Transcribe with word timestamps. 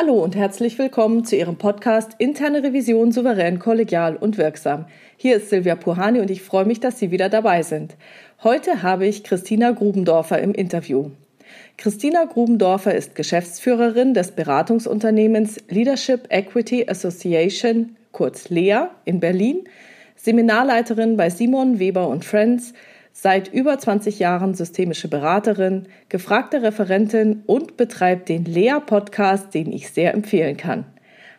Hallo 0.00 0.22
und 0.22 0.36
herzlich 0.36 0.78
willkommen 0.78 1.24
zu 1.24 1.34
Ihrem 1.34 1.56
Podcast 1.56 2.12
Interne 2.18 2.62
Revision 2.62 3.10
souverän, 3.10 3.58
kollegial 3.58 4.14
und 4.14 4.38
wirksam. 4.38 4.86
Hier 5.16 5.38
ist 5.38 5.50
Silvia 5.50 5.74
Puhani 5.74 6.20
und 6.20 6.30
ich 6.30 6.40
freue 6.40 6.66
mich, 6.66 6.78
dass 6.78 7.00
Sie 7.00 7.10
wieder 7.10 7.28
dabei 7.28 7.64
sind. 7.64 7.96
Heute 8.44 8.84
habe 8.84 9.08
ich 9.08 9.24
Christina 9.24 9.72
Grubendorfer 9.72 10.40
im 10.40 10.54
Interview. 10.54 11.10
Christina 11.78 12.26
Grubendorfer 12.26 12.94
ist 12.94 13.16
Geschäftsführerin 13.16 14.14
des 14.14 14.30
Beratungsunternehmens 14.30 15.64
Leadership 15.68 16.28
Equity 16.30 16.88
Association, 16.88 17.96
kurz 18.12 18.50
LEA, 18.50 18.92
in 19.04 19.18
Berlin, 19.18 19.64
Seminarleiterin 20.14 21.16
bei 21.16 21.28
Simon 21.28 21.80
Weber 21.80 22.06
und 22.06 22.24
Friends, 22.24 22.72
seit 23.20 23.52
über 23.52 23.76
20 23.76 24.20
Jahren 24.20 24.54
systemische 24.54 25.08
Beraterin, 25.08 25.88
gefragte 26.08 26.62
Referentin 26.62 27.42
und 27.46 27.76
betreibt 27.76 28.28
den 28.28 28.44
Lea-Podcast, 28.44 29.52
den 29.54 29.72
ich 29.72 29.90
sehr 29.90 30.14
empfehlen 30.14 30.56
kann. 30.56 30.84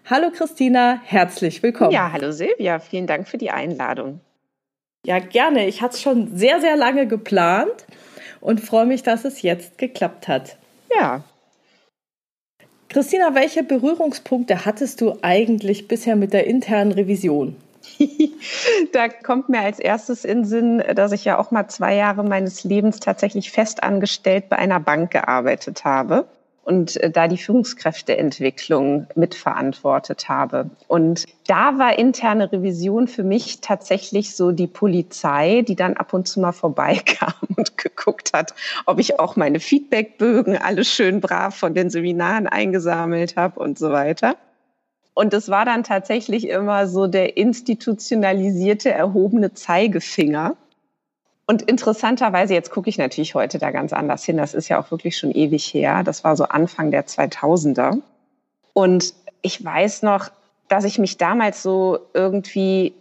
Hallo 0.09 0.29
Christina, 0.29 0.99
herzlich 1.05 1.63
willkommen. 1.63 1.91
Ja, 1.91 2.11
hallo 2.11 2.31
Silvia, 2.31 2.79
vielen 2.79 3.07
Dank 3.07 3.29
für 3.29 3.37
die 3.37 3.51
Einladung. 3.51 4.19
Ja, 5.05 5.19
gerne. 5.19 5.67
Ich 5.67 5.81
hatte 5.81 5.95
es 5.95 6.01
schon 6.01 6.35
sehr, 6.35 6.59
sehr 6.59 6.75
lange 6.75 7.07
geplant 7.07 7.85
und 8.41 8.59
freue 8.59 8.85
mich, 8.85 9.03
dass 9.03 9.23
es 9.23 9.41
jetzt 9.41 9.77
geklappt 9.77 10.27
hat. 10.27 10.57
Ja. 10.93 11.23
Christina, 12.89 13.35
welche 13.35 13.63
Berührungspunkte 13.63 14.65
hattest 14.65 14.99
du 14.99 15.17
eigentlich 15.21 15.87
bisher 15.87 16.17
mit 16.17 16.33
der 16.33 16.45
internen 16.47 16.91
Revision? 16.91 17.55
da 18.93 19.09
kommt 19.09 19.49
mir 19.49 19.61
als 19.61 19.79
erstes 19.79 20.25
in 20.25 20.45
Sinn, 20.45 20.83
dass 20.95 21.11
ich 21.11 21.25
ja 21.25 21.37
auch 21.37 21.51
mal 21.51 21.67
zwei 21.67 21.95
Jahre 21.95 22.23
meines 22.23 22.63
Lebens 22.63 22.99
tatsächlich 22.99 23.51
festangestellt 23.51 24.49
bei 24.49 24.57
einer 24.57 24.79
Bank 24.79 25.11
gearbeitet 25.11 25.85
habe 25.85 26.27
und 26.69 26.97
äh, 26.97 27.09
da 27.09 27.27
die 27.27 27.37
Führungskräfteentwicklung 27.37 29.07
mitverantwortet 29.15 30.29
habe. 30.29 30.69
Und 30.87 31.25
da 31.47 31.79
war 31.79 31.97
interne 31.97 32.51
Revision 32.51 33.07
für 33.07 33.23
mich 33.23 33.61
tatsächlich 33.61 34.35
so 34.35 34.51
die 34.51 34.67
Polizei, 34.67 35.63
die 35.67 35.75
dann 35.75 35.97
ab 35.97 36.13
und 36.13 36.27
zu 36.27 36.39
mal 36.39 36.51
vorbeikam 36.51 37.33
und 37.57 37.77
geguckt 37.77 38.31
hat, 38.33 38.53
ob 38.85 38.99
ich 38.99 39.19
auch 39.19 39.35
meine 39.35 39.59
Feedbackbögen 39.59 40.57
alles 40.57 40.87
schön 40.87 41.21
brav 41.21 41.55
von 41.55 41.73
den 41.73 41.89
Seminaren 41.89 42.45
eingesammelt 42.45 43.35
habe 43.35 43.59
und 43.59 43.79
so 43.79 43.91
weiter. 43.91 44.35
Und 45.19 45.33
es 45.33 45.49
war 45.49 45.65
dann 45.65 45.83
tatsächlich 45.83 46.47
immer 46.47 46.87
so 46.87 47.05
der 47.05 47.35
institutionalisierte, 47.35 48.89
erhobene 48.89 49.53
Zeigefinger. 49.53 50.55
Und 51.45 51.61
interessanterweise, 51.61 52.53
jetzt 52.53 52.71
gucke 52.71 52.89
ich 52.89 52.97
natürlich 52.97 53.35
heute 53.35 53.57
da 53.57 53.71
ganz 53.71 53.91
anders 53.91 54.23
hin, 54.23 54.37
das 54.37 54.53
ist 54.53 54.69
ja 54.69 54.79
auch 54.79 54.91
wirklich 54.91 55.17
schon 55.17 55.31
ewig 55.31 55.73
her, 55.73 56.03
das 56.03 56.23
war 56.23 56.37
so 56.37 56.45
Anfang 56.45 56.91
der 56.91 57.05
2000er. 57.05 58.01
Und 58.71 59.13
ich 59.41 59.61
weiß 59.61 60.03
noch, 60.03 60.29
dass 60.69 60.85
ich 60.85 60.99
mich 60.99 61.17
damals 61.17 61.63
so 61.63 61.99
irgendwie 62.13 62.93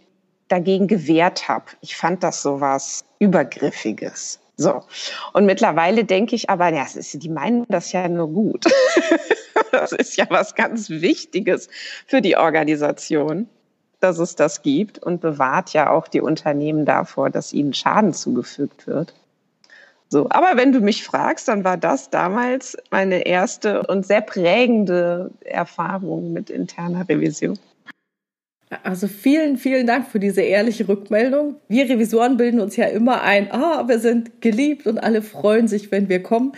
dagegen 0.49 0.87
gewehrt 0.87 1.47
habe. 1.47 1.67
Ich 1.79 1.95
fand 1.95 2.21
das 2.21 2.41
so 2.41 2.59
was 2.59 3.05
Übergriffiges. 3.19 4.41
So. 4.57 4.83
Und 5.31 5.45
mittlerweile 5.45 6.03
denke 6.03 6.35
ich 6.35 6.49
aber, 6.49 6.67
ja, 6.67 6.85
die 7.13 7.29
meinen 7.29 7.65
das 7.69 7.93
ja 7.93 8.09
nur 8.09 8.27
gut. 8.27 8.65
das 9.71 9.91
ist 9.91 10.17
ja 10.17 10.25
was 10.29 10.55
ganz 10.55 10.89
Wichtiges 10.89 11.69
für 12.05 12.21
die 12.21 12.37
Organisation, 12.37 13.47
dass 13.99 14.19
es 14.19 14.35
das 14.35 14.61
gibt 14.61 14.99
und 14.99 15.21
bewahrt 15.21 15.73
ja 15.73 15.89
auch 15.89 16.07
die 16.07 16.21
Unternehmen 16.21 16.85
davor, 16.85 17.29
dass 17.29 17.53
ihnen 17.53 17.73
Schaden 17.73 18.13
zugefügt 18.13 18.87
wird. 18.87 19.13
So, 20.11 20.27
aber 20.29 20.57
wenn 20.57 20.71
du 20.71 20.79
mich 20.79 21.03
fragst, 21.03 21.47
dann 21.47 21.63
war 21.63 21.77
das 21.77 22.09
damals 22.09 22.75
meine 22.89 23.27
erste 23.27 23.85
und 23.85 24.07
sehr 24.07 24.21
prägende 24.21 25.29
Erfahrung 25.41 26.33
mit 26.33 26.49
interner 26.49 27.07
Revision. 27.07 27.59
Also 28.83 29.07
vielen, 29.07 29.57
vielen 29.57 29.87
Dank 29.87 30.07
für 30.07 30.19
diese 30.19 30.41
ehrliche 30.41 30.87
Rückmeldung. 30.87 31.55
Wir 31.67 31.89
Revisoren 31.89 32.37
bilden 32.37 32.59
uns 32.59 32.75
ja 32.75 32.85
immer 32.85 33.21
ein, 33.21 33.51
ah, 33.51 33.87
wir 33.87 33.99
sind 33.99 34.41
geliebt 34.41 34.87
und 34.87 34.99
alle 34.99 35.21
freuen 35.21 35.67
sich, 35.67 35.91
wenn 35.91 36.09
wir 36.09 36.21
kommen. 36.23 36.53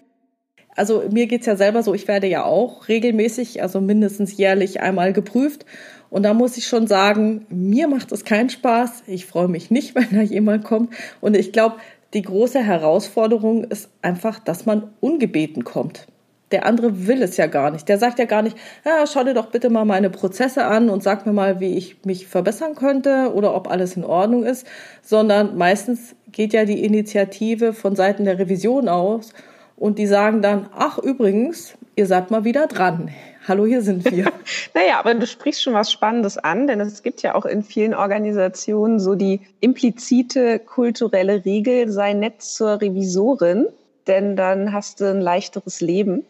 Also 0.75 1.03
mir 1.11 1.27
geht's 1.27 1.45
ja 1.45 1.55
selber 1.55 1.83
so, 1.83 1.93
ich 1.93 2.07
werde 2.07 2.27
ja 2.27 2.43
auch 2.45 2.87
regelmäßig, 2.87 3.61
also 3.61 3.81
mindestens 3.81 4.37
jährlich 4.37 4.81
einmal 4.81 5.13
geprüft. 5.13 5.65
Und 6.09 6.23
da 6.23 6.33
muss 6.33 6.57
ich 6.57 6.67
schon 6.67 6.87
sagen, 6.87 7.45
mir 7.49 7.87
macht 7.87 8.11
es 8.11 8.25
keinen 8.25 8.49
Spaß. 8.49 9.03
Ich 9.07 9.25
freue 9.25 9.47
mich 9.47 9.71
nicht, 9.71 9.95
wenn 9.95 10.09
da 10.11 10.21
jemand 10.21 10.63
kommt. 10.63 10.93
Und 11.19 11.35
ich 11.35 11.51
glaube, 11.51 11.77
die 12.13 12.21
große 12.21 12.61
Herausforderung 12.61 13.63
ist 13.63 13.89
einfach, 14.01 14.39
dass 14.39 14.65
man 14.65 14.89
ungebeten 14.99 15.63
kommt. 15.63 16.07
Der 16.51 16.65
andere 16.65 17.07
will 17.07 17.21
es 17.21 17.37
ja 17.37 17.47
gar 17.47 17.71
nicht. 17.71 17.87
Der 17.87 17.97
sagt 17.97 18.19
ja 18.19 18.25
gar 18.25 18.41
nicht, 18.41 18.57
ja, 18.83 19.05
schau 19.07 19.23
dir 19.23 19.33
doch 19.33 19.45
bitte 19.47 19.69
mal 19.69 19.85
meine 19.85 20.09
Prozesse 20.09 20.65
an 20.65 20.89
und 20.89 21.01
sag 21.01 21.25
mir 21.25 21.31
mal, 21.31 21.61
wie 21.61 21.77
ich 21.77 22.03
mich 22.03 22.27
verbessern 22.27 22.75
könnte 22.75 23.31
oder 23.33 23.55
ob 23.55 23.69
alles 23.71 23.95
in 23.95 24.03
Ordnung 24.03 24.43
ist, 24.43 24.67
sondern 25.01 25.57
meistens 25.57 26.13
geht 26.33 26.51
ja 26.51 26.65
die 26.65 26.83
Initiative 26.83 27.71
von 27.71 27.95
Seiten 27.95 28.25
der 28.25 28.37
Revision 28.37 28.89
aus 28.89 29.33
und 29.81 29.97
die 29.97 30.05
sagen 30.05 30.43
dann, 30.43 30.69
ach 30.77 30.99
übrigens, 30.99 31.73
ihr 31.95 32.05
seid 32.05 32.29
mal 32.29 32.43
wieder 32.43 32.67
dran. 32.67 33.09
Hallo, 33.47 33.65
hier 33.65 33.81
sind 33.81 34.05
wir. 34.11 34.31
naja, 34.75 34.99
aber 34.99 35.15
du 35.15 35.25
sprichst 35.25 35.63
schon 35.63 35.73
was 35.73 35.91
Spannendes 35.91 36.37
an, 36.37 36.67
denn 36.67 36.79
es 36.79 37.01
gibt 37.01 37.23
ja 37.23 37.33
auch 37.33 37.45
in 37.45 37.63
vielen 37.63 37.95
Organisationen 37.95 38.99
so 38.99 39.15
die 39.15 39.41
implizite 39.59 40.59
kulturelle 40.59 41.45
Regel, 41.45 41.89
sei 41.89 42.13
nett 42.13 42.43
zur 42.43 42.79
Revisorin, 42.79 43.65
denn 44.05 44.35
dann 44.35 44.71
hast 44.71 45.01
du 45.01 45.09
ein 45.09 45.19
leichteres 45.19 45.81
Leben. 45.81 46.25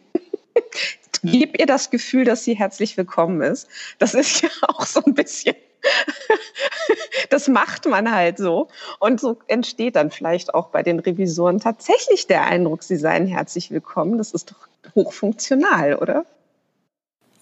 Gib 1.22 1.60
ihr 1.60 1.66
das 1.66 1.90
Gefühl, 1.90 2.24
dass 2.24 2.44
sie 2.44 2.54
herzlich 2.54 2.96
willkommen 2.96 3.42
ist. 3.42 3.68
Das 3.98 4.14
ist 4.14 4.40
ja 4.40 4.48
auch 4.62 4.86
so 4.86 5.02
ein 5.04 5.12
bisschen 5.12 5.56
das 7.30 7.48
macht 7.48 7.86
man 7.86 8.12
halt 8.12 8.38
so. 8.38 8.68
Und 8.98 9.20
so 9.20 9.38
entsteht 9.46 9.96
dann 9.96 10.10
vielleicht 10.10 10.54
auch 10.54 10.68
bei 10.68 10.82
den 10.82 10.98
Revisoren 10.98 11.60
tatsächlich 11.60 12.26
der 12.26 12.46
Eindruck, 12.46 12.82
sie 12.82 12.96
seien 12.96 13.26
herzlich 13.26 13.70
willkommen. 13.70 14.18
Das 14.18 14.32
ist 14.32 14.50
doch 14.50 14.94
hochfunktional, 14.94 15.96
oder? 15.96 16.24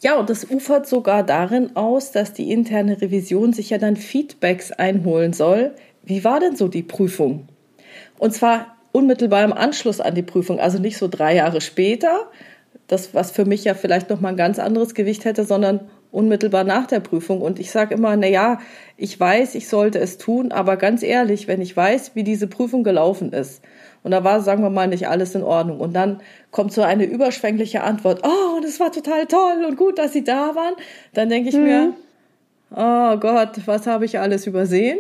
Ja, 0.03 0.19
und 0.19 0.31
das 0.31 0.51
ufert 0.51 0.87
sogar 0.87 1.23
darin 1.23 1.77
aus, 1.77 2.11
dass 2.11 2.33
die 2.33 2.51
interne 2.51 3.01
Revision 3.01 3.53
sich 3.53 3.71
ja 3.71 3.79
dann 3.79 3.97
Feedbacks 3.97 4.73
einholen 4.73 5.35
soll. 5.35 5.75
Wie 6.03 6.25
war 6.25 6.41
denn 6.41 6.57
so 6.57 6.69
die 6.69 6.83
Prüfung? 6.83 7.49
Und 8.19 8.33
zwar 8.33 8.77
unmittelbar 8.93 9.45
im 9.45 9.53
Anschluss 9.53 10.01
an 10.01 10.15
die 10.15 10.23
Prüfung, 10.23 10.59
also 10.59 10.79
nicht 10.79 10.97
so 10.97 11.07
drei 11.07 11.35
Jahre 11.37 11.61
später, 11.61 12.31
das, 12.87 13.15
was 13.15 13.31
für 13.31 13.45
mich 13.45 13.65
ja 13.65 13.75
vielleicht 13.75 14.11
nochmal 14.11 14.33
ein 14.33 14.39
ganz 14.39 14.59
anderes 14.59 14.95
Gewicht 14.95 15.25
hätte, 15.25 15.45
sondern 15.45 15.89
unmittelbar 16.13 16.65
nach 16.65 16.87
der 16.87 17.01
Prüfung. 17.01 17.41
Und 17.41 17.59
ich 17.59 17.71
sage 17.71 17.95
immer, 17.95 18.17
na 18.17 18.27
ja, 18.27 18.59
ich 18.97 19.19
weiß, 19.19 19.55
ich 19.55 19.69
sollte 19.69 19.99
es 19.99 20.19
tun, 20.19 20.53
aber 20.53 20.77
ganz 20.77 21.03
ehrlich, 21.03 21.49
wenn 21.49 21.61
ich 21.61 21.77
weiß, 21.77 22.13
wie 22.15 22.25
diese 22.25 22.47
Prüfung 22.47 22.85
gelaufen 22.85 23.33
ist, 23.33 23.63
und 24.03 24.13
da 24.13 24.25
war, 24.25 24.41
sagen 24.41 24.63
wir 24.63 24.71
mal, 24.71 24.89
nicht 24.89 25.09
alles 25.09 25.35
in 25.35 25.43
Ordnung. 25.43 25.79
Und 25.79 25.93
dann 25.95 26.23
kommt 26.51 26.73
so 26.73 26.83
eine 26.83 27.05
überschwängliche 27.05 27.83
Antwort, 27.83 28.23
oh, 28.25 28.57
und 28.57 28.65
es 28.65 28.81
war 28.81 28.91
total 28.91 29.27
toll 29.27 29.65
und 29.69 29.77
gut, 29.77 29.99
dass 29.99 30.13
Sie 30.13 30.25
da 30.25 30.55
waren. 30.55 30.75
Dann 31.13 31.29
denke 31.29 31.51
ich 31.51 31.57
mhm. 31.57 31.65
mir, 31.65 31.93
oh 32.75 33.17
Gott, 33.19 33.61
was 33.67 33.87
habe 33.87 34.07
ich 34.07 34.19
alles 34.19 34.47
übersehen? 34.47 34.99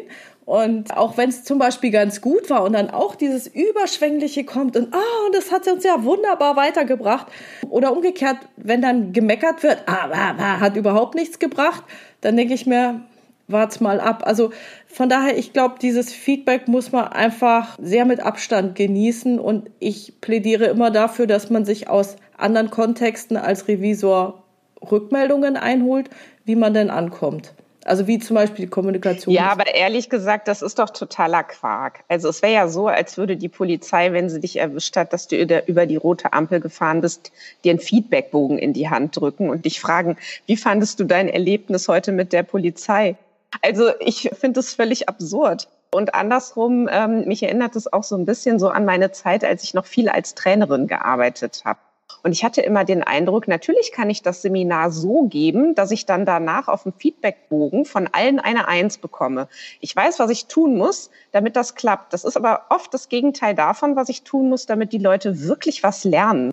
Und 0.50 0.97
auch 0.97 1.16
wenn 1.16 1.28
es 1.28 1.44
zum 1.44 1.61
Beispiel 1.61 1.93
ganz 1.93 2.21
gut 2.21 2.50
war 2.50 2.65
und 2.65 2.72
dann 2.72 2.91
auch 2.91 3.15
dieses 3.15 3.47
Überschwängliche 3.47 4.43
kommt 4.43 4.77
und, 4.77 4.93
ah, 4.93 4.99
oh, 4.99 5.31
das 5.33 5.53
hat 5.53 5.69
uns 5.69 5.84
ja 5.84 6.03
wunderbar 6.03 6.56
weitergebracht. 6.56 7.29
Oder 7.69 7.93
umgekehrt, 7.93 8.38
wenn 8.56 8.82
dann 8.82 9.12
gemeckert 9.12 9.62
wird, 9.62 9.85
ah, 9.87 10.11
ah, 10.12 10.35
ah 10.37 10.58
hat 10.58 10.75
überhaupt 10.75 11.14
nichts 11.14 11.38
gebracht, 11.38 11.85
dann 12.20 12.37
denke 12.37 12.55
ich 12.55 12.67
mir, 12.67 13.02
wart's 13.47 13.79
mal 13.79 14.00
ab. 14.00 14.25
Also 14.26 14.50
von 14.88 15.08
daher, 15.08 15.38
ich 15.38 15.52
glaube, 15.52 15.76
dieses 15.81 16.12
Feedback 16.12 16.67
muss 16.67 16.91
man 16.91 17.06
einfach 17.06 17.79
sehr 17.81 18.05
mit 18.05 18.19
Abstand 18.19 18.75
genießen 18.75 19.38
und 19.38 19.70
ich 19.79 20.20
plädiere 20.20 20.64
immer 20.64 20.91
dafür, 20.91 21.29
dass 21.29 21.49
man 21.50 21.64
sich 21.64 21.88
aus 21.88 22.17
anderen 22.37 22.70
Kontexten 22.70 23.37
als 23.37 23.69
Revisor 23.69 24.43
Rückmeldungen 24.91 25.56
einholt, 25.56 26.11
wie 26.44 26.56
man 26.56 26.75
denn 26.75 26.91
ankommt. 26.91 27.55
Also 27.90 28.06
wie 28.06 28.20
zum 28.20 28.37
Beispiel 28.37 28.66
die 28.66 28.70
Kommunikation. 28.70 29.34
Ja, 29.34 29.50
aber 29.50 29.75
ehrlich 29.75 30.08
gesagt, 30.08 30.46
das 30.46 30.62
ist 30.62 30.78
doch 30.78 30.90
totaler 30.90 31.42
Quark. 31.42 32.04
Also 32.06 32.28
es 32.28 32.40
wäre 32.40 32.52
ja 32.52 32.69
so, 32.69 32.87
als 32.87 33.19
würde 33.19 33.37
die 33.37 33.48
Polizei, 33.48 34.12
wenn 34.12 34.31
sie 34.31 34.38
dich 34.38 34.60
erwischt 34.60 34.96
hat, 34.96 35.12
dass 35.12 35.26
du 35.26 35.37
über 35.37 35.87
die 35.87 35.96
rote 35.96 36.32
Ampel 36.32 36.60
gefahren 36.60 37.00
bist, 37.00 37.32
dir 37.64 37.70
einen 37.70 37.81
Feedbackbogen 37.81 38.58
in 38.58 38.72
die 38.72 38.88
Hand 38.88 39.16
drücken 39.16 39.50
und 39.50 39.64
dich 39.64 39.81
fragen, 39.81 40.16
wie 40.46 40.56
fandest 40.56 41.00
du 41.00 41.04
dein 41.04 41.28
Erlebnis 41.28 41.88
heute 41.88 42.12
mit 42.12 42.32
der 42.32 42.44
Polizei? 42.44 43.16
Also 43.60 43.90
ich 43.98 44.31
finde 44.38 44.60
es 44.60 44.72
völlig 44.72 45.08
absurd. 45.08 45.66
Und 45.90 46.14
andersrum, 46.14 46.88
ähm, 46.93 47.25
mich 47.26 47.43
erinnert 47.43 47.75
es 47.75 47.93
auch 47.93 48.04
so 48.04 48.16
ein 48.16 48.25
bisschen 48.25 48.60
so 48.60 48.69
an 48.69 48.84
meine 48.84 49.10
Zeit, 49.10 49.44
als 49.44 49.64
ich 49.64 49.75
noch 49.75 49.86
viel 49.86 50.08
als 50.08 50.36
Trainerin 50.36 50.86
gearbeitet 50.86 51.62
habe. 51.64 51.81
Und 52.22 52.32
ich 52.32 52.44
hatte 52.44 52.61
immer 52.61 52.84
den 52.84 53.02
Eindruck, 53.02 53.49
natürlich 53.49 53.93
kann 53.93 54.11
ich 54.11 54.22
das 54.22 54.43
Seminar 54.43 54.90
so 54.90 55.22
geben, 55.22 55.75
dass 55.75 55.90
ich 55.90 56.06
dann 56.06 56.26
danach 56.26 56.69
auf 56.69 56.82
dem 56.82 56.93
Feedbackbogen 56.93 57.84
von 57.84 58.08
allen 58.12 58.38
eine 58.38 58.69
Eins 58.69 58.99
bekomme. 58.99 59.49
Ich 59.81 59.94
weiß, 59.94 60.19
was 60.19 60.31
ich 60.31 60.46
tun 60.46 60.76
muss, 60.76 61.11
damit 61.32 61.56
das 61.56 61.75
klappt. 61.75 62.12
Das 62.12 62.25
ist 62.25 62.37
aber 62.37 62.67
oft 62.69 62.93
das 62.93 63.08
Gegenteil 63.08 63.55
davon, 63.55 63.96
was 63.96 64.08
ich 64.08 64.22
tun 64.22 64.49
muss, 64.49 64.67
damit 64.67 64.93
die 64.93 64.99
Leute 64.99 65.46
wirklich 65.46 65.82
was 65.82 66.05
lernen. 66.05 66.52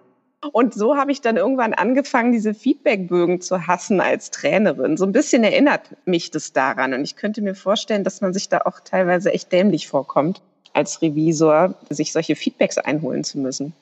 Und 0.52 0.74
so 0.74 0.96
habe 0.96 1.12
ich 1.12 1.22
dann 1.22 1.36
irgendwann 1.36 1.74
angefangen, 1.74 2.32
diese 2.32 2.54
Feedbackbögen 2.54 3.42
zu 3.42 3.68
hassen 3.68 4.00
als 4.00 4.30
Trainerin. 4.30 4.96
So 4.96 5.06
ein 5.06 5.12
bisschen 5.12 5.44
erinnert 5.44 5.82
mich 6.06 6.32
das 6.32 6.54
daran. 6.54 6.94
Und 6.94 7.04
ich 7.04 7.16
könnte 7.16 7.42
mir 7.42 7.56
vorstellen, 7.56 8.04
dass 8.04 8.22
man 8.22 8.34
sich 8.34 8.48
da 8.48 8.62
auch 8.66 8.80
teilweise 8.80 9.34
echt 9.34 9.52
dämlich 9.52 9.88
vorkommt, 9.88 10.42
als 10.74 11.02
Revisor 11.02 11.74
sich 11.90 12.14
solche 12.14 12.36
Feedbacks 12.36 12.78
einholen 12.78 13.24
zu 13.24 13.40
müssen 13.40 13.74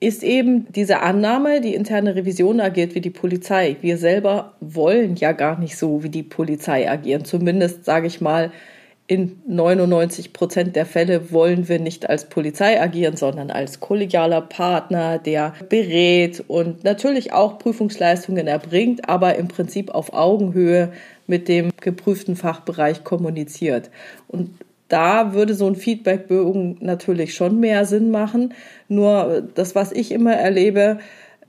ist 0.00 0.22
eben 0.22 0.70
diese 0.72 1.00
Annahme, 1.00 1.60
die 1.60 1.74
interne 1.74 2.14
Revision 2.14 2.60
agiert 2.60 2.94
wie 2.94 3.00
die 3.00 3.10
Polizei. 3.10 3.76
Wir 3.80 3.98
selber 3.98 4.54
wollen 4.60 5.16
ja 5.16 5.32
gar 5.32 5.58
nicht 5.58 5.76
so 5.76 6.04
wie 6.04 6.08
die 6.08 6.22
Polizei 6.22 6.88
agieren. 6.88 7.24
Zumindest 7.24 7.84
sage 7.84 8.06
ich 8.06 8.20
mal, 8.20 8.52
in 9.08 9.40
99 9.46 10.34
Prozent 10.34 10.76
der 10.76 10.84
Fälle 10.84 11.32
wollen 11.32 11.66
wir 11.68 11.80
nicht 11.80 12.08
als 12.08 12.28
Polizei 12.28 12.80
agieren, 12.80 13.16
sondern 13.16 13.50
als 13.50 13.80
kollegialer 13.80 14.42
Partner, 14.42 15.18
der 15.18 15.54
berät 15.70 16.44
und 16.46 16.84
natürlich 16.84 17.32
auch 17.32 17.58
Prüfungsleistungen 17.58 18.46
erbringt, 18.46 19.08
aber 19.08 19.36
im 19.36 19.48
Prinzip 19.48 19.90
auf 19.90 20.12
Augenhöhe 20.12 20.92
mit 21.26 21.48
dem 21.48 21.70
geprüften 21.80 22.36
Fachbereich 22.36 23.02
kommuniziert. 23.02 23.90
Und 24.28 24.50
da 24.88 25.34
würde 25.34 25.54
so 25.54 25.66
ein 25.66 25.76
Feedbackbogen 25.76 26.78
natürlich 26.80 27.34
schon 27.34 27.60
mehr 27.60 27.84
Sinn 27.84 28.10
machen. 28.10 28.54
Nur 28.88 29.48
das, 29.54 29.74
was 29.74 29.92
ich 29.92 30.12
immer 30.12 30.34
erlebe, 30.34 30.98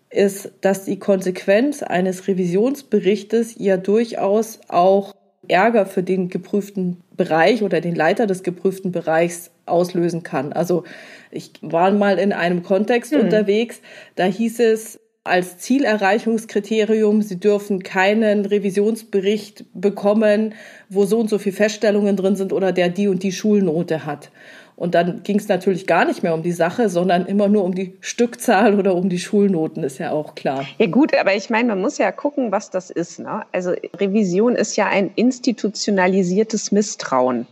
ist, 0.09 0.51
dass 0.62 0.86
die 0.86 1.00
Konsequenz 1.00 1.83
eines 1.83 2.27
Revisionsberichtes 2.27 3.56
ja 3.57 3.77
durchaus 3.77 4.59
auch 4.68 5.15
Ärger 5.47 5.86
für 5.86 6.03
den 6.03 6.30
geprüften 6.30 6.97
Bereich 7.15 7.63
oder 7.63 7.81
den 7.81 7.95
Leiter 7.95 8.27
des 8.27 8.44
geprüften 8.44 8.91
Bereichs 8.91 9.51
auslösen 9.65 10.24
kann. 10.24 10.53
Also 10.53 10.83
ich 11.31 11.51
war 11.62 11.91
mal 11.91 12.19
in 12.19 12.33
einem 12.33 12.63
Kontext 12.63 13.13
hm. 13.13 13.21
unterwegs, 13.21 13.81
da 14.15 14.25
hieß 14.25 14.59
es 14.59 15.00
als 15.24 15.57
Zielerreichungskriterium, 15.57 17.21
Sie 17.21 17.39
dürfen 17.39 17.83
keinen 17.83 18.45
Revisionsbericht 18.45 19.66
bekommen, 19.74 20.56
wo 20.89 21.06
so 21.06 21.19
und 21.19 21.30
so 21.30 21.38
viele 21.38 21.56
Feststellungen 21.56 22.16
drin 22.16 22.36
sind 22.36 22.54
oder 22.54 22.71
der 22.71 22.89
die 22.89 23.07
und 23.07 23.24
die 23.24 23.31
Schulnote 23.31 24.06
hat. 24.06 24.31
Und 24.80 24.95
dann 24.95 25.24
ging 25.24 25.38
es 25.38 25.50
natürlich 25.50 25.88
gar 25.88 26.06
nicht 26.06 26.24
mehr 26.24 26.33
um 26.33 26.42
die 26.42 26.54
Sache, 26.54 26.88
sondern 26.88 27.25
immer 27.25 27.50
nur 27.50 27.66
um 27.66 27.75
die 27.75 27.98
Stückzahl 28.00 28.80
oder 28.80 28.95
um 28.95 29.10
die 29.10 29.19
Schulnoten, 29.19 29.83
ist 29.83 29.98
ja 29.98 30.12
auch 30.12 30.36
klar. 30.36 30.66
Ja 30.77 30.88
gut, 30.88 31.13
aber 31.18 31.36
ich 31.36 31.50
meine, 31.50 31.68
man 31.68 31.81
muss 31.81 31.98
ja 31.98 32.13
gucken, 32.13 32.54
was 32.54 32.72
das 32.72 32.89
ist. 32.89 33.19
Ne? 33.19 33.44
Also 33.51 33.72
Revision 33.98 34.56
ist 34.56 34.77
ja 34.77 34.88
ein 34.88 35.12
institutionalisiertes 35.15 36.72
Misstrauen. 36.72 37.45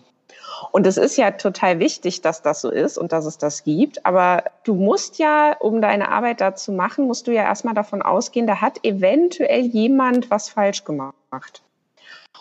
Und 0.71 0.85
es 0.85 0.97
ist 0.97 1.17
ja 1.17 1.31
total 1.31 1.79
wichtig, 1.79 2.21
dass 2.21 2.41
das 2.41 2.61
so 2.61 2.69
ist 2.69 2.97
und 2.97 3.11
dass 3.11 3.25
es 3.25 3.37
das 3.37 3.63
gibt. 3.63 4.05
Aber 4.05 4.43
du 4.63 4.75
musst 4.75 5.17
ja, 5.17 5.55
um 5.59 5.81
deine 5.81 6.09
Arbeit 6.09 6.41
da 6.41 6.55
zu 6.55 6.71
machen, 6.71 7.07
musst 7.07 7.27
du 7.27 7.31
ja 7.31 7.43
erstmal 7.43 7.73
davon 7.73 8.01
ausgehen, 8.01 8.47
da 8.47 8.61
hat 8.61 8.83
eventuell 8.83 9.61
jemand 9.61 10.29
was 10.29 10.49
falsch 10.49 10.83
gemacht. 10.83 11.63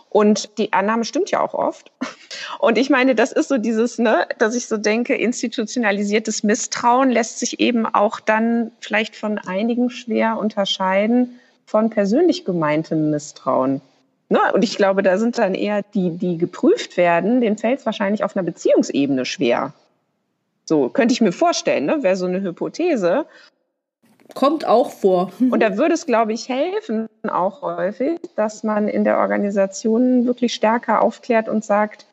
Und 0.08 0.58
die 0.58 0.72
Annahme 0.72 1.04
stimmt 1.04 1.30
ja 1.30 1.40
auch 1.40 1.54
oft. 1.54 1.92
Und 2.58 2.78
ich 2.78 2.90
meine, 2.90 3.14
das 3.14 3.32
ist 3.32 3.48
so 3.48 3.58
dieses, 3.58 3.98
ne, 3.98 4.26
dass 4.38 4.54
ich 4.54 4.66
so 4.66 4.76
denke, 4.76 5.14
institutionalisiertes 5.14 6.42
Misstrauen 6.42 7.10
lässt 7.10 7.38
sich 7.38 7.60
eben 7.60 7.86
auch 7.86 8.20
dann 8.20 8.72
vielleicht 8.80 9.16
von 9.16 9.38
einigen 9.38 9.90
schwer 9.90 10.38
unterscheiden 10.38 11.38
von 11.66 11.90
persönlich 11.90 12.44
gemeintem 12.44 13.10
Misstrauen. 13.10 13.80
Ne? 14.28 14.40
Und 14.52 14.64
ich 14.64 14.76
glaube, 14.76 15.02
da 15.02 15.18
sind 15.18 15.38
dann 15.38 15.54
eher 15.54 15.82
die, 15.82 16.10
die 16.10 16.38
geprüft 16.38 16.96
werden, 16.96 17.40
denen 17.40 17.58
fällt 17.58 17.80
es 17.80 17.86
wahrscheinlich 17.86 18.24
auf 18.24 18.36
einer 18.36 18.44
Beziehungsebene 18.44 19.24
schwer. 19.24 19.72
So 20.64 20.88
könnte 20.88 21.12
ich 21.12 21.20
mir 21.20 21.32
vorstellen, 21.32 21.86
ne? 21.86 22.02
wäre 22.02 22.16
so 22.16 22.26
eine 22.26 22.42
Hypothese. 22.42 23.26
Kommt 24.34 24.66
auch 24.66 24.90
vor. 24.90 25.30
Und 25.50 25.60
da 25.60 25.76
würde 25.76 25.94
es, 25.94 26.06
glaube 26.06 26.32
ich, 26.32 26.48
helfen, 26.48 27.08
auch 27.28 27.62
häufig, 27.62 28.18
dass 28.34 28.64
man 28.64 28.88
in 28.88 29.04
der 29.04 29.18
Organisation 29.18 30.26
wirklich 30.26 30.54
stärker 30.54 31.02
aufklärt 31.02 31.48
und 31.48 31.64
sagt, 31.64 32.06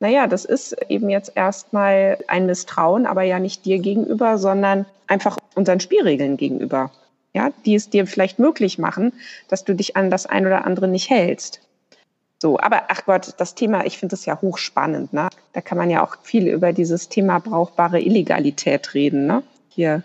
naja, 0.00 0.26
das 0.26 0.44
ist 0.44 0.76
eben 0.88 1.10
jetzt 1.10 1.32
erstmal 1.34 2.18
ein 2.28 2.46
Misstrauen, 2.46 3.04
aber 3.04 3.22
ja 3.22 3.38
nicht 3.38 3.64
dir 3.64 3.78
gegenüber, 3.80 4.38
sondern 4.38 4.86
einfach 5.06 5.36
unseren 5.54 5.80
Spielregeln 5.80 6.36
gegenüber. 6.36 6.90
Ja, 7.34 7.50
die 7.66 7.74
es 7.74 7.90
dir 7.90 8.06
vielleicht 8.06 8.38
möglich 8.38 8.78
machen, 8.78 9.12
dass 9.48 9.64
du 9.64 9.74
dich 9.74 9.96
an 9.96 10.10
das 10.10 10.26
ein 10.26 10.46
oder 10.46 10.64
andere 10.64 10.88
nicht 10.88 11.10
hältst. 11.10 11.60
So, 12.40 12.58
aber 12.58 12.84
ach 12.88 13.04
Gott, 13.04 13.34
das 13.36 13.54
Thema, 13.54 13.84
ich 13.84 13.98
finde 13.98 14.12
das 14.12 14.24
ja 14.24 14.40
hochspannend, 14.40 15.12
ne? 15.12 15.28
Da 15.52 15.60
kann 15.60 15.76
man 15.76 15.90
ja 15.90 16.04
auch 16.04 16.16
viel 16.22 16.48
über 16.48 16.72
dieses 16.72 17.08
Thema 17.08 17.38
brauchbare 17.38 18.00
Illegalität 18.00 18.94
reden, 18.94 19.26
ne? 19.26 19.42
Hier 19.68 20.02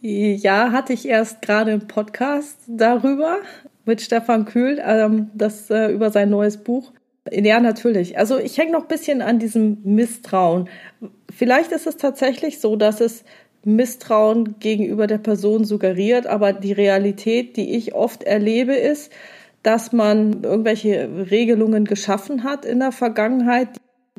ja, 0.00 0.72
hatte 0.72 0.92
ich 0.92 1.08
erst 1.08 1.42
gerade 1.42 1.72
einen 1.72 1.88
Podcast 1.88 2.58
darüber 2.66 3.38
mit 3.84 4.00
Stefan 4.00 4.44
Kühl, 4.44 4.80
ähm, 4.84 5.30
das 5.34 5.70
äh, 5.70 5.88
über 5.88 6.10
sein 6.10 6.30
neues 6.30 6.58
Buch. 6.58 6.92
Ja, 7.30 7.60
natürlich. 7.60 8.16
Also 8.16 8.38
ich 8.38 8.56
hänge 8.56 8.72
noch 8.72 8.82
ein 8.82 8.88
bisschen 8.88 9.22
an 9.22 9.38
diesem 9.38 9.78
Misstrauen. 9.82 10.68
Vielleicht 11.30 11.72
ist 11.72 11.86
es 11.86 11.96
tatsächlich 11.96 12.60
so, 12.60 12.76
dass 12.76 13.00
es 13.00 13.24
Misstrauen 13.64 14.58
gegenüber 14.60 15.06
der 15.06 15.18
Person 15.18 15.64
suggeriert, 15.64 16.26
aber 16.26 16.52
die 16.52 16.72
Realität, 16.72 17.56
die 17.56 17.76
ich 17.76 17.94
oft 17.94 18.24
erlebe, 18.24 18.74
ist, 18.74 19.12
dass 19.62 19.92
man 19.92 20.42
irgendwelche 20.44 21.08
Regelungen 21.30 21.84
geschaffen 21.84 22.44
hat 22.44 22.64
in 22.64 22.78
der 22.78 22.92
Vergangenheit, 22.92 23.68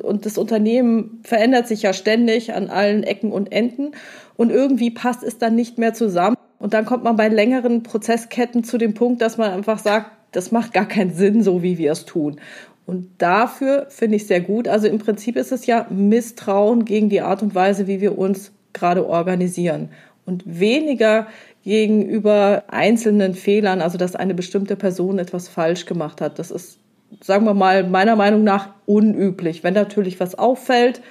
und 0.01 0.25
das 0.25 0.37
Unternehmen 0.37 1.19
verändert 1.23 1.67
sich 1.67 1.83
ja 1.83 1.93
ständig 1.93 2.53
an 2.53 2.69
allen 2.69 3.03
Ecken 3.03 3.31
und 3.31 3.51
Enden. 3.51 3.91
Und 4.37 4.51
irgendwie 4.51 4.91
passt 4.91 5.23
es 5.23 5.37
dann 5.37 5.55
nicht 5.55 5.77
mehr 5.77 5.93
zusammen. 5.93 6.37
Und 6.59 6.73
dann 6.73 6.85
kommt 6.85 7.03
man 7.03 7.15
bei 7.15 7.27
längeren 7.27 7.83
Prozessketten 7.83 8.63
zu 8.63 8.77
dem 8.77 8.93
Punkt, 8.93 9.21
dass 9.21 9.37
man 9.37 9.51
einfach 9.51 9.79
sagt, 9.79 10.11
das 10.31 10.51
macht 10.51 10.73
gar 10.73 10.87
keinen 10.87 11.13
Sinn, 11.13 11.43
so 11.43 11.63
wie 11.63 11.77
wir 11.77 11.91
es 11.91 12.05
tun. 12.05 12.39
Und 12.85 13.09
dafür 13.19 13.87
finde 13.89 14.15
ich 14.15 14.27
sehr 14.27 14.41
gut. 14.41 14.67
Also 14.67 14.87
im 14.87 14.99
Prinzip 14.99 15.35
ist 15.35 15.51
es 15.51 15.65
ja 15.65 15.85
Misstrauen 15.89 16.85
gegen 16.85 17.09
die 17.09 17.21
Art 17.21 17.41
und 17.41 17.55
Weise, 17.55 17.87
wie 17.87 18.01
wir 18.01 18.17
uns 18.17 18.51
gerade 18.79 19.07
organisieren. 19.07 19.89
Und 20.25 20.43
weniger 20.45 21.27
gegenüber 21.63 22.63
einzelnen 22.67 23.33
Fehlern, 23.33 23.81
also 23.81 23.97
dass 23.97 24.15
eine 24.15 24.33
bestimmte 24.33 24.75
Person 24.75 25.19
etwas 25.19 25.47
falsch 25.47 25.85
gemacht 25.85 26.21
hat. 26.21 26.39
Das 26.39 26.51
ist 26.51 26.79
sagen 27.21 27.45
wir 27.45 27.53
mal, 27.53 27.83
meiner 27.83 28.15
Meinung 28.15 28.43
nach 28.43 28.69
unüblich. 28.85 29.63
Wenn 29.63 29.73
natürlich 29.73 30.19
was 30.19 30.35
auffällt, 30.35 31.01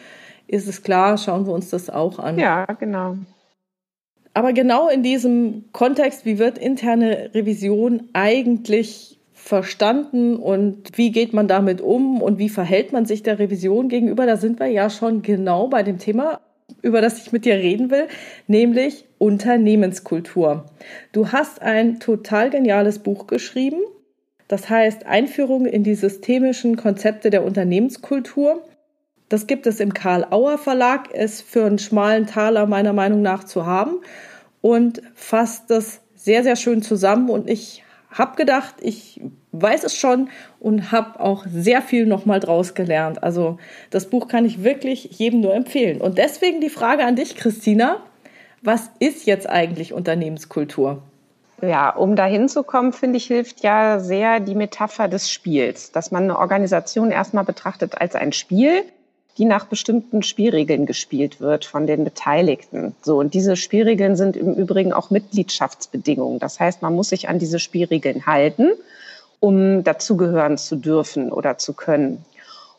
ist 0.46 0.68
es 0.68 0.82
klar, 0.82 1.18
schauen 1.18 1.46
wir 1.46 1.52
uns 1.52 1.70
das 1.70 1.90
auch 1.90 2.18
an. 2.18 2.38
Ja, 2.38 2.64
genau. 2.64 3.16
Aber 4.34 4.52
genau 4.52 4.88
in 4.88 5.02
diesem 5.02 5.64
Kontext, 5.72 6.24
wie 6.24 6.38
wird 6.38 6.58
interne 6.58 7.30
Revision 7.34 8.08
eigentlich 8.12 9.18
verstanden 9.32 10.36
und 10.36 10.96
wie 10.96 11.10
geht 11.10 11.32
man 11.32 11.48
damit 11.48 11.80
um 11.80 12.22
und 12.22 12.38
wie 12.38 12.48
verhält 12.48 12.92
man 12.92 13.06
sich 13.06 13.22
der 13.22 13.38
Revision 13.38 13.88
gegenüber, 13.88 14.26
da 14.26 14.36
sind 14.36 14.60
wir 14.60 14.66
ja 14.66 14.90
schon 14.90 15.22
genau 15.22 15.68
bei 15.68 15.82
dem 15.82 15.98
Thema, 15.98 16.40
über 16.82 17.00
das 17.00 17.18
ich 17.18 17.32
mit 17.32 17.44
dir 17.44 17.54
reden 17.54 17.90
will, 17.90 18.08
nämlich 18.46 19.04
Unternehmenskultur. 19.18 20.66
Du 21.12 21.32
hast 21.32 21.62
ein 21.62 22.00
total 22.00 22.50
geniales 22.50 23.00
Buch 23.00 23.26
geschrieben 23.26 23.80
das 24.48 24.70
heißt 24.70 25.06
Einführung 25.06 25.66
in 25.66 25.84
die 25.84 25.94
systemischen 25.94 26.76
Konzepte 26.76 27.28
der 27.28 27.44
Unternehmenskultur. 27.44 28.64
Das 29.28 29.46
gibt 29.46 29.66
es 29.66 29.78
im 29.78 29.92
Karl 29.92 30.26
Auer 30.30 30.56
Verlag, 30.56 31.12
ist 31.12 31.42
für 31.42 31.66
einen 31.66 31.78
schmalen 31.78 32.26
Taler 32.26 32.64
meiner 32.64 32.94
Meinung 32.94 33.20
nach 33.20 33.44
zu 33.44 33.66
haben 33.66 34.00
und 34.62 35.02
fasst 35.14 35.70
das 35.70 36.00
sehr, 36.14 36.42
sehr 36.42 36.56
schön 36.56 36.80
zusammen. 36.80 37.28
Und 37.28 37.48
ich 37.48 37.84
habe 38.18 38.36
gedacht, 38.36 38.74
ich 38.80 39.20
weiß 39.52 39.84
es 39.84 39.96
schon 39.96 40.28
und 40.60 40.92
habe 40.92 41.20
auch 41.20 41.46
sehr 41.48 41.82
viel 41.82 42.06
nochmal 42.06 42.40
draus 42.40 42.74
gelernt. 42.74 43.22
Also 43.22 43.58
das 43.90 44.10
Buch 44.10 44.28
kann 44.28 44.44
ich 44.44 44.64
wirklich 44.64 45.04
jedem 45.18 45.40
nur 45.40 45.54
empfehlen. 45.54 46.00
Und 46.00 46.18
deswegen 46.18 46.60
die 46.60 46.70
Frage 46.70 47.04
an 47.04 47.16
dich, 47.16 47.36
Christina. 47.36 47.98
Was 48.60 48.90
ist 48.98 49.24
jetzt 49.24 49.48
eigentlich 49.48 49.92
Unternehmenskultur? 49.92 51.00
Ja, 51.62 51.90
um 51.90 52.16
dahin 52.16 52.48
zu 52.48 52.62
kommen, 52.62 52.92
finde 52.92 53.16
ich, 53.16 53.26
hilft 53.26 53.60
ja 53.62 53.98
sehr 53.98 54.40
die 54.40 54.54
Metapher 54.54 55.08
des 55.08 55.30
Spiels, 55.30 55.92
dass 55.92 56.10
man 56.10 56.24
eine 56.24 56.38
Organisation 56.38 57.10
erstmal 57.10 57.44
betrachtet 57.44 58.00
als 58.00 58.14
ein 58.14 58.32
Spiel, 58.32 58.82
die 59.38 59.44
nach 59.44 59.66
bestimmten 59.66 60.22
Spielregeln 60.22 60.84
gespielt 60.84 61.40
wird 61.40 61.64
von 61.64 61.86
den 61.86 62.04
Beteiligten. 62.04 62.94
So, 63.02 63.18
und 63.18 63.34
diese 63.34 63.56
Spielregeln 63.56 64.16
sind 64.16 64.36
im 64.36 64.54
Übrigen 64.54 64.92
auch 64.92 65.10
Mitgliedschaftsbedingungen. 65.10 66.40
Das 66.40 66.58
heißt, 66.58 66.82
man 66.82 66.94
muss 66.94 67.10
sich 67.10 67.28
an 67.28 67.38
diese 67.38 67.60
Spielregeln 67.60 68.26
halten, 68.26 68.72
um 69.38 69.84
dazugehören 69.84 70.58
zu 70.58 70.76
dürfen 70.76 71.32
oder 71.32 71.56
zu 71.56 71.72
können 71.72 72.24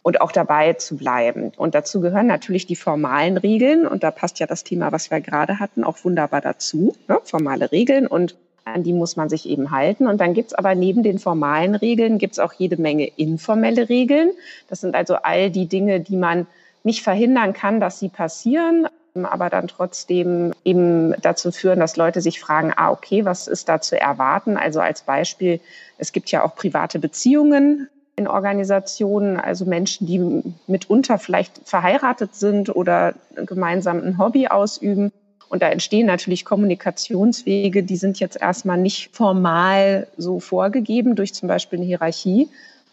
und 0.02 0.20
auch 0.20 0.34
dabei 0.34 0.74
zu 0.74 0.98
bleiben. 0.98 1.52
Und 1.56 1.76
dazu 1.76 2.02
gehören 2.02 2.28
natürlich 2.28 2.66
die 2.66 2.76
formalen 2.76 3.38
Regeln. 3.38 3.88
Und 3.88 4.04
da 4.04 4.12
passt 4.12 4.40
ja 4.40 4.48
das 4.48 4.64
Thema, 4.64 4.92
was 4.92 5.12
wir 5.12 5.22
gerade 5.22 5.60
hatten, 5.60 5.84
auch 5.84 6.04
wunderbar 6.04 6.42
dazu. 6.42 6.96
Ne? 7.08 7.20
Formale 7.24 7.72
Regeln 7.72 8.06
und 8.06 8.36
an 8.66 8.84
die 8.84 8.94
muss 8.94 9.16
man 9.16 9.30
sich 9.30 9.48
eben 9.48 9.72
halten. 9.72 10.08
Und 10.08 10.20
dann 10.22 10.34
gibt's 10.34 10.54
aber 10.54 10.76
neben 10.76 11.04
den 11.04 11.20
formalen 11.20 11.76
Regeln 11.76 12.18
gibt's 12.18 12.40
auch 12.40 12.54
jede 12.54 12.82
Menge 12.82 13.08
informelle 13.08 13.90
Regeln. 13.90 14.32
Das 14.70 14.82
sind 14.82 14.96
also 14.96 15.16
all 15.16 15.50
die 15.50 15.68
Dinge, 15.68 16.00
die 16.00 16.18
man 16.18 16.48
nicht 16.84 17.04
verhindern 17.04 17.54
kann, 17.54 17.80
dass 17.80 18.00
sie 18.00 18.10
passieren, 18.10 18.88
aber 19.16 19.50
dann 19.50 19.68
trotzdem 19.68 20.54
eben 20.64 21.14
dazu 21.22 21.52
führen, 21.52 21.80
dass 21.80 21.98
Leute 21.98 22.22
sich 22.22 22.40
fragen, 22.40 22.74
ah, 22.76 22.92
okay, 22.92 23.26
was 23.26 23.48
ist 23.48 23.68
da 23.68 23.82
zu 23.82 24.00
erwarten? 24.00 24.58
Also 24.58 24.80
als 24.80 25.02
Beispiel, 25.02 25.60
es 25.98 26.12
gibt 26.12 26.32
ja 26.32 26.44
auch 26.44 26.56
private 26.56 27.00
Beziehungen 27.00 27.90
in 28.16 28.28
Organisationen, 28.28 29.38
also 29.38 29.66
Menschen, 29.66 30.06
die 30.06 30.44
mitunter 30.68 31.20
vielleicht 31.20 31.62
verheiratet 31.64 32.36
sind 32.36 32.76
oder 32.76 33.14
gemeinsam 33.36 34.02
ein 34.04 34.18
Hobby 34.18 34.48
ausüben. 34.48 35.12
Und 35.50 35.62
da 35.62 35.70
entstehen 35.70 36.06
natürlich 36.06 36.46
Kommunikationswege, 36.46 37.84
die 37.84 37.98
sind 37.98 38.20
jetzt 38.20 38.40
erstmal 38.40 38.78
nicht 38.78 39.16
formal 39.16 40.08
so 40.16 40.40
vorgegeben 40.40 41.16
durch 41.16 41.34
zum 41.34 41.48
Beispiel 41.48 41.80
eine 41.80 41.88
Hierarchie, 41.88 42.48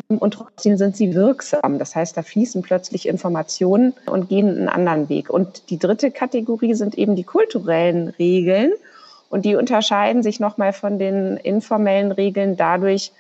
und 0.08 0.34
trotzdem 0.34 0.76
sind 0.76 0.96
sie 0.96 1.14
wirksam. 1.14 1.78
Das 1.78 1.96
heißt, 1.96 2.16
da 2.16 2.22
fließen 2.22 2.62
plötzlich 2.62 3.08
Informationen 3.08 3.94
und 4.06 4.28
gehen 4.28 4.48
einen 4.48 4.68
anderen 4.68 5.08
Weg. 5.08 5.30
Und 5.30 5.68
die 5.70 5.78
dritte 5.78 6.10
Kategorie 6.10 6.74
sind 6.74 6.96
eben 6.96 7.16
die 7.16 7.24
kulturellen 7.24 8.08
Regeln. 8.10 8.72
Und 9.30 9.44
die 9.44 9.56
unterscheiden 9.56 10.22
sich 10.22 10.38
nochmal 10.38 10.72
von 10.72 10.98
den 10.98 11.36
informellen 11.36 12.12
Regeln 12.12 12.56
dadurch, 12.56 13.10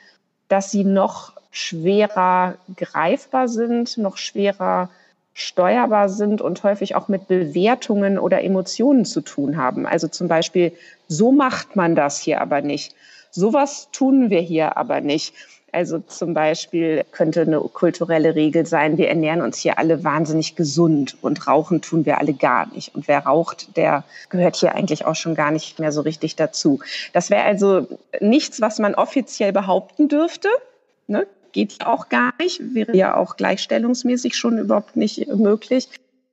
dass 0.48 0.70
sie 0.70 0.84
noch 0.84 1.32
schwerer 1.50 2.54
greifbar 2.76 3.48
sind, 3.48 3.98
noch 3.98 4.16
schwerer 4.16 4.90
steuerbar 5.38 6.08
sind 6.08 6.40
und 6.40 6.62
häufig 6.62 6.94
auch 6.94 7.08
mit 7.08 7.28
Bewertungen 7.28 8.18
oder 8.18 8.42
Emotionen 8.42 9.04
zu 9.04 9.20
tun 9.20 9.58
haben. 9.58 9.84
Also 9.84 10.08
zum 10.08 10.28
Beispiel, 10.28 10.72
so 11.08 11.30
macht 11.30 11.76
man 11.76 11.94
das 11.94 12.18
hier 12.18 12.40
aber 12.40 12.62
nicht. 12.62 12.94
Sowas 13.32 13.90
tun 13.92 14.30
wir 14.30 14.40
hier 14.40 14.78
aber 14.78 15.02
nicht. 15.02 15.34
Also 15.72 15.98
zum 15.98 16.32
Beispiel 16.32 17.04
könnte 17.12 17.42
eine 17.42 17.60
kulturelle 17.60 18.34
Regel 18.34 18.64
sein, 18.64 18.96
wir 18.96 19.10
ernähren 19.10 19.42
uns 19.42 19.58
hier 19.58 19.78
alle 19.78 20.04
wahnsinnig 20.04 20.56
gesund 20.56 21.18
und 21.20 21.46
rauchen 21.46 21.82
tun 21.82 22.06
wir 22.06 22.16
alle 22.16 22.32
gar 22.32 22.72
nicht. 22.72 22.94
Und 22.94 23.06
wer 23.06 23.18
raucht, 23.18 23.76
der 23.76 24.04
gehört 24.30 24.56
hier 24.56 24.74
eigentlich 24.74 25.04
auch 25.04 25.16
schon 25.16 25.34
gar 25.34 25.50
nicht 25.50 25.78
mehr 25.78 25.92
so 25.92 26.00
richtig 26.00 26.36
dazu. 26.36 26.80
Das 27.12 27.28
wäre 27.28 27.42
also 27.42 27.86
nichts, 28.20 28.62
was 28.62 28.78
man 28.78 28.94
offiziell 28.94 29.52
behaupten 29.52 30.08
dürfte. 30.08 30.48
Ne? 31.08 31.26
Geht 31.56 31.78
ja 31.80 31.86
auch 31.86 32.10
gar 32.10 32.34
nicht, 32.38 32.74
wäre 32.74 32.94
ja 32.94 33.16
auch 33.16 33.38
gleichstellungsmäßig 33.38 34.36
schon 34.36 34.58
überhaupt 34.58 34.94
nicht 34.94 35.26
möglich. 35.28 35.88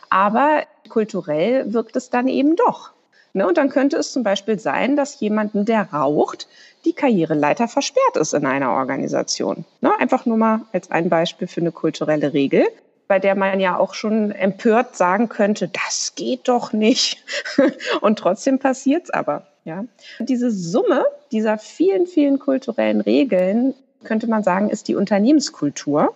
Aber 0.09 0.63
kulturell 0.89 1.71
wirkt 1.71 1.95
es 1.95 2.09
dann 2.09 2.27
eben 2.27 2.57
doch. 2.57 2.91
Ne? 3.31 3.47
Und 3.47 3.57
dann 3.57 3.69
könnte 3.69 3.95
es 3.95 4.11
zum 4.11 4.23
Beispiel 4.23 4.59
sein, 4.59 4.97
dass 4.97 5.21
jemanden, 5.21 5.63
der 5.63 5.93
raucht, 5.93 6.49
die 6.83 6.91
Karriereleiter 6.91 7.69
versperrt 7.69 8.17
ist 8.17 8.33
in 8.33 8.45
einer 8.45 8.71
Organisation. 8.71 9.63
Ne? 9.79 9.97
Einfach 9.97 10.25
nur 10.25 10.35
mal 10.35 10.65
als 10.73 10.91
ein 10.91 11.07
Beispiel 11.07 11.47
für 11.47 11.61
eine 11.61 11.71
kulturelle 11.71 12.33
Regel, 12.33 12.67
bei 13.07 13.19
der 13.19 13.35
man 13.35 13.61
ja 13.61 13.77
auch 13.77 13.93
schon 13.93 14.31
empört 14.31 14.97
sagen 14.97 15.29
könnte, 15.29 15.69
das 15.69 16.15
geht 16.15 16.49
doch 16.49 16.73
nicht. 16.73 17.23
Und 18.01 18.19
trotzdem 18.19 18.59
passiert's 18.59 19.09
aber. 19.09 19.47
Ja? 19.63 19.85
Diese 20.19 20.51
Summe 20.51 21.05
dieser 21.31 21.57
vielen, 21.57 22.07
vielen 22.07 22.39
kulturellen 22.39 22.99
Regeln, 22.99 23.73
könnte 24.03 24.27
man 24.27 24.43
sagen, 24.43 24.69
ist 24.69 24.87
die 24.87 24.95
Unternehmenskultur. 24.95 26.13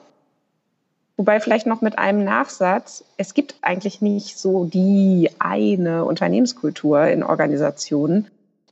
Wobei 1.17 1.39
vielleicht 1.39 1.65
noch 1.65 1.81
mit 1.81 1.97
einem 1.97 2.23
Nachsatz, 2.23 3.03
es 3.17 3.33
gibt 3.33 3.55
eigentlich 3.61 4.01
nicht 4.01 4.37
so 4.37 4.65
die 4.65 5.31
eine 5.39 6.05
Unternehmenskultur 6.05 7.05
in 7.07 7.23
Organisationen, 7.23 8.27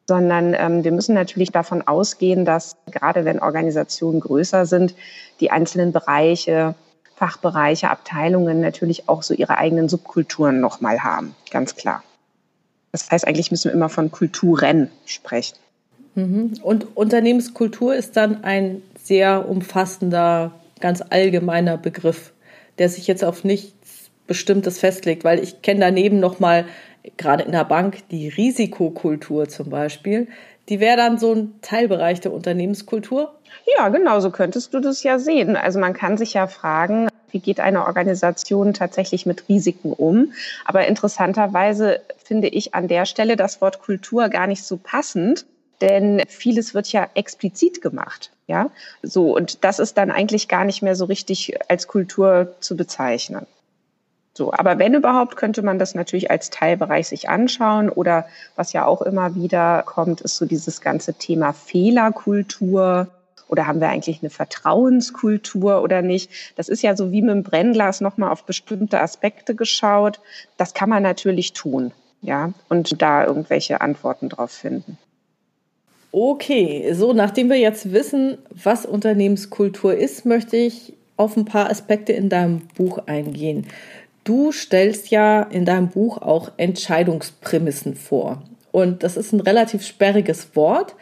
sondern 0.08 0.54
ähm, 0.56 0.84
wir 0.84 0.92
müssen 0.92 1.16
natürlich 1.16 1.52
davon 1.52 1.82
ausgehen, 1.88 2.46
dass 2.46 2.76
gerade 2.92 3.26
wenn 3.26 3.40
Organisationen 3.40 4.20
größer 4.20 4.68
sind, 4.68 4.94
die 5.40 5.50
einzelnen 5.50 5.92
Bereiche, 5.92 6.76
Fachbereiche, 7.16 7.90
Abteilungen 7.90 8.62
natürlich 8.62 9.10
auch 9.10 9.24
so 9.24 9.34
ihre 9.34 9.58
eigenen 9.58 9.90
Subkulturen 9.90 10.60
nochmal 10.60 11.04
haben, 11.04 11.34
ganz 11.50 11.76
klar. 11.76 12.04
Das 12.92 13.10
heißt, 13.10 13.28
eigentlich 13.28 13.52
müssen 13.52 13.70
wir 13.70 13.74
immer 13.74 13.90
von 13.90 14.12
Kulturen 14.12 14.92
sprechen. 15.06 15.58
Mhm. 16.16 16.54
Und 16.62 16.96
Unternehmenskultur 16.96 17.96
ist 17.96 18.16
dann 18.16 18.44
ein 18.44 18.82
sehr 19.06 19.48
umfassender, 19.48 20.52
ganz 20.80 21.04
allgemeiner 21.08 21.78
Begriff, 21.78 22.34
der 22.80 22.90
sich 22.90 23.08
jetzt 23.08 23.24
auf 23.24 23.44
nichts 23.44 24.10
Bestimmtes 24.28 24.80
festlegt, 24.80 25.24
weil 25.24 25.40
ich 25.40 25.62
kenne 25.62 25.82
daneben 25.82 26.20
nochmal 26.20 26.66
gerade 27.18 27.44
in 27.44 27.52
der 27.52 27.66
Bank 27.66 28.10
die 28.10 28.28
Risikokultur 28.28 29.48
zum 29.48 29.70
Beispiel, 29.70 30.28
die 30.70 30.80
wäre 30.80 30.98
dann 30.98 31.20
so 31.20 31.34
ein 31.34 31.54
Teilbereich 31.62 32.22
der 32.22 32.34
Unternehmenskultur? 32.34 33.36
Ja, 33.78 33.90
genau, 33.90 34.20
so 34.20 34.32
könntest 34.32 34.74
du 34.74 34.80
das 34.80 35.04
ja 35.04 35.20
sehen. 35.20 35.56
Also 35.56 35.80
man 35.80 35.94
kann 35.94 36.18
sich 36.18 36.34
ja 36.34 36.48
fragen, 36.48 37.08
wie 37.30 37.40
geht 37.40 37.60
eine 37.60 37.86
Organisation 37.86 38.74
tatsächlich 38.74 39.28
mit 39.28 39.48
Risiken 39.48 39.94
um? 39.94 40.34
Aber 40.66 40.88
interessanterweise 40.88 42.00
finde 42.18 42.48
ich 42.48 42.74
an 42.74 42.88
der 42.88 43.06
Stelle 43.06 43.36
das 43.36 43.62
Wort 43.62 43.80
Kultur 43.80 44.30
gar 44.30 44.48
nicht 44.48 44.64
so 44.64 44.78
passend, 44.78 45.46
denn 45.82 46.24
vieles 46.28 46.74
wird 46.74 46.92
ja 46.92 47.10
explizit 47.14 47.82
gemacht. 47.82 48.32
Ja, 48.48 48.70
so. 49.02 49.36
Und 49.36 49.64
das 49.64 49.80
ist 49.80 49.98
dann 49.98 50.12
eigentlich 50.12 50.48
gar 50.48 50.66
nicht 50.66 50.82
mehr 50.82 50.96
so 50.96 51.06
richtig 51.06 51.58
als 51.70 51.88
Kultur 51.88 52.56
zu 52.60 52.76
bezeichnen. 52.78 53.48
So, 54.38 54.52
aber 54.52 54.78
wenn 54.80 54.94
überhaupt, 54.94 55.38
könnte 55.38 55.62
man 55.62 55.80
das 55.80 55.96
natürlich 55.96 56.30
als 56.30 56.50
Teilbereich 56.50 57.08
sich 57.08 57.30
anschauen 57.30 57.90
oder 57.90 58.28
was 58.58 58.74
ja 58.74 58.86
auch 58.86 59.02
immer 59.02 59.34
wieder 59.34 59.84
kommt, 59.86 60.20
ist 60.20 60.36
so 60.36 60.46
dieses 60.46 60.82
ganze 60.82 61.14
Thema 61.14 61.54
Fehlerkultur. 61.54 63.08
Oder 63.48 63.68
haben 63.68 63.80
wir 63.80 63.90
eigentlich 63.90 64.22
eine 64.22 64.32
Vertrauenskultur 64.32 65.82
oder 65.82 66.02
nicht? 66.02 66.32
Das 66.58 66.68
ist 66.68 66.82
ja 66.82 66.98
so 66.98 67.12
wie 67.12 67.22
mit 67.22 67.32
dem 67.32 67.44
Brennglas 67.44 68.02
nochmal 68.02 68.32
auf 68.32 68.44
bestimmte 68.46 69.00
Aspekte 69.00 69.56
geschaut. 69.56 70.20
Das 70.58 70.74
kann 70.74 70.90
man 70.90 71.04
natürlich 71.04 71.54
tun, 71.54 71.94
ja, 72.22 72.52
und 72.68 73.02
da 73.02 73.24
irgendwelche 73.24 73.82
Antworten 73.82 74.30
drauf 74.30 74.52
finden. 74.52 74.98
Okay, 76.18 76.94
so 76.94 77.12
nachdem 77.12 77.50
wir 77.50 77.58
jetzt 77.58 77.92
wissen, 77.92 78.38
was 78.50 78.86
Unternehmenskultur 78.86 79.94
ist, 79.96 80.26
möchte 80.26 80.56
ich 80.56 80.94
auf 81.18 81.36
ein 81.36 81.44
paar 81.44 81.70
Aspekte 81.70 82.14
in 82.14 82.30
deinem 82.30 82.62
Buch 82.78 83.00
eingehen. 83.06 83.68
Du 84.24 84.54
stellst 84.54 85.10
ja 85.10 85.42
in 85.42 85.66
deinem 85.66 85.90
Buch 85.90 86.22
auch 86.22 86.54
Entscheidungsprämissen 86.56 87.96
vor. 87.96 88.44
Und 88.72 89.04
das 89.04 89.18
ist 89.18 89.34
ein 89.34 89.42
relativ 89.42 89.86
sperriges 89.86 90.56
Wort. 90.56 90.96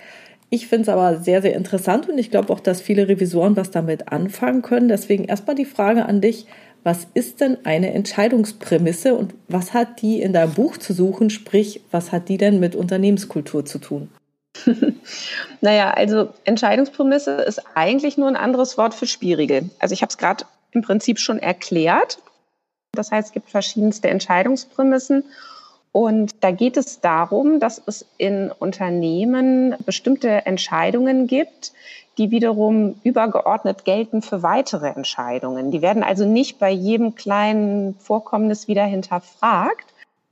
Ich 0.50 0.66
finde 0.66 0.82
es 0.82 0.90
aber 0.90 1.18
sehr, 1.20 1.44
sehr 1.44 1.54
interessant 1.54 2.10
und 2.10 2.18
ich 2.18 2.32
glaube 2.32 2.52
auch, 2.52 2.60
dass 2.60 2.82
viele 2.82 3.08
Revisoren 3.08 3.56
was 3.56 3.70
damit 3.70 4.12
anfangen 4.12 4.64
können. 4.64 4.88
Deswegen 4.88 5.26
erstmal 5.26 5.56
die 5.56 5.66
Frage 5.66 6.08
an 6.08 6.22
dich, 6.22 6.48
was 6.82 7.06
ist 7.14 7.40
denn 7.40 7.60
eine 7.66 7.94
Entscheidungsprämisse 7.94 9.14
und 9.14 9.36
was 9.48 9.76
hat 9.76 10.02
die 10.02 10.24
in 10.24 10.34
deinem 10.34 10.54
Buch 10.54 10.78
zu 10.78 10.92
suchen? 10.92 11.30
Sprich, 11.30 11.82
was 11.92 12.12
hat 12.12 12.30
die 12.30 12.38
denn 12.38 12.60
mit 12.60 12.76
Unternehmenskultur 12.76 13.64
zu 13.64 13.78
tun? 13.78 14.10
naja, 15.62 15.92
also 15.92 16.30
Entscheidungsprämisse 16.44 17.32
ist 17.32 17.62
eigentlich 17.76 18.18
nur 18.18 18.28
ein 18.28 18.36
anderes 18.36 18.78
Wort 18.78 18.94
für 18.94 19.08
Spielregel. 19.08 19.70
Also 19.80 19.94
ich 19.94 20.02
habe 20.02 20.10
es 20.10 20.18
gerade 20.18 20.46
im 20.72 20.82
Prinzip 20.82 21.20
schon 21.20 21.40
erklärt. 21.40 22.20
Das 22.94 23.12
heißt, 23.12 23.30
es 23.30 23.34
gibt 23.34 23.50
verschiedenste 23.50 24.10
Entscheidungsprämissen. 24.10 25.24
Und 25.92 26.44
da 26.44 26.52
geht 26.52 26.76
es 26.78 27.02
darum, 27.02 27.60
dass 27.60 27.82
es 27.86 28.06
in 28.18 28.52
Unternehmen 28.52 29.76
bestimmte 29.86 30.46
Entscheidungen 30.46 31.28
gibt, 31.28 31.72
die 32.18 32.32
wiederum 32.32 33.00
übergeordnet 33.04 33.86
gelten 33.86 34.22
für 34.22 34.44
weitere 34.44 34.88
Entscheidungen. 34.88 35.72
Die 35.72 35.82
werden 35.82 36.04
also 36.04 36.26
nicht 36.26 36.60
bei 36.60 36.70
jedem 36.72 37.16
kleinen 37.16 37.96
Vorkommnis 38.00 38.68
wieder 38.68 38.86
hinterfragt. 38.86 39.86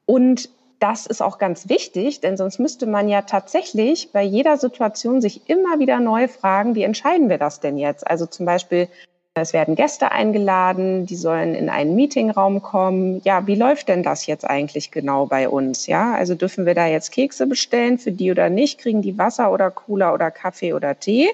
Und 0.05 0.49
das 0.81 1.05
ist 1.05 1.21
auch 1.21 1.38
ganz 1.38 1.69
wichtig, 1.69 2.21
denn 2.21 2.38
sonst 2.38 2.59
müsste 2.59 2.88
man 2.88 3.07
ja 3.07 3.21
tatsächlich 3.21 4.11
bei 4.11 4.23
jeder 4.23 4.57
Situation 4.57 5.21
sich 5.21 5.47
immer 5.47 5.79
wieder 5.79 6.00
neu 6.00 6.27
fragen, 6.27 6.73
wie 6.73 6.83
entscheiden 6.83 7.29
wir 7.29 7.38
das 7.38 7.59
denn 7.59 7.77
jetzt? 7.77 8.05
Also 8.07 8.25
zum 8.25 8.47
Beispiel, 8.47 8.88
es 9.35 9.53
werden 9.53 9.75
Gäste 9.75 10.11
eingeladen, 10.11 11.05
die 11.05 11.15
sollen 11.15 11.53
in 11.53 11.69
einen 11.69 11.95
Meetingraum 11.95 12.63
kommen. 12.63 13.21
Ja, 13.23 13.45
wie 13.45 13.55
läuft 13.55 13.89
denn 13.89 14.03
das 14.03 14.25
jetzt 14.25 14.43
eigentlich 14.43 14.91
genau 14.91 15.27
bei 15.27 15.47
uns? 15.47 15.85
Ja, 15.88 16.15
also 16.15 16.35
dürfen 16.35 16.65
wir 16.65 16.73
da 16.73 16.88
jetzt 16.88 17.11
Kekse 17.11 17.45
bestellen 17.45 18.00
für 18.00 18.11
die 18.11 18.31
oder 18.31 18.50
nicht? 18.50 18.79
Kriegen 18.79 19.03
die 19.03 19.17
Wasser 19.17 19.53
oder 19.53 19.69
Cola 19.69 20.13
oder 20.13 20.31
Kaffee 20.31 20.73
oder 20.73 21.00
Tee? 21.00 21.29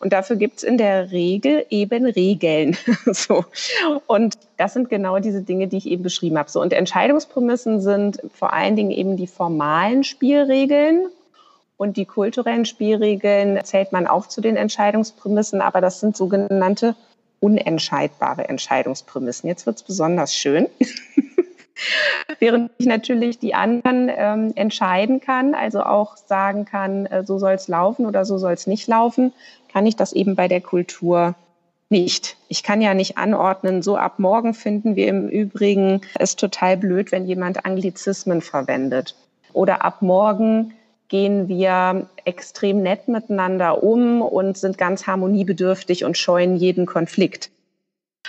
Und 0.00 0.14
dafür 0.14 0.36
gibt's 0.36 0.62
in 0.62 0.78
der 0.78 1.12
Regel 1.12 1.66
eben 1.68 2.06
Regeln. 2.06 2.76
so. 3.06 3.44
Und 4.06 4.38
das 4.56 4.72
sind 4.72 4.88
genau 4.88 5.18
diese 5.18 5.42
Dinge, 5.42 5.68
die 5.68 5.76
ich 5.76 5.86
eben 5.86 6.02
beschrieben 6.02 6.38
habe. 6.38 6.50
So. 6.50 6.60
Und 6.60 6.72
Entscheidungsprämissen 6.72 7.82
sind 7.82 8.18
vor 8.34 8.54
allen 8.54 8.76
Dingen 8.76 8.90
eben 8.90 9.18
die 9.18 9.26
formalen 9.26 10.02
Spielregeln. 10.02 11.08
Und 11.76 11.96
die 11.96 12.06
kulturellen 12.06 12.64
Spielregeln 12.64 13.62
zählt 13.64 13.92
man 13.92 14.06
auch 14.06 14.26
zu 14.26 14.40
den 14.40 14.56
Entscheidungsprämissen, 14.56 15.60
aber 15.60 15.80
das 15.80 16.00
sind 16.00 16.16
sogenannte 16.16 16.94
unentscheidbare 17.40 18.48
Entscheidungsprämissen. 18.48 19.48
Jetzt 19.48 19.66
wird's 19.66 19.82
besonders 19.82 20.34
schön. 20.34 20.68
Während 22.38 22.70
ich 22.78 22.86
natürlich 22.86 23.38
die 23.38 23.54
anderen 23.54 24.10
ähm, 24.14 24.52
entscheiden 24.54 25.20
kann, 25.20 25.54
also 25.54 25.82
auch 25.82 26.16
sagen 26.16 26.64
kann, 26.64 27.06
äh, 27.06 27.24
so 27.24 27.38
soll 27.38 27.52
es 27.52 27.68
laufen 27.68 28.06
oder 28.06 28.24
so 28.24 28.38
soll 28.38 28.52
es 28.52 28.66
nicht 28.66 28.86
laufen, 28.88 29.32
kann 29.72 29.86
ich 29.86 29.96
das 29.96 30.12
eben 30.12 30.36
bei 30.36 30.48
der 30.48 30.60
Kultur 30.60 31.34
nicht. 31.88 32.36
Ich 32.48 32.62
kann 32.62 32.80
ja 32.80 32.94
nicht 32.94 33.18
anordnen, 33.18 33.82
so 33.82 33.96
ab 33.96 34.18
morgen 34.18 34.54
finden 34.54 34.96
wir 34.96 35.08
im 35.08 35.28
Übrigen 35.28 36.02
es 36.18 36.36
total 36.36 36.76
blöd, 36.76 37.12
wenn 37.12 37.26
jemand 37.26 37.64
Anglizismen 37.66 38.40
verwendet. 38.40 39.16
Oder 39.52 39.84
ab 39.84 40.00
morgen 40.00 40.74
gehen 41.08 41.48
wir 41.48 42.06
extrem 42.24 42.82
nett 42.82 43.08
miteinander 43.08 43.82
um 43.82 44.22
und 44.22 44.56
sind 44.56 44.78
ganz 44.78 45.08
harmoniebedürftig 45.08 46.04
und 46.04 46.16
scheuen 46.16 46.56
jeden 46.56 46.86
Konflikt. 46.86 47.50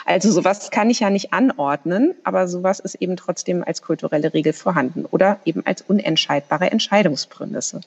Also 0.06 0.32
sowas 0.32 0.72
kann 0.72 0.90
ich 0.90 1.02
ja 1.02 1.10
nicht 1.10 1.34
anordnen, 1.34 2.16
aber 2.24 2.48
sowas 2.48 2.80
ist 2.80 2.96
eben 2.96 3.18
trotzdem 3.18 3.64
als 3.64 3.82
kulturelle 3.82 4.34
Regel 4.34 4.54
vorhanden 4.54 5.06
oder 5.06 5.40
eben 5.46 5.66
als 5.66 5.82
unentscheidbare 5.82 6.72
Entscheidungsprämisse. 6.72 7.82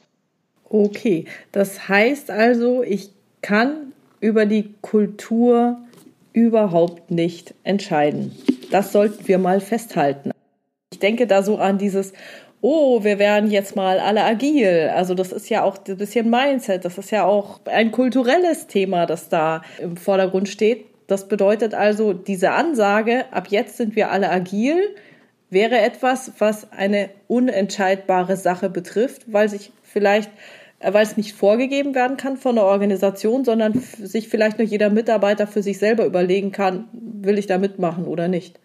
Okay, 0.69 1.27
das 1.53 1.89
heißt 1.89 2.31
also, 2.31 2.83
ich 2.83 3.11
kann 3.43 3.93
über 4.21 4.47
die 4.47 4.75
Kultur 4.81 5.79
überhaupt 6.33 7.11
nicht 7.11 7.55
entscheiden. 7.63 8.35
Das 8.71 8.93
sollten 8.93 9.29
wir 9.29 9.39
mal 9.39 9.61
festhalten. 9.61 10.33
Ich 10.93 10.99
denke 10.99 11.27
da 11.27 11.43
so 11.43 11.59
an 11.59 11.79
dieses, 11.79 12.13
oh, 12.61 13.05
wir 13.05 13.19
werden 13.19 13.51
jetzt 13.51 13.77
mal 13.77 13.99
alle 14.01 14.25
agil. 14.25 14.91
Also 14.95 15.15
das 15.15 15.33
ist 15.33 15.51
ja 15.51 15.63
auch 15.63 15.77
ein 15.87 15.97
bisschen 15.99 16.31
Mindset, 16.31 16.85
das 16.85 16.97
ist 16.97 17.11
ja 17.11 17.25
auch 17.25 17.61
ein 17.67 17.93
kulturelles 17.93 18.67
Thema, 18.67 19.05
das 19.05 19.29
da 19.29 19.63
im 19.79 19.99
Vordergrund 19.99 20.49
steht. 20.49 20.87
Das 21.07 21.29
bedeutet 21.29 21.75
also, 21.75 22.13
diese 22.13 22.53
Ansage, 22.53 23.27
ab 23.31 23.49
jetzt 23.51 23.77
sind 23.77 23.97
wir 23.97 24.11
alle 24.11 24.31
agil, 24.31 24.77
wäre 25.51 25.79
etwas, 25.79 26.33
was 26.39 26.73
eine 26.73 27.11
unentscheidbare 27.29 28.37
Sache 28.37 28.71
betrifft, 28.71 29.33
weil 29.33 29.49
sich 29.49 29.73
vielleicht 29.83 30.31
äh, 30.85 30.93
weil 30.93 31.03
es 31.03 31.17
nicht 31.17 31.35
vorgegeben 31.35 31.95
werden 31.95 32.17
kann 32.17 32.37
von 32.37 32.57
der 32.57 32.65
Organisation, 32.65 33.45
sondern 33.45 33.73
sich 34.01 34.29
vielleicht 34.29 34.59
nur 34.59 34.67
jeder 34.67 34.91
Mitarbeiter 34.91 35.47
für 35.47 35.63
sich 35.63 35.79
selber 35.79 36.05
überlegen 36.05 36.53
kann, 36.53 36.89
will 36.93 37.39
ich 37.39 37.47
da 37.47 37.59
mitmachen 37.59 38.05
oder 38.05 38.29
nicht. 38.29 38.61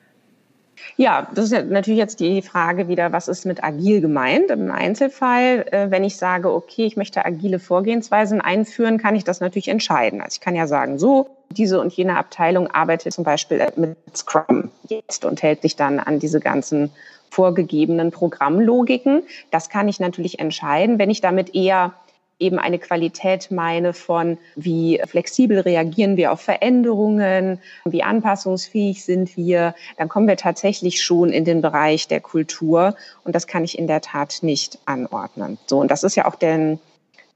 Ja, 0.97 1.27
das 1.33 1.45
ist 1.45 1.51
ja 1.51 1.63
natürlich 1.63 1.99
jetzt 1.99 2.19
die 2.19 2.41
Frage 2.41 2.87
wieder, 2.87 3.11
was 3.11 3.27
ist 3.27 3.45
mit 3.45 3.63
agil 3.63 4.01
gemeint? 4.01 4.51
Im 4.51 4.71
Einzelfall, 4.71 5.65
äh, 5.71 5.91
wenn 5.91 6.03
ich 6.03 6.17
sage, 6.17 6.51
okay, 6.51 6.85
ich 6.85 6.97
möchte 6.97 7.25
agile 7.25 7.59
Vorgehensweisen 7.59 8.41
einführen, 8.41 8.97
kann 8.97 9.15
ich 9.15 9.23
das 9.23 9.39
natürlich 9.39 9.69
entscheiden. 9.69 10.21
Also 10.21 10.35
ich 10.35 10.41
kann 10.41 10.55
ja 10.55 10.67
sagen, 10.67 10.99
so, 10.99 11.29
diese 11.51 11.79
und 11.79 11.93
jene 11.93 12.17
Abteilung 12.17 12.67
arbeitet 12.67 13.13
zum 13.13 13.23
Beispiel 13.23 13.65
mit 13.75 13.97
Scrum 14.15 14.71
jetzt 14.87 15.25
und 15.25 15.41
hält 15.41 15.61
sich 15.61 15.75
dann 15.75 15.99
an 15.99 16.19
diese 16.19 16.39
ganzen 16.39 16.91
vorgegebenen 17.29 18.11
Programmlogiken. 18.11 19.23
Das 19.51 19.69
kann 19.69 19.87
ich 19.87 19.99
natürlich 19.99 20.39
entscheiden. 20.39 20.99
Wenn 20.99 21.09
ich 21.09 21.21
damit 21.21 21.55
eher 21.55 21.93
eben 22.39 22.57
eine 22.57 22.79
Qualität 22.79 23.51
meine 23.51 23.93
von, 23.93 24.37
wie 24.55 25.01
flexibel 25.05 25.59
reagieren 25.59 26.17
wir 26.17 26.31
auf 26.31 26.41
Veränderungen, 26.41 27.59
wie 27.85 28.01
anpassungsfähig 28.01 29.03
sind 29.03 29.35
wir, 29.35 29.75
dann 29.97 30.09
kommen 30.09 30.27
wir 30.27 30.37
tatsächlich 30.37 31.03
schon 31.03 31.29
in 31.29 31.45
den 31.45 31.61
Bereich 31.61 32.07
der 32.07 32.21
Kultur 32.21 32.95
und 33.23 33.35
das 33.35 33.45
kann 33.45 33.63
ich 33.63 33.77
in 33.77 33.87
der 33.87 34.01
Tat 34.01 34.39
nicht 34.41 34.79
anordnen. 34.85 35.57
So, 35.67 35.79
und 35.79 35.91
das 35.91 36.03
ist 36.03 36.15
ja 36.15 36.25
auch 36.25 36.35
der, 36.35 36.79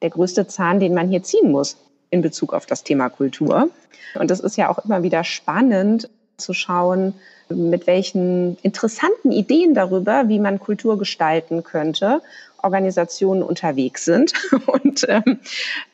der 0.02 0.10
größte 0.10 0.48
Zahn, 0.48 0.80
den 0.80 0.94
man 0.94 1.10
hier 1.10 1.24
ziehen 1.24 1.52
muss 1.52 1.78
in 2.10 2.22
Bezug 2.22 2.54
auf 2.54 2.66
das 2.66 2.84
Thema 2.84 3.10
Kultur. 3.10 3.70
Und 4.16 4.32
das 4.32 4.40
ist 4.40 4.58
ja 4.58 4.70
auch 4.70 4.86
immer 4.86 5.04
wieder 5.04 5.24
spannend 5.24 6.10
zu 6.38 6.54
schauen, 6.54 7.14
mit 7.50 7.88
welchen 7.88 8.58
interessanten 8.62 9.32
Ideen 9.32 9.74
darüber, 9.74 10.28
wie 10.30 10.40
man 10.40 10.60
Kultur 10.60 10.98
gestalten 10.98 11.64
könnte, 11.64 12.22
Organisationen 12.64 13.44
unterwegs 13.44 14.06
sind. 14.06 14.34
Und 14.66 15.06
ähm, 15.08 15.40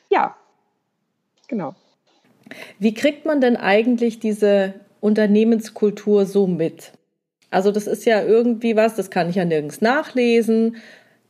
ja, 0.08 0.36
genau. 1.48 1.74
Wie 2.78 2.94
kriegt 2.94 3.26
man 3.26 3.40
denn 3.40 3.56
eigentlich 3.56 4.18
diese 4.18 4.74
Unternehmenskultur 5.00 6.26
so 6.26 6.46
mit? 6.46 6.92
Also 7.50 7.72
das 7.72 7.86
ist 7.86 8.04
ja 8.06 8.22
irgendwie 8.22 8.76
was, 8.76 8.94
das 8.94 9.10
kann 9.10 9.28
ich 9.28 9.36
ja 9.36 9.44
nirgends 9.44 9.80
nachlesen. 9.80 10.76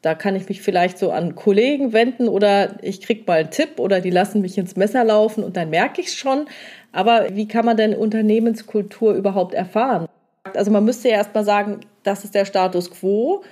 Da 0.03 0.15
kann 0.15 0.35
ich 0.35 0.49
mich 0.49 0.63
vielleicht 0.63 0.99
so 0.99 1.11
an 1.11 1.35
Kollegen 1.35 1.93
wenden 1.93 2.29
oder 2.29 2.83
ich 2.83 3.03
krieg 3.03 3.27
mal 3.27 3.41
einen 3.41 3.51
Tipp 3.51 3.79
oder 3.79 4.01
die 4.01 4.11
lassen 4.11 4.41
mich 4.41 4.57
ins 4.57 4.77
Messer 4.77 5.05
laufen 5.05 5.45
und 5.45 5.57
dann 5.59 5.69
merke 5.69 6.01
ich 6.01 6.09
es 6.09 6.15
schon. 6.15 6.47
Aber 6.93 7.27
wie 7.35 7.47
kann 7.47 7.67
man 7.67 7.77
denn 7.77 7.95
Unternehmenskultur 7.95 9.13
überhaupt 9.15 9.53
erfahren? 9.53 10.09
Also 10.55 10.71
man 10.71 10.85
müsste 10.85 11.11
ja 11.11 11.17
erstmal 11.17 11.45
sagen, 11.45 11.81
das 12.03 12.25
ist 12.25 12.35
der 12.35 12.47
Status 12.47 12.91
quo. 12.91 13.43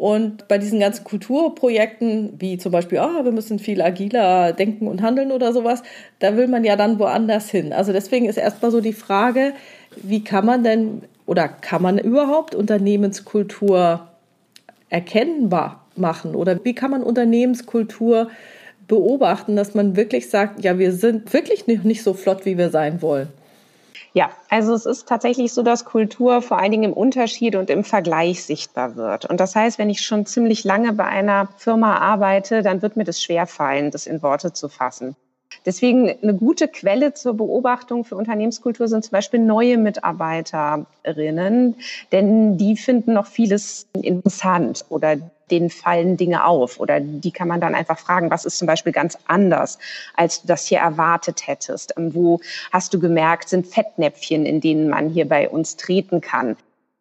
Und 0.00 0.48
bei 0.48 0.56
diesen 0.56 0.80
ganzen 0.80 1.04
Kulturprojekten, 1.04 2.32
wie 2.38 2.56
zum 2.56 2.72
Beispiel, 2.72 2.96
ah, 3.00 3.22
wir 3.22 3.32
müssen 3.32 3.58
viel 3.58 3.82
agiler 3.82 4.54
denken 4.54 4.88
und 4.88 5.02
handeln 5.02 5.30
oder 5.30 5.52
sowas, 5.52 5.82
da 6.20 6.38
will 6.38 6.48
man 6.48 6.64
ja 6.64 6.74
dann 6.76 6.98
woanders 6.98 7.50
hin. 7.50 7.74
Also 7.74 7.92
deswegen 7.92 8.24
ist 8.24 8.38
erstmal 8.38 8.70
so 8.70 8.80
die 8.80 8.94
Frage, 8.94 9.52
wie 9.96 10.24
kann 10.24 10.46
man 10.46 10.64
denn 10.64 11.02
oder 11.26 11.48
kann 11.48 11.82
man 11.82 11.98
überhaupt 11.98 12.54
Unternehmenskultur 12.54 14.08
erkennbar 14.88 15.84
machen? 15.96 16.34
Oder 16.34 16.64
wie 16.64 16.74
kann 16.74 16.92
man 16.92 17.02
Unternehmenskultur 17.02 18.30
beobachten, 18.88 19.54
dass 19.54 19.74
man 19.74 19.96
wirklich 19.96 20.30
sagt, 20.30 20.64
ja, 20.64 20.78
wir 20.78 20.92
sind 20.92 21.30
wirklich 21.30 21.66
nicht 21.66 22.02
so 22.02 22.14
flott, 22.14 22.46
wie 22.46 22.56
wir 22.56 22.70
sein 22.70 23.02
wollen? 23.02 23.28
Ja, 24.12 24.30
also 24.48 24.74
es 24.74 24.86
ist 24.86 25.08
tatsächlich 25.08 25.52
so, 25.52 25.62
dass 25.62 25.84
Kultur 25.84 26.42
vor 26.42 26.58
allen 26.58 26.72
Dingen 26.72 26.90
im 26.90 26.92
Unterschied 26.92 27.54
und 27.54 27.70
im 27.70 27.84
Vergleich 27.84 28.44
sichtbar 28.44 28.96
wird. 28.96 29.24
Und 29.26 29.38
das 29.38 29.54
heißt, 29.54 29.78
wenn 29.78 29.88
ich 29.88 30.00
schon 30.00 30.26
ziemlich 30.26 30.64
lange 30.64 30.92
bei 30.92 31.04
einer 31.04 31.48
Firma 31.56 31.98
arbeite, 31.98 32.62
dann 32.62 32.82
wird 32.82 32.96
mir 32.96 33.04
das 33.04 33.22
schwerfallen, 33.22 33.92
das 33.92 34.06
in 34.06 34.20
Worte 34.22 34.52
zu 34.52 34.68
fassen. 34.68 35.14
Deswegen 35.66 36.10
eine 36.22 36.34
gute 36.34 36.68
Quelle 36.68 37.12
zur 37.12 37.34
Beobachtung 37.34 38.04
für 38.04 38.16
Unternehmenskultur 38.16 38.88
sind 38.88 39.04
zum 39.04 39.12
Beispiel 39.12 39.40
neue 39.40 39.78
Mitarbeiterinnen, 39.78 41.76
denn 42.12 42.56
die 42.56 42.76
finden 42.76 43.12
noch 43.12 43.26
vieles 43.26 43.86
interessant 43.92 44.84
oder 44.88 45.16
denen 45.50 45.70
fallen 45.70 46.16
Dinge 46.16 46.44
auf 46.44 46.80
oder 46.80 47.00
die 47.00 47.30
kann 47.30 47.48
man 47.48 47.60
dann 47.60 47.74
einfach 47.74 47.98
fragen, 47.98 48.30
was 48.30 48.44
ist 48.44 48.58
zum 48.58 48.66
Beispiel 48.66 48.92
ganz 48.92 49.18
anders, 49.26 49.78
als 50.14 50.42
du 50.42 50.48
das 50.48 50.66
hier 50.66 50.78
erwartet 50.78 51.46
hättest? 51.46 51.94
Ähm, 51.96 52.14
wo 52.14 52.40
hast 52.72 52.94
du 52.94 53.00
gemerkt, 53.00 53.48
sind 53.48 53.66
Fettnäpfchen, 53.66 54.46
in 54.46 54.60
denen 54.60 54.88
man 54.88 55.08
hier 55.08 55.28
bei 55.28 55.48
uns 55.48 55.76
treten 55.76 56.20
kann? 56.20 56.56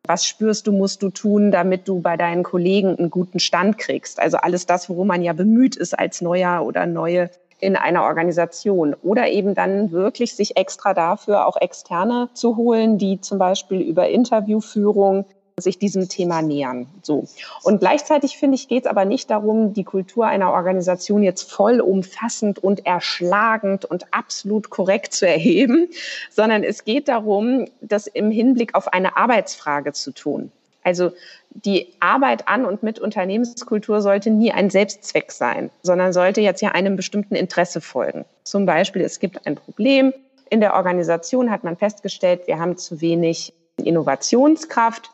Was 0.07 0.25
spürst 0.25 0.65
du, 0.65 0.71
musst 0.71 1.03
du 1.03 1.09
tun, 1.09 1.51
damit 1.51 1.88
du 1.88 2.01
bei 2.01 2.17
deinen 2.17 2.43
Kollegen 2.43 2.97
einen 2.97 3.09
guten 3.09 3.39
Stand 3.39 3.77
kriegst? 3.77 4.19
Also 4.19 4.38
alles 4.38 4.65
das, 4.65 4.89
worum 4.89 5.07
man 5.07 5.21
ja 5.21 5.33
bemüht 5.33 5.75
ist 5.75 5.97
als 5.97 6.21
neuer 6.21 6.65
oder 6.65 6.85
neue 6.85 7.29
in 7.59 7.75
einer 7.75 8.03
Organisation 8.03 8.95
oder 9.03 9.27
eben 9.27 9.53
dann 9.53 9.91
wirklich 9.91 10.35
sich 10.35 10.57
extra 10.57 10.93
dafür 10.93 11.45
auch 11.45 11.57
externe 11.57 12.29
zu 12.33 12.55
holen, 12.55 12.97
die 12.97 13.19
zum 13.19 13.38
Beispiel 13.38 13.81
über 13.81 14.09
Interviewführung 14.09 15.25
sich 15.61 15.79
diesem 15.79 16.09
Thema 16.09 16.41
nähern. 16.41 16.87
So. 17.01 17.25
Und 17.63 17.79
gleichzeitig 17.79 18.37
finde 18.37 18.55
ich, 18.55 18.67
geht 18.67 18.85
es 18.85 18.89
aber 18.89 19.05
nicht 19.05 19.29
darum, 19.29 19.73
die 19.73 19.83
Kultur 19.83 20.25
einer 20.27 20.51
Organisation 20.51 21.23
jetzt 21.23 21.51
vollumfassend 21.51 22.59
und 22.59 22.85
erschlagend 22.85 23.85
und 23.85 24.13
absolut 24.13 24.69
korrekt 24.69 25.13
zu 25.13 25.27
erheben, 25.27 25.89
sondern 26.29 26.63
es 26.63 26.83
geht 26.83 27.07
darum, 27.07 27.65
das 27.81 28.07
im 28.07 28.31
Hinblick 28.31 28.75
auf 28.75 28.91
eine 28.93 29.17
Arbeitsfrage 29.17 29.93
zu 29.93 30.11
tun. 30.11 30.51
Also 30.83 31.11
die 31.51 31.87
Arbeit 31.99 32.47
an 32.47 32.65
und 32.65 32.83
mit 32.83 32.99
Unternehmenskultur 32.99 34.01
sollte 34.01 34.29
nie 34.29 34.51
ein 34.51 34.69
Selbstzweck 34.69 35.31
sein, 35.31 35.69
sondern 35.83 36.13
sollte 36.13 36.41
jetzt 36.41 36.61
ja 36.61 36.71
einem 36.71 36.95
bestimmten 36.95 37.35
Interesse 37.35 37.81
folgen. 37.81 38.25
Zum 38.43 38.65
Beispiel, 38.65 39.01
es 39.01 39.19
gibt 39.19 39.45
ein 39.45 39.55
Problem. 39.55 40.13
In 40.49 40.61
der 40.61 40.73
Organisation 40.73 41.51
hat 41.51 41.63
man 41.63 41.77
festgestellt, 41.77 42.47
wir 42.47 42.59
haben 42.59 42.77
zu 42.77 43.01
wenig 43.01 43.53
Innovationskraft 43.77 45.11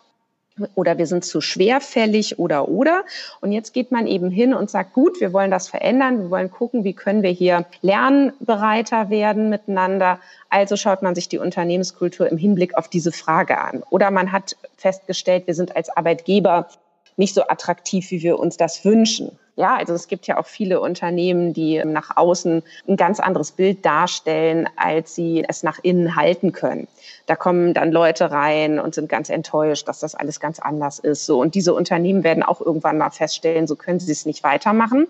oder 0.73 0.97
wir 0.97 1.05
sind 1.05 1.25
zu 1.25 1.41
schwerfällig 1.41 2.39
oder 2.39 2.69
oder. 2.69 3.03
Und 3.41 3.51
jetzt 3.51 3.73
geht 3.73 3.91
man 3.91 4.07
eben 4.07 4.29
hin 4.29 4.53
und 4.53 4.69
sagt, 4.69 4.93
gut, 4.93 5.19
wir 5.19 5.33
wollen 5.33 5.51
das 5.51 5.67
verändern, 5.67 6.19
wir 6.19 6.29
wollen 6.29 6.51
gucken, 6.51 6.83
wie 6.83 6.93
können 6.93 7.23
wir 7.23 7.31
hier 7.31 7.65
lernbereiter 7.81 9.09
werden 9.09 9.49
miteinander. 9.49 10.19
Also 10.49 10.77
schaut 10.77 11.01
man 11.01 11.15
sich 11.15 11.27
die 11.27 11.39
Unternehmenskultur 11.39 12.29
im 12.29 12.37
Hinblick 12.37 12.77
auf 12.77 12.87
diese 12.87 13.11
Frage 13.11 13.59
an. 13.59 13.83
Oder 13.89 14.11
man 14.11 14.31
hat 14.31 14.55
festgestellt, 14.77 15.47
wir 15.47 15.55
sind 15.55 15.75
als 15.75 15.89
Arbeitgeber 15.89 16.67
nicht 17.17 17.33
so 17.33 17.43
attraktiv, 17.47 18.11
wie 18.11 18.21
wir 18.21 18.39
uns 18.39 18.57
das 18.57 18.83
wünschen. 18.85 19.37
Ja, 19.57 19.77
also 19.77 19.93
es 19.93 20.09
gibt 20.09 20.27
ja 20.27 20.37
auch 20.37 20.47
viele 20.47 20.81
Unternehmen, 20.81 21.53
die 21.53 21.81
nach 21.85 22.17
außen 22.17 22.61
ein 22.89 22.97
ganz 22.97 23.21
anderes 23.21 23.53
Bild 23.53 23.85
darstellen, 23.85 24.67
als 24.75 25.15
sie 25.15 25.45
es 25.47 25.63
nach 25.63 25.79
innen 25.81 26.17
halten 26.17 26.51
können. 26.51 26.87
Da 27.25 27.37
kommen 27.37 27.73
dann 27.73 27.91
Leute 27.91 28.31
rein 28.31 28.79
und 28.79 28.95
sind 28.95 29.07
ganz 29.07 29.29
enttäuscht, 29.29 29.87
dass 29.87 29.99
das 29.99 30.13
alles 30.13 30.41
ganz 30.41 30.59
anders 30.59 30.99
ist. 30.99 31.25
So 31.25 31.39
und 31.39 31.55
diese 31.55 31.73
Unternehmen 31.73 32.25
werden 32.25 32.43
auch 32.43 32.59
irgendwann 32.59 32.97
mal 32.97 33.11
feststellen, 33.11 33.65
so 33.65 33.77
können 33.77 34.01
sie 34.01 34.11
es 34.11 34.25
nicht 34.25 34.43
weitermachen. 34.43 35.07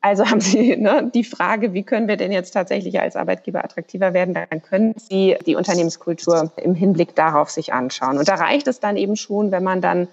Also 0.00 0.26
haben 0.26 0.40
Sie 0.40 0.76
ne, 0.80 1.10
die 1.12 1.24
Frage, 1.24 1.72
wie 1.72 1.82
können 1.82 2.06
wir 2.06 2.16
denn 2.16 2.30
jetzt 2.30 2.52
tatsächlich 2.52 3.00
als 3.00 3.16
Arbeitgeber 3.16 3.64
attraktiver 3.64 4.14
werden? 4.14 4.34
Dann 4.34 4.62
können 4.62 4.94
Sie 4.96 5.36
die 5.44 5.56
Unternehmenskultur 5.56 6.52
im 6.56 6.74
Hinblick 6.74 7.16
darauf 7.16 7.50
sich 7.50 7.72
anschauen. 7.72 8.18
Und 8.18 8.28
da 8.28 8.36
reicht 8.36 8.68
es 8.68 8.78
dann 8.78 8.96
eben 8.96 9.16
schon, 9.16 9.50
wenn 9.50 9.64
man 9.64 9.80
dann 9.80 10.06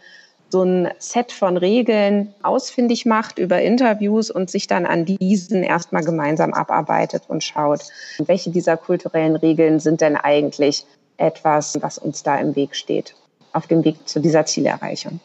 so 0.49 0.63
ein 0.63 0.89
Set 0.99 1.31
von 1.31 1.58
Regeln 1.58 2.34
ausfindig 2.43 3.05
macht 3.05 3.39
über 3.39 3.62
Interviews 3.62 4.31
und 4.31 4.49
sich 4.49 4.67
dann 4.67 4.86
an 4.86 5.05
diesen 5.05 5.63
erstmal 5.63 6.03
gemeinsam 6.03 6.53
abarbeitet 6.53 7.23
und 7.27 7.43
schaut, 7.43 7.81
welche 8.19 8.51
dieser 8.51 8.77
kulturellen 8.77 9.36
Regeln 9.36 9.79
sind 9.79 10.01
denn 10.01 10.15
eigentlich 10.15 10.86
etwas, 11.17 11.77
was 11.81 11.97
uns 11.97 12.23
da 12.23 12.38
im 12.38 12.55
Weg 12.55 12.75
steht, 12.75 13.15
auf 13.53 13.67
dem 13.67 13.84
Weg 13.84 14.08
zu 14.08 14.19
dieser 14.19 14.45
Zielerreichung. 14.45 15.19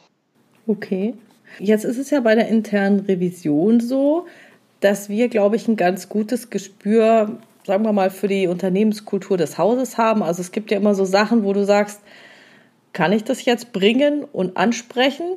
Okay. 0.67 1.15
Jetzt 1.59 1.85
ist 1.85 1.99
es 1.99 2.11
ja 2.11 2.21
bei 2.21 2.35
der 2.35 2.49
internen 2.49 3.01
Revision 3.01 3.81
so, 3.81 4.27
dass 4.81 5.09
wir, 5.09 5.29
glaube 5.29 5.57
ich, 5.57 5.69
ein 5.69 5.77
ganz 5.77 6.09
gutes 6.09 6.49
Gespür, 6.49 7.39
sagen 7.67 7.85
wir 7.85 7.93
mal, 7.93 8.11
für 8.11 8.29
die 8.29 8.47
Unternehmenskultur 8.47 9.37
des 9.37 9.59
Hauses 9.59 9.99
haben. 9.99 10.23
Also 10.23 10.41
es 10.41 10.53
gibt 10.53 10.71
ja 10.71 10.79
immer 10.79 10.95
so 10.95 11.05
Sachen, 11.05 11.45
wo 11.45 11.53
du 11.53 11.65
sagst, 11.65 12.01
kann 12.93 13.13
ich 13.13 13.25
das 13.25 13.45
jetzt 13.45 13.73
bringen 13.73 14.25
und 14.25 14.57
ansprechen 14.57 15.37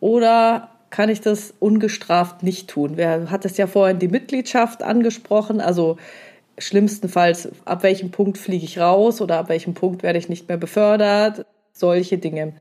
oder 0.00 0.70
kann 0.90 1.08
ich 1.08 1.20
das 1.20 1.54
ungestraft 1.60 2.42
nicht 2.42 2.68
tun? 2.68 2.92
Wer 2.96 3.30
hat 3.30 3.44
es 3.44 3.56
ja 3.56 3.66
vorhin 3.66 3.98
die 3.98 4.08
Mitgliedschaft 4.08 4.82
angesprochen? 4.82 5.60
Also 5.60 5.98
schlimmstenfalls, 6.58 7.48
ab 7.64 7.82
welchem 7.82 8.10
Punkt 8.10 8.38
fliege 8.38 8.64
ich 8.64 8.78
raus 8.78 9.20
oder 9.20 9.38
ab 9.38 9.48
welchem 9.48 9.74
Punkt 9.74 10.02
werde 10.02 10.18
ich 10.18 10.28
nicht 10.28 10.48
mehr 10.48 10.58
befördert? 10.58 11.46
Solche 11.72 12.18
Dinge. 12.18 12.54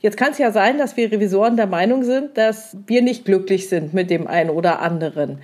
Jetzt 0.00 0.16
kann 0.16 0.32
es 0.32 0.38
ja 0.38 0.52
sein, 0.52 0.78
dass 0.78 0.96
wir 0.96 1.10
Revisoren 1.10 1.56
der 1.56 1.66
Meinung 1.66 2.04
sind, 2.04 2.36
dass 2.36 2.76
wir 2.86 3.02
nicht 3.02 3.24
glücklich 3.24 3.68
sind 3.68 3.94
mit 3.94 4.10
dem 4.10 4.26
einen 4.26 4.50
oder 4.50 4.80
anderen. 4.80 5.38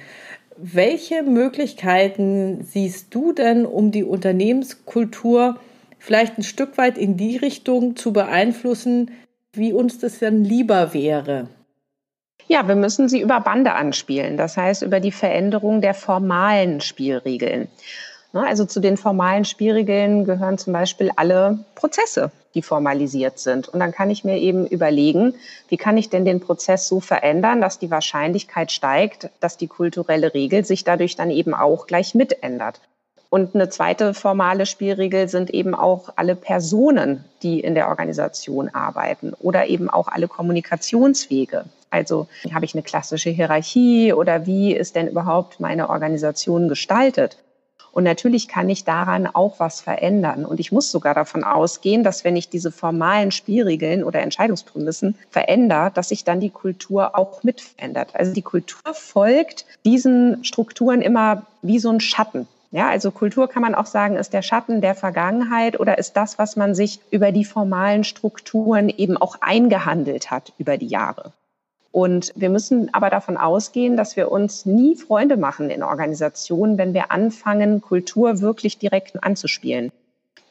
Welche 0.57 1.23
Möglichkeiten 1.23 2.65
siehst 2.65 3.15
du 3.15 3.33
denn, 3.33 3.65
um 3.65 3.91
die 3.91 4.05
Unternehmenskultur 4.05 5.59
vielleicht 5.99 6.39
ein 6.39 6.43
Stück 6.43 6.79
weit 6.79 6.99
in 6.99 7.17
die 7.17 7.37
Richtung 7.37 7.97
zu 7.97 8.13
beeinflussen, 8.13 9.11
wie 9.53 9.73
uns 9.73 9.99
das 9.99 10.19
dann 10.19 10.45
lieber 10.45 10.95
wäre? 10.95 11.49
Ja, 12.47 12.67
wir 12.67 12.77
müssen 12.77 13.09
sie 13.09 13.21
über 13.21 13.41
Bande 13.41 13.73
anspielen, 13.73 14.37
das 14.37 14.57
heißt 14.57 14.83
über 14.83 15.01
die 15.01 15.13
Veränderung 15.13 15.81
der 15.83 15.95
formalen 15.95 16.81
Spielregeln. 16.81 17.69
Ne, 18.33 18.47
also 18.47 18.67
zu 18.67 18.81
den 18.81 18.99
formalen 18.99 19.47
Spielregeln 19.47 20.25
gehören 20.25 20.59
zum 20.59 20.75
Beispiel 20.75 21.11
alle 21.17 21.65
Prozesse, 21.75 22.31
die 22.55 22.61
formalisiert 22.61 23.39
sind. 23.39 23.69
Und 23.69 23.81
dann 23.81 23.93
kann 23.93 24.11
ich 24.11 24.23
mir 24.23 24.37
eben 24.39 24.67
überlegen, 24.67 25.35
wie 25.69 25.79
kann 25.79 25.97
ich 25.97 26.11
denn 26.11 26.27
den 26.27 26.41
Prozess 26.41 26.89
so 26.89 27.01
verändern, 27.01 27.63
dass 27.63 27.79
die 27.79 27.91
Wahrscheinlichkeit 27.91 28.71
steigt, 28.71 29.31
dass 29.41 29.57
die 29.57 29.67
kulturelle 29.67 30.35
Regel 30.35 30.65
sich 30.65 30.85
dadurch 30.85 31.17
dann 31.17 31.31
eben 31.31 31.55
auch 31.55 31.87
gleich 31.87 32.15
mitändert. 32.15 32.81
Und 33.31 33.55
eine 33.55 33.69
zweite 33.69 34.15
formale 34.15 34.65
Spielregel 34.65 35.29
sind 35.29 35.51
eben 35.51 35.75
auch 35.75 36.11
alle 36.17 36.35
Personen, 36.35 37.25
die 37.43 37.61
in 37.61 37.75
der 37.75 37.89
Organisation 37.89 38.71
arbeiten 38.71 39.35
oder 39.39 39.67
eben 39.67 39.91
auch 39.91 40.09
alle 40.09 40.29
Kommunikationswege. 40.29 41.67
Also 41.91 42.27
habe 42.53 42.65
ich 42.65 42.75
eine 42.75 42.83
klassische 42.83 43.31
Hierarchie 43.31 44.13
oder 44.13 44.47
wie 44.47 44.75
ist 44.75 44.97
denn 44.97 45.09
überhaupt 45.09 45.61
meine 45.61 45.91
Organisation 45.91 46.69
gestaltet? 46.69 47.39
Und 47.93 48.05
natürlich 48.05 48.49
kann 48.49 48.69
ich 48.69 48.85
daran 48.85 49.27
auch 49.27 49.59
was 49.59 49.81
verändern. 49.81 50.45
Und 50.45 50.61
ich 50.61 50.73
muss 50.73 50.91
sogar 50.91 51.15
davon 51.15 51.43
ausgehen, 51.43 52.05
dass 52.05 52.23
wenn 52.23 52.37
ich 52.37 52.49
diese 52.49 52.71
formalen 52.71 53.31
Spielregeln 53.31 54.05
oder 54.05 54.21
Entscheidungsprämissen 54.21 55.17
verändere, 55.31 55.91
dass 55.93 56.11
sich 56.11 56.25
dann 56.25 56.41
die 56.41 56.51
Kultur 56.51 57.19
auch 57.19 57.43
mit 57.43 57.61
verändert. 57.61 58.11
Also 58.15 58.33
die 58.33 58.43
Kultur 58.43 58.95
folgt 58.95 59.67
diesen 59.85 60.45
Strukturen 60.45 61.03
immer 61.03 61.47
wie 61.63 61.79
so 61.79 61.91
ein 61.91 62.01
Schatten. 62.01 62.47
Ja, 62.71 62.89
also 62.89 63.11
Kultur 63.11 63.49
kann 63.49 63.63
man 63.63 63.75
auch 63.75 63.87
sagen, 63.87 64.17
ist 64.17 64.35
der 64.35 64.43
Schatten 64.43 64.83
der 64.83 64.95
Vergangenheit 64.95 65.81
oder 65.81 65.97
ist 65.97 66.17
das, 66.19 66.39
was 66.39 66.55
man 66.57 66.75
sich 66.75 67.01
über 67.11 67.33
die 67.33 67.47
formalen 67.47 68.05
Strukturen 68.05 68.91
eben 68.91 69.17
auch 69.17 69.37
eingehandelt 69.41 70.31
hat 70.31 70.53
über 70.59 70.77
die 70.77 70.89
Jahre. 70.89 71.33
Und 71.93 72.33
wir 72.37 72.51
müssen 72.51 72.93
aber 72.93 73.09
davon 73.09 73.39
ausgehen, 73.39 73.97
dass 73.97 74.17
wir 74.17 74.31
uns 74.31 74.67
nie 74.67 74.97
Freunde 74.97 75.39
machen 75.39 75.71
in 75.71 75.83
Organisationen, 75.83 76.77
wenn 76.77 76.93
wir 76.93 77.11
anfangen, 77.11 77.81
Kultur 77.81 78.43
wirklich 78.43 78.77
direkt 78.77 79.23
anzuspielen. 79.25 79.91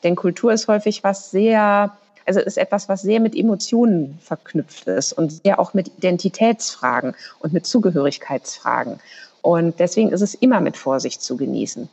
Denn 0.04 0.16
Kultur 0.16 0.52
ist 0.52 0.68
häufig 0.68 1.04
was 1.04 1.30
sehr, 1.30 1.96
also 2.26 2.40
ist 2.40 2.58
etwas, 2.58 2.90
was 2.90 3.04
sehr 3.04 3.20
mit 3.20 3.36
Emotionen 3.36 4.18
verknüpft 4.24 4.88
ist 4.88 5.14
und 5.14 5.32
sehr 5.44 5.60
auch 5.60 5.76
mit 5.76 5.88
Identitätsfragen 6.00 7.16
und 7.40 7.54
mit 7.54 7.68
Zugehörigkeitsfragen. 7.68 9.00
Und 9.44 9.80
deswegen 9.80 10.10
ist 10.10 10.22
es 10.22 10.34
immer 10.34 10.60
mit 10.62 10.78
Vorsicht 10.78 11.22
zu 11.22 11.38
genießen. 11.38 11.90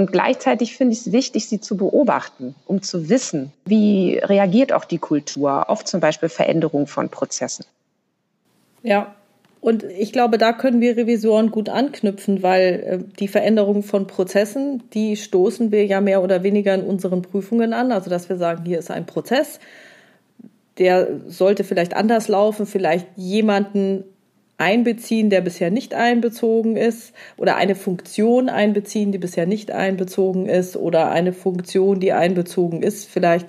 Und 0.00 0.12
gleichzeitig 0.12 0.78
finde 0.78 0.94
ich 0.94 1.00
es 1.00 1.12
wichtig, 1.12 1.46
sie 1.46 1.60
zu 1.60 1.76
beobachten, 1.76 2.54
um 2.64 2.80
zu 2.80 3.10
wissen, 3.10 3.52
wie 3.66 4.16
reagiert 4.16 4.72
auch 4.72 4.86
die 4.86 4.96
Kultur 4.96 5.68
auf 5.68 5.84
zum 5.84 6.00
Beispiel 6.00 6.30
Veränderung 6.30 6.86
von 6.86 7.10
Prozessen. 7.10 7.66
Ja, 8.82 9.14
und 9.60 9.84
ich 9.84 10.14
glaube, 10.14 10.38
da 10.38 10.54
können 10.54 10.80
wir 10.80 10.96
Revisoren 10.96 11.50
gut 11.50 11.68
anknüpfen, 11.68 12.42
weil 12.42 12.62
äh, 12.62 13.14
die 13.18 13.28
Veränderung 13.28 13.82
von 13.82 14.06
Prozessen, 14.06 14.84
die 14.94 15.16
stoßen 15.16 15.70
wir 15.70 15.84
ja 15.84 16.00
mehr 16.00 16.22
oder 16.22 16.42
weniger 16.42 16.74
in 16.74 16.82
unseren 16.82 17.20
Prüfungen 17.20 17.74
an. 17.74 17.92
Also, 17.92 18.08
dass 18.08 18.30
wir 18.30 18.38
sagen, 18.38 18.64
hier 18.64 18.78
ist 18.78 18.90
ein 18.90 19.04
Prozess, 19.04 19.60
der 20.78 21.08
sollte 21.26 21.62
vielleicht 21.62 21.92
anders 21.94 22.28
laufen, 22.28 22.64
vielleicht 22.64 23.06
jemanden 23.16 24.04
einbeziehen, 24.60 25.30
der 25.30 25.40
bisher 25.40 25.70
nicht 25.70 25.94
einbezogen 25.94 26.76
ist, 26.76 27.14
oder 27.38 27.56
eine 27.56 27.74
Funktion 27.74 28.48
einbeziehen, 28.48 29.10
die 29.10 29.18
bisher 29.18 29.46
nicht 29.46 29.70
einbezogen 29.70 30.46
ist, 30.46 30.76
oder 30.76 31.10
eine 31.10 31.32
Funktion, 31.32 31.98
die 31.98 32.12
einbezogen 32.12 32.82
ist, 32.82 33.08
vielleicht 33.08 33.46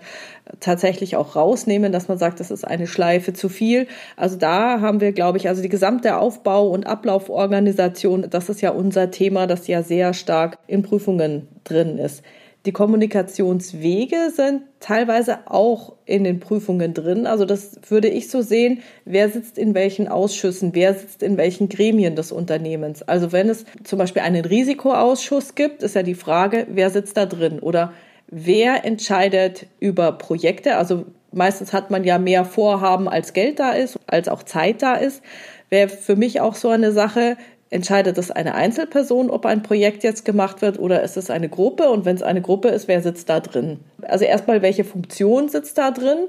tatsächlich 0.59 1.15
auch 1.15 1.35
rausnehmen, 1.35 1.91
dass 1.91 2.07
man 2.07 2.17
sagt, 2.17 2.39
das 2.39 2.49
ist 2.49 2.65
eine 2.65 2.87
Schleife 2.87 3.33
zu 3.33 3.49
viel. 3.49 3.87
Also 4.15 4.37
da 4.37 4.81
haben 4.81 5.01
wir, 5.01 5.11
glaube 5.11 5.37
ich, 5.37 5.47
also 5.47 5.61
die 5.61 5.69
gesamte 5.69 6.17
Aufbau- 6.17 6.69
und 6.69 6.87
Ablauforganisation, 6.87 8.27
das 8.29 8.49
ist 8.49 8.61
ja 8.61 8.71
unser 8.71 9.11
Thema, 9.11 9.47
das 9.47 9.67
ja 9.67 9.83
sehr 9.83 10.13
stark 10.13 10.57
in 10.67 10.81
Prüfungen 10.81 11.47
drin 11.63 11.97
ist. 11.97 12.23
Die 12.67 12.73
Kommunikationswege 12.73 14.29
sind 14.35 14.61
teilweise 14.79 15.39
auch 15.47 15.93
in 16.05 16.23
den 16.23 16.39
Prüfungen 16.39 16.93
drin. 16.93 17.25
Also 17.25 17.45
das 17.45 17.79
würde 17.89 18.07
ich 18.07 18.29
so 18.29 18.43
sehen, 18.43 18.81
wer 19.03 19.29
sitzt 19.29 19.57
in 19.57 19.73
welchen 19.73 20.07
Ausschüssen, 20.07 20.75
wer 20.75 20.93
sitzt 20.93 21.23
in 21.23 21.37
welchen 21.37 21.69
Gremien 21.69 22.15
des 22.15 22.31
Unternehmens. 22.31 23.01
Also 23.01 23.31
wenn 23.31 23.49
es 23.49 23.65
zum 23.83 23.97
Beispiel 23.97 24.21
einen 24.21 24.45
Risikoausschuss 24.45 25.55
gibt, 25.55 25.81
ist 25.81 25.95
ja 25.95 26.03
die 26.03 26.13
Frage, 26.13 26.67
wer 26.69 26.91
sitzt 26.91 27.17
da 27.17 27.25
drin 27.25 27.59
oder 27.59 27.93
wer 28.27 28.85
entscheidet 28.85 29.65
über 29.79 30.11
Projekte. 30.11 30.77
Also 30.77 31.05
meistens 31.31 31.73
hat 31.73 31.89
man 31.89 32.03
ja 32.03 32.19
mehr 32.19 32.45
Vorhaben, 32.45 33.09
als 33.09 33.33
Geld 33.33 33.59
da 33.59 33.71
ist, 33.71 33.97
als 34.05 34.27
auch 34.27 34.43
Zeit 34.43 34.83
da 34.83 34.93
ist. 34.93 35.23
Wäre 35.69 35.89
für 35.89 36.15
mich 36.15 36.41
auch 36.41 36.53
so 36.53 36.69
eine 36.69 36.91
Sache, 36.91 37.37
Entscheidet 37.71 38.17
es 38.17 38.31
eine 38.31 38.53
Einzelperson, 38.53 39.29
ob 39.29 39.45
ein 39.45 39.63
Projekt 39.63 40.03
jetzt 40.03 40.25
gemacht 40.25 40.61
wird 40.61 40.77
oder 40.77 41.03
ist 41.03 41.15
es 41.15 41.29
eine 41.29 41.47
Gruppe? 41.47 41.89
Und 41.89 42.03
wenn 42.03 42.17
es 42.17 42.21
eine 42.21 42.41
Gruppe 42.41 42.67
ist, 42.67 42.89
wer 42.89 43.01
sitzt 43.01 43.29
da 43.29 43.39
drin? 43.39 43.79
Also 44.01 44.25
erstmal, 44.25 44.61
welche 44.61 44.83
Funktion 44.83 45.47
sitzt 45.47 45.77
da 45.77 45.91
drin? 45.91 46.27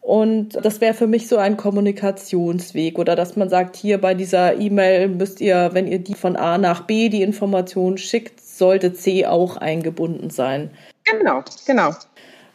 Und 0.00 0.50
das 0.64 0.80
wäre 0.80 0.94
für 0.94 1.08
mich 1.08 1.26
so 1.26 1.38
ein 1.38 1.56
Kommunikationsweg 1.56 3.00
oder 3.00 3.16
dass 3.16 3.34
man 3.34 3.48
sagt, 3.48 3.74
hier 3.74 4.00
bei 4.00 4.14
dieser 4.14 4.60
E-Mail 4.60 5.08
müsst 5.08 5.40
ihr, 5.40 5.70
wenn 5.72 5.88
ihr 5.88 5.98
die 5.98 6.14
von 6.14 6.36
A 6.36 6.56
nach 6.56 6.82
B 6.82 7.08
die 7.08 7.22
Information 7.22 7.98
schickt, 7.98 8.40
sollte 8.40 8.92
C 8.92 9.26
auch 9.26 9.56
eingebunden 9.56 10.30
sein. 10.30 10.70
Genau, 11.04 11.42
genau 11.66 11.90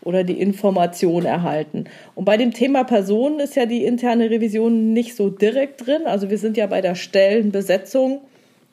oder 0.03 0.23
die 0.23 0.39
Information 0.39 1.25
erhalten. 1.25 1.85
Und 2.15 2.25
bei 2.25 2.37
dem 2.37 2.53
Thema 2.53 2.83
Personen 2.83 3.39
ist 3.39 3.55
ja 3.55 3.65
die 3.65 3.85
interne 3.85 4.29
Revision 4.29 4.93
nicht 4.93 5.15
so 5.15 5.29
direkt 5.29 5.85
drin. 5.85 6.05
Also 6.05 6.29
wir 6.29 6.37
sind 6.37 6.57
ja 6.57 6.67
bei 6.67 6.81
der 6.81 6.95
Stellenbesetzung 6.95 8.21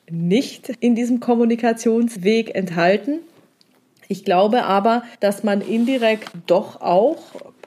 nicht 0.09 0.69
in 0.79 0.95
diesem 0.95 1.19
Kommunikationsweg 1.19 2.55
enthalten. 2.55 3.19
Ich 4.07 4.25
glaube 4.25 4.63
aber, 4.63 5.03
dass 5.19 5.43
man 5.43 5.61
indirekt 5.61 6.31
doch 6.47 6.81
auch 6.81 7.17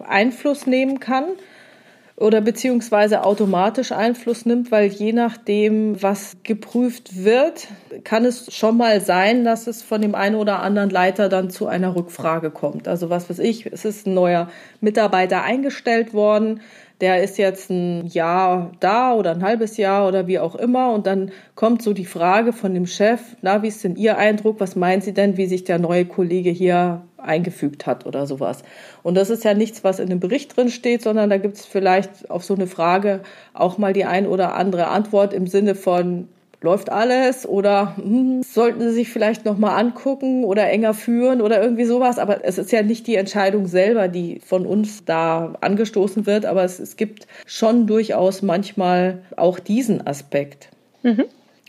Einfluss 0.04 0.66
nehmen 0.66 0.98
kann 0.98 1.26
oder 2.22 2.40
beziehungsweise 2.40 3.24
automatisch 3.24 3.92
Einfluss 3.92 4.46
nimmt, 4.46 4.70
weil 4.70 4.86
je 4.86 5.12
nachdem, 5.12 6.00
was 6.02 6.36
geprüft 6.44 7.24
wird, 7.24 7.66
kann 8.04 8.24
es 8.24 8.54
schon 8.54 8.76
mal 8.76 9.00
sein, 9.00 9.44
dass 9.44 9.66
es 9.66 9.82
von 9.82 10.00
dem 10.00 10.14
einen 10.14 10.36
oder 10.36 10.60
anderen 10.60 10.90
Leiter 10.90 11.28
dann 11.28 11.50
zu 11.50 11.66
einer 11.66 11.96
Rückfrage 11.96 12.50
kommt. 12.50 12.86
Also 12.88 13.10
was 13.10 13.28
weiß 13.28 13.40
ich, 13.40 13.66
es 13.66 13.84
ist 13.84 14.06
ein 14.06 14.14
neuer 14.14 14.48
Mitarbeiter 14.80 15.42
eingestellt 15.42 16.14
worden, 16.14 16.60
der 17.02 17.20
ist 17.20 17.36
jetzt 17.36 17.68
ein 17.68 18.06
Jahr 18.06 18.70
da 18.78 19.12
oder 19.12 19.32
ein 19.32 19.42
halbes 19.42 19.76
Jahr 19.76 20.06
oder 20.06 20.28
wie 20.28 20.38
auch 20.38 20.54
immer 20.54 20.92
und 20.92 21.04
dann 21.04 21.32
kommt 21.56 21.82
so 21.82 21.92
die 21.92 22.04
Frage 22.04 22.52
von 22.52 22.74
dem 22.74 22.86
Chef, 22.86 23.20
na, 23.42 23.62
wie 23.62 23.68
ist 23.68 23.82
denn 23.82 23.96
Ihr 23.96 24.18
Eindruck, 24.18 24.60
was 24.60 24.76
meinen 24.76 25.02
Sie 25.02 25.12
denn, 25.12 25.36
wie 25.36 25.46
sich 25.46 25.64
der 25.64 25.80
neue 25.80 26.04
Kollege 26.04 26.50
hier 26.50 27.02
eingefügt 27.18 27.86
hat 27.86 28.06
oder 28.06 28.26
sowas. 28.26 28.62
Und 29.02 29.16
das 29.16 29.30
ist 29.30 29.42
ja 29.42 29.52
nichts, 29.52 29.82
was 29.82 29.98
in 29.98 30.08
dem 30.08 30.20
Bericht 30.20 30.56
drin 30.56 30.70
steht, 30.70 31.02
sondern 31.02 31.28
da 31.28 31.38
gibt 31.38 31.56
es 31.56 31.66
vielleicht 31.66 32.30
auf 32.30 32.44
so 32.44 32.54
eine 32.54 32.68
Frage 32.68 33.22
auch 33.52 33.78
mal 33.78 33.92
die 33.92 34.04
ein 34.04 34.28
oder 34.28 34.54
andere 34.54 34.86
Antwort 34.86 35.34
im 35.34 35.48
Sinne 35.48 35.74
von, 35.74 36.28
läuft 36.62 36.90
alles 36.90 37.46
oder 37.46 37.96
hm, 37.96 38.42
sollten 38.42 38.80
Sie 38.80 38.92
sich 38.92 39.10
vielleicht 39.10 39.44
noch 39.44 39.58
mal 39.58 39.76
angucken 39.76 40.44
oder 40.44 40.68
enger 40.68 40.94
führen 40.94 41.40
oder 41.40 41.62
irgendwie 41.62 41.84
sowas. 41.84 42.18
Aber 42.18 42.44
es 42.44 42.58
ist 42.58 42.72
ja 42.72 42.82
nicht 42.82 43.06
die 43.06 43.16
Entscheidung 43.16 43.66
selber, 43.66 44.08
die 44.08 44.40
von 44.40 44.66
uns 44.66 45.04
da 45.04 45.54
angestoßen 45.60 46.26
wird, 46.26 46.46
aber 46.46 46.64
es, 46.64 46.78
es 46.78 46.96
gibt 46.96 47.26
schon 47.46 47.86
durchaus 47.86 48.42
manchmal 48.42 49.22
auch 49.36 49.58
diesen 49.58 50.06
Aspekt. 50.06 50.68
Mhm. 51.02 51.24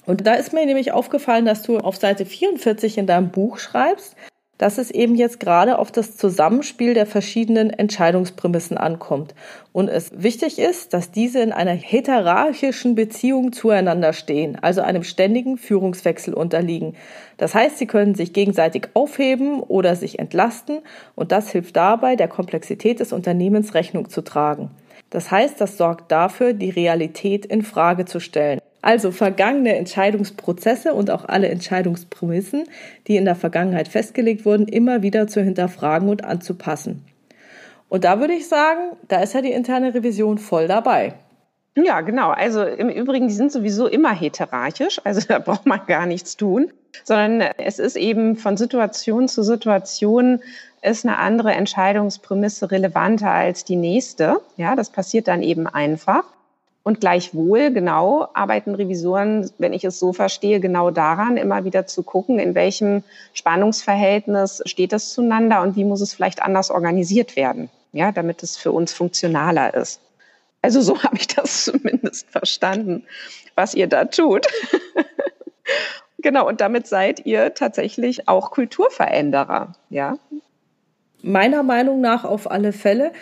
Und 0.06 0.28
da 0.28 0.34
ist 0.34 0.54
mir 0.54 0.66
nämlich 0.66 0.92
aufgefallen, 0.92 1.46
dass 1.46 1.62
du 1.62 1.78
auf 1.78 1.96
Seite 1.96 2.26
44 2.26 2.98
in 2.98 3.08
deinem 3.08 3.30
Buch 3.30 3.58
schreibst, 3.58 4.16
dass 4.58 4.78
es 4.78 4.92
eben 4.92 5.16
jetzt 5.16 5.40
gerade 5.40 5.80
auf 5.80 5.92
das 5.92 6.16
Zusammenspiel 6.16 6.94
der 6.94 7.06
verschiedenen 7.06 7.70
Entscheidungsprämissen 7.70 8.78
ankommt 8.78 9.34
und 9.72 9.88
es 9.88 10.12
wichtig 10.16 10.60
ist, 10.60 10.94
dass 10.94 11.12
diese 11.12 11.40
in 11.40 11.52
einer 11.52 11.74
heterarchischen 11.74 12.96
Beziehung 12.96 13.52
zueinander 13.52 14.14
stehen, 14.14 14.58
also 14.62 14.82
einem 14.82 15.04
ständigen 15.04 15.58
Führungswechsel 15.58 16.34
unterliegen. 16.34 16.96
Das 17.38 17.56
heißt, 17.56 17.78
sie 17.78 17.88
können 17.88 18.16
sich 18.16 18.34
gegenseitig 18.34 18.90
aufheben 18.94 19.60
oder 19.62 19.96
sich 19.96 20.20
entlasten 20.20 20.80
und 21.16 21.32
das 21.32 21.50
hilft 21.52 21.76
dabei, 21.76 22.16
der 22.16 22.28
Komplexität 22.28 23.00
des 23.00 23.12
Unternehmens 23.12 23.74
Rechnung 23.74 24.10
zu 24.10 24.22
tragen. 24.22 24.70
Das 25.10 25.30
heißt, 25.30 25.60
das 25.62 25.78
sorgt 25.78 26.12
dafür, 26.12 26.54
die 26.54 26.70
Realität 26.70 27.46
in 27.46 27.64
Frage 27.64 28.06
zu 28.06 28.20
stellen. 28.20 28.60
Also 28.84 29.12
vergangene 29.12 29.78
Entscheidungsprozesse 29.78 30.94
und 30.94 31.10
auch 31.10 31.24
alle 31.24 31.48
Entscheidungsprämissen, 31.48 32.66
die 33.08 33.16
in 33.16 33.24
der 33.24 33.36
Vergangenheit 33.36 33.88
festgelegt 33.88 34.46
wurden, 34.46 34.68
immer 34.68 35.02
wieder 35.02 35.28
zu 35.28 35.42
hinterfragen 35.42 36.10
und 36.10 36.26
anzupassen. 36.26 37.06
Und 37.88 38.04
da 38.04 38.20
würde 38.20 38.34
ich 38.34 38.50
sagen, 38.50 38.98
da 39.08 39.22
ist 39.22 39.34
ja 39.34 39.42
die 39.42 39.54
interne 39.54 39.94
Revision 39.94 40.38
voll 40.38 40.68
dabei. 40.68 41.14
Ja, 41.76 42.02
genau. 42.02 42.32
Also 42.32 42.66
im 42.66 42.90
Übrigen, 42.90 43.30
die 43.30 43.34
sind 43.34 43.54
sowieso 43.54 43.88
immer 43.88 44.14
heterarchisch, 44.14 45.00
also 45.06 45.22
da 45.30 45.40
braucht 45.40 45.66
man 45.66 45.80
gar 45.88 46.06
nichts 46.06 46.36
tun, 46.36 46.70
sondern 47.06 47.54
es 47.58 47.80
ist 47.80 47.96
eben 47.96 48.36
von 48.36 48.58
Situation 48.58 49.30
zu 49.30 49.44
Situation 49.44 50.42
ist 50.82 51.06
eine 51.06 51.20
andere 51.20 51.54
Entscheidungsprämisse 51.54 52.70
relevanter 52.70 53.32
als 53.32 53.64
die 53.64 53.78
nächste. 53.78 54.42
Ja, 54.58 54.76
das 54.76 54.90
passiert 54.90 55.30
dann 55.30 55.42
eben 55.42 55.68
einfach. 55.68 56.26
Und 56.84 57.00
gleichwohl, 57.00 57.72
genau, 57.72 58.28
arbeiten 58.34 58.76
Revisoren, 58.76 59.50
wenn 59.58 59.72
ich 59.72 59.86
es 59.86 60.00
so 60.00 60.12
verstehe, 60.12 60.60
genau 60.60 60.92
daran, 60.92 61.38
immer 61.38 61.64
wieder 61.64 61.88
zu 61.88 62.04
gucken, 62.04 62.40
in 62.40 62.56
welchem 62.56 63.04
Spannungsverhältnis 63.34 64.62
steht 64.66 64.92
es 64.92 65.14
zueinander 65.14 65.62
und 65.62 65.78
wie 65.78 65.86
muss 65.86 66.02
es 66.02 66.14
vielleicht 66.14 66.42
anders 66.42 66.70
organisiert 66.70 67.38
werden, 67.38 67.70
ja, 67.94 68.12
damit 68.12 68.44
es 68.44 68.58
für 68.58 68.74
uns 68.74 68.92
funktionaler 68.92 69.74
ist. 69.74 70.02
Also 70.62 70.82
so 70.82 71.02
habe 71.04 71.16
ich 71.16 71.28
das 71.28 71.64
zumindest 71.64 72.30
verstanden, 72.30 73.06
was 73.56 73.76
ihr 73.76 73.88
da 73.88 74.04
tut. 74.04 74.48
genau, 76.18 76.46
und 76.46 76.60
damit 76.60 76.88
seid 76.88 77.26
ihr 77.26 77.54
tatsächlich 77.54 78.28
auch 78.28 78.52
Kulturveränderer, 78.52 79.74
ja. 79.90 80.18
Meiner 81.22 81.64
Meinung 81.64 82.02
nach 82.02 82.26
auf 82.26 82.52
alle 82.52 82.74
Fälle. 82.74 83.14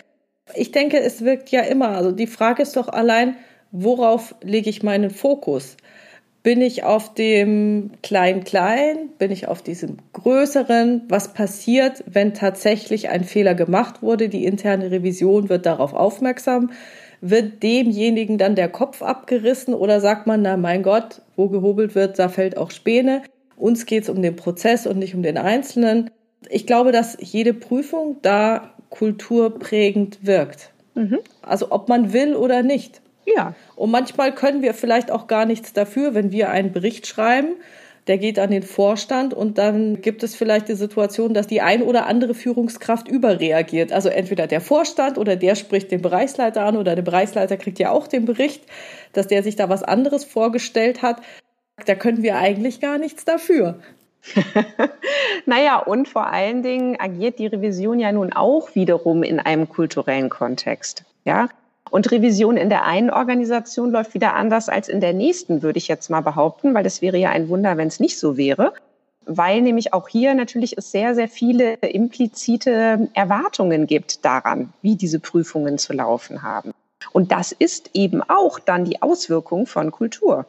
Ich 0.55 0.71
denke, 0.71 0.99
es 0.99 1.23
wirkt 1.23 1.49
ja 1.49 1.61
immer. 1.61 1.89
Also 1.89 2.11
die 2.11 2.25
Frage 2.25 2.63
ist 2.63 2.75
doch 2.75 2.87
allein, 2.87 3.37
worauf 3.71 4.35
lege 4.41 4.69
ich 4.69 4.83
meinen 4.83 5.09
Fokus? 5.09 5.77
Bin 6.43 6.61
ich 6.61 6.83
auf 6.83 7.13
dem 7.13 7.91
Klein-Klein? 8.01 9.09
Bin 9.19 9.31
ich 9.31 9.47
auf 9.47 9.61
diesem 9.61 9.97
Größeren? 10.13 11.03
Was 11.07 11.33
passiert, 11.33 12.03
wenn 12.07 12.33
tatsächlich 12.33 13.09
ein 13.09 13.23
Fehler 13.23 13.53
gemacht 13.53 14.01
wurde? 14.01 14.27
Die 14.27 14.45
interne 14.45 14.89
Revision 14.89 15.49
wird 15.49 15.67
darauf 15.67 15.93
aufmerksam. 15.93 16.71
Wird 17.21 17.61
demjenigen 17.61 18.39
dann 18.39 18.55
der 18.55 18.69
Kopf 18.69 19.03
abgerissen 19.03 19.75
oder 19.75 20.01
sagt 20.01 20.25
man, 20.25 20.41
na 20.41 20.57
mein 20.57 20.81
Gott, 20.81 21.21
wo 21.35 21.47
gehobelt 21.49 21.93
wird, 21.93 22.17
da 22.17 22.29
fällt 22.29 22.57
auch 22.57 22.71
Späne. 22.71 23.21
Uns 23.55 23.85
geht 23.85 24.03
es 24.03 24.09
um 24.09 24.23
den 24.23 24.35
Prozess 24.35 24.87
und 24.87 24.97
nicht 24.97 25.13
um 25.13 25.21
den 25.21 25.37
Einzelnen. 25.37 26.09
Ich 26.49 26.65
glaube, 26.65 26.91
dass 26.91 27.15
jede 27.19 27.53
Prüfung 27.53 28.17
da 28.23 28.71
kulturprägend 28.89 30.25
wirkt. 30.25 30.71
Mhm. 30.95 31.19
Also 31.43 31.67
ob 31.71 31.87
man 31.87 32.13
will 32.13 32.35
oder 32.35 32.63
nicht. 32.63 33.00
Ja. 33.25 33.53
Und 33.75 33.91
manchmal 33.91 34.33
können 34.33 34.61
wir 34.61 34.73
vielleicht 34.73 35.11
auch 35.11 35.27
gar 35.27 35.45
nichts 35.45 35.73
dafür, 35.73 36.13
wenn 36.13 36.31
wir 36.31 36.49
einen 36.49 36.71
Bericht 36.71 37.07
schreiben, 37.07 37.55
der 38.07 38.17
geht 38.17 38.39
an 38.39 38.49
den 38.49 38.63
Vorstand 38.63 39.33
und 39.33 39.57
dann 39.59 40.01
gibt 40.01 40.23
es 40.23 40.35
vielleicht 40.35 40.67
die 40.67 40.75
Situation, 40.75 41.33
dass 41.33 41.45
die 41.45 41.61
ein 41.61 41.83
oder 41.83 42.07
andere 42.07 42.33
Führungskraft 42.33 43.07
überreagiert. 43.07 43.93
Also 43.93 44.09
entweder 44.09 44.47
der 44.47 44.59
Vorstand 44.59 45.17
oder 45.19 45.35
der 45.35 45.55
spricht 45.55 45.91
den 45.91 46.01
Bereichsleiter 46.01 46.65
an 46.65 46.77
oder 46.77 46.95
der 46.95 47.03
Bereichsleiter 47.03 47.57
kriegt 47.57 47.77
ja 47.77 47.91
auch 47.91 48.07
den 48.07 48.25
Bericht, 48.25 48.63
dass 49.13 49.27
der 49.27 49.43
sich 49.43 49.55
da 49.55 49.69
was 49.69 49.83
anderes 49.83 50.25
vorgestellt 50.25 51.03
hat. 51.03 51.21
Da 51.85 51.93
können 51.95 52.23
wir 52.23 52.37
eigentlich 52.37 52.81
gar 52.81 52.97
nichts 52.97 53.23
dafür. 53.23 53.79
naja, 55.45 55.77
und 55.77 56.07
vor 56.07 56.27
allen 56.27 56.63
Dingen 56.63 56.99
agiert 56.99 57.39
die 57.39 57.47
Revision 57.47 57.99
ja 57.99 58.11
nun 58.11 58.33
auch 58.33 58.75
wiederum 58.75 59.23
in 59.23 59.39
einem 59.39 59.69
kulturellen 59.69 60.29
Kontext. 60.29 61.05
Ja, 61.23 61.49
und 61.91 62.09
Revision 62.09 62.55
in 62.57 62.69
der 62.69 62.85
einen 62.85 63.09
Organisation 63.09 63.91
läuft 63.91 64.13
wieder 64.13 64.33
anders 64.33 64.69
als 64.69 64.87
in 64.87 65.01
der 65.01 65.13
nächsten, 65.13 65.61
würde 65.61 65.77
ich 65.77 65.89
jetzt 65.89 66.09
mal 66.09 66.21
behaupten, 66.21 66.73
weil 66.73 66.83
das 66.83 67.01
wäre 67.01 67.17
ja 67.17 67.29
ein 67.29 67.49
Wunder, 67.49 67.75
wenn 67.77 67.89
es 67.89 67.99
nicht 67.99 68.17
so 68.17 68.37
wäre. 68.37 68.73
Weil 69.25 69.61
nämlich 69.61 69.93
auch 69.93 70.07
hier 70.07 70.33
natürlich 70.33 70.77
es 70.77 70.91
sehr, 70.91 71.13
sehr 71.13 71.27
viele 71.27 71.73
implizite 71.75 73.09
Erwartungen 73.13 73.85
gibt 73.85 74.25
daran, 74.25 74.73
wie 74.81 74.95
diese 74.95 75.19
Prüfungen 75.19 75.77
zu 75.77 75.93
laufen 75.93 76.41
haben. 76.41 76.71
Und 77.11 77.31
das 77.31 77.51
ist 77.51 77.91
eben 77.93 78.23
auch 78.23 78.57
dann 78.57 78.85
die 78.85 79.01
Auswirkung 79.01 79.67
von 79.67 79.91
Kultur. 79.91 80.47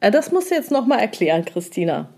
Äh, 0.00 0.10
das 0.10 0.30
musst 0.30 0.50
du 0.50 0.54
jetzt 0.54 0.70
nochmal 0.70 1.00
erklären, 1.00 1.44
Christina. 1.44 2.08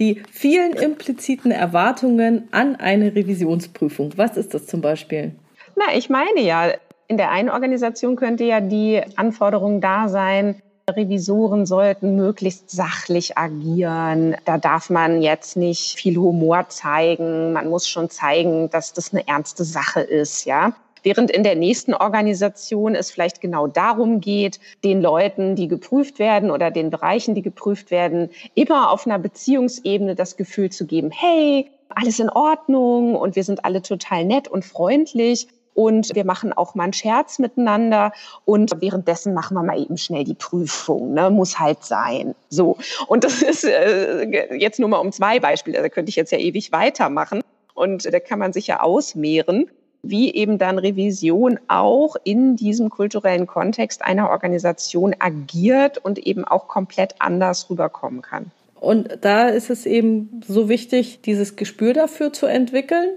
Die 0.00 0.22
vielen 0.32 0.72
impliziten 0.72 1.52
Erwartungen 1.52 2.48
an 2.50 2.74
eine 2.76 3.14
Revisionsprüfung. 3.14 4.12
Was 4.16 4.36
ist 4.36 4.52
das 4.52 4.66
zum 4.66 4.80
Beispiel? 4.80 5.32
Na, 5.76 5.94
ich 5.94 6.10
meine 6.10 6.40
ja, 6.40 6.72
in 7.08 7.16
der 7.16 7.30
einen 7.30 7.50
Organisation 7.50 8.16
könnte 8.16 8.44
ja 8.44 8.60
die 8.60 9.02
Anforderung 9.16 9.80
da 9.80 10.08
sein, 10.08 10.62
Revisoren 10.90 11.64
sollten 11.64 12.14
möglichst 12.16 12.70
sachlich 12.70 13.38
agieren. 13.38 14.36
Da 14.44 14.58
darf 14.58 14.90
man 14.90 15.22
jetzt 15.22 15.56
nicht 15.56 15.98
viel 15.98 16.16
Humor 16.16 16.66
zeigen. 16.68 17.54
Man 17.54 17.70
muss 17.70 17.88
schon 17.88 18.10
zeigen, 18.10 18.68
dass 18.68 18.92
das 18.92 19.12
eine 19.12 19.26
ernste 19.26 19.64
Sache 19.64 20.00
ist, 20.00 20.44
ja. 20.44 20.74
Während 21.02 21.30
in 21.30 21.42
der 21.42 21.54
nächsten 21.54 21.92
Organisation 21.92 22.94
es 22.94 23.10
vielleicht 23.10 23.42
genau 23.42 23.66
darum 23.66 24.20
geht, 24.20 24.58
den 24.84 25.02
Leuten, 25.02 25.54
die 25.54 25.68
geprüft 25.68 26.18
werden 26.18 26.50
oder 26.50 26.70
den 26.70 26.88
Bereichen, 26.88 27.34
die 27.34 27.42
geprüft 27.42 27.90
werden, 27.90 28.30
immer 28.54 28.90
auf 28.90 29.06
einer 29.06 29.18
Beziehungsebene 29.18 30.14
das 30.14 30.38
Gefühl 30.38 30.70
zu 30.70 30.86
geben, 30.86 31.10
hey, 31.10 31.70
alles 31.90 32.18
in 32.18 32.30
Ordnung 32.30 33.16
und 33.16 33.36
wir 33.36 33.44
sind 33.44 33.66
alle 33.66 33.82
total 33.82 34.24
nett 34.24 34.48
und 34.48 34.64
freundlich 34.64 35.46
und 35.74 36.14
wir 36.14 36.24
machen 36.24 36.52
auch 36.52 36.74
mal 36.74 36.84
einen 36.84 36.92
Scherz 36.92 37.38
miteinander 37.38 38.12
und 38.44 38.72
währenddessen 38.80 39.34
machen 39.34 39.54
wir 39.54 39.62
mal 39.62 39.80
eben 39.80 39.96
schnell 39.96 40.24
die 40.24 40.34
Prüfung, 40.34 41.14
ne? 41.14 41.30
muss 41.30 41.58
halt 41.58 41.84
sein. 41.84 42.34
So 42.48 42.78
und 43.06 43.24
das 43.24 43.42
ist 43.42 43.64
äh, 43.64 44.56
jetzt 44.56 44.78
nur 44.78 44.88
mal 44.88 44.98
um 44.98 45.12
zwei 45.12 45.40
Beispiele, 45.40 45.82
da 45.82 45.88
könnte 45.88 46.10
ich 46.10 46.16
jetzt 46.16 46.32
ja 46.32 46.38
ewig 46.38 46.72
weitermachen 46.72 47.42
und 47.74 48.12
da 48.12 48.20
kann 48.20 48.38
man 48.38 48.52
sich 48.52 48.66
ja 48.66 48.80
ausmehren 48.80 49.68
wie 50.06 50.34
eben 50.34 50.58
dann 50.58 50.78
Revision 50.78 51.58
auch 51.68 52.16
in 52.24 52.56
diesem 52.56 52.90
kulturellen 52.90 53.46
Kontext 53.46 54.02
einer 54.02 54.30
Organisation 54.30 55.14
agiert 55.18 55.98
und 55.98 56.18
eben 56.18 56.44
auch 56.44 56.68
komplett 56.68 57.14
anders 57.18 57.70
rüberkommen 57.70 58.22
kann. 58.22 58.50
Und 58.80 59.18
da 59.22 59.48
ist 59.48 59.70
es 59.70 59.86
eben 59.86 60.42
so 60.46 60.68
wichtig, 60.68 61.22
dieses 61.22 61.56
Gespür 61.56 61.94
dafür 61.94 62.32
zu 62.32 62.46
entwickeln, 62.46 63.08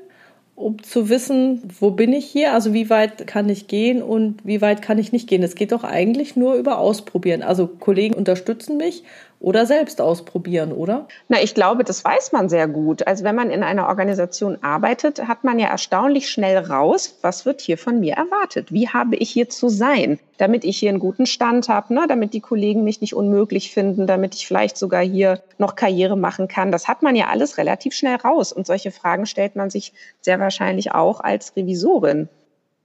um 0.58 0.82
zu 0.82 1.08
wissen, 1.08 1.62
wo 1.80 1.92
bin 1.92 2.12
ich 2.14 2.26
hier, 2.26 2.54
also 2.54 2.74
wie 2.74 2.90
weit 2.90 3.28
kann 3.28 3.48
ich 3.48 3.68
gehen 3.68 4.02
und 4.02 4.44
wie 4.44 4.60
weit 4.60 4.82
kann 4.82 4.98
ich 4.98 5.12
nicht 5.12 5.30
gehen. 5.30 5.44
Es 5.44 5.54
geht 5.54 5.72
doch 5.72 5.84
eigentlich 5.84 6.36
nur 6.36 6.56
über 6.56 6.80
Ausprobieren. 6.80 7.44
Also 7.44 7.68
Kollegen 7.68 8.16
unterstützen 8.16 8.76
mich 8.76 9.04
oder 9.40 9.66
selbst 9.66 10.02
ausprobieren, 10.02 10.72
oder? 10.72 11.08
Na, 11.28 11.42
ich 11.42 11.54
glaube, 11.54 11.84
das 11.84 12.04
weiß 12.04 12.32
man 12.32 12.50
sehr 12.50 12.68
gut. 12.68 13.06
Also 13.06 13.24
wenn 13.24 13.36
man 13.36 13.52
in 13.52 13.64
einer 13.64 13.88
Organisation 13.88 14.58
arbeitet, 14.64 15.28
hat 15.28 15.44
man 15.44 15.60
ja 15.60 15.68
erstaunlich 15.68 16.30
schnell 16.30 16.58
raus, 16.58 17.18
was 17.22 17.46
wird 17.46 17.62
hier 17.62 17.78
von 17.78 18.00
mir 18.00 18.16
erwartet? 18.16 18.72
Wie 18.72 18.90
habe 18.90 19.16
ich 19.16 19.30
hier 19.30 19.48
zu 19.48 19.70
sein, 19.70 20.20
damit 20.38 20.66
ich 20.66 20.78
hier 20.78 20.90
einen 20.90 21.00
guten 21.00 21.28
Stand 21.28 21.70
habe, 21.70 21.94
ne? 21.94 22.06
damit 22.08 22.34
die 22.34 22.42
Kollegen 22.42 22.84
mich 22.84 23.02
nicht 23.02 23.14
unmöglich 23.14 23.72
finden, 23.72 24.08
damit 24.08 24.34
ich 24.34 24.48
vielleicht 24.48 24.78
sogar 24.78 25.04
hier 25.04 25.42
noch 25.58 25.76
Karriere 25.76 26.18
machen 26.18 26.48
kann. 26.48 26.72
Das 26.72 26.88
hat 26.88 27.04
man 27.04 27.16
ja 27.16 27.28
alles 27.28 27.58
relativ 27.58 27.94
schnell 27.94 28.16
raus. 28.16 28.52
Und 28.52 28.66
solche 28.66 28.92
Fragen 28.92 29.28
stellt 29.28 29.56
man 29.56 29.70
sich 29.70 29.94
sehr 30.22 30.40
wahrscheinlich 30.40 30.94
auch 30.94 31.20
als 31.20 31.56
Revisorin, 31.56 32.28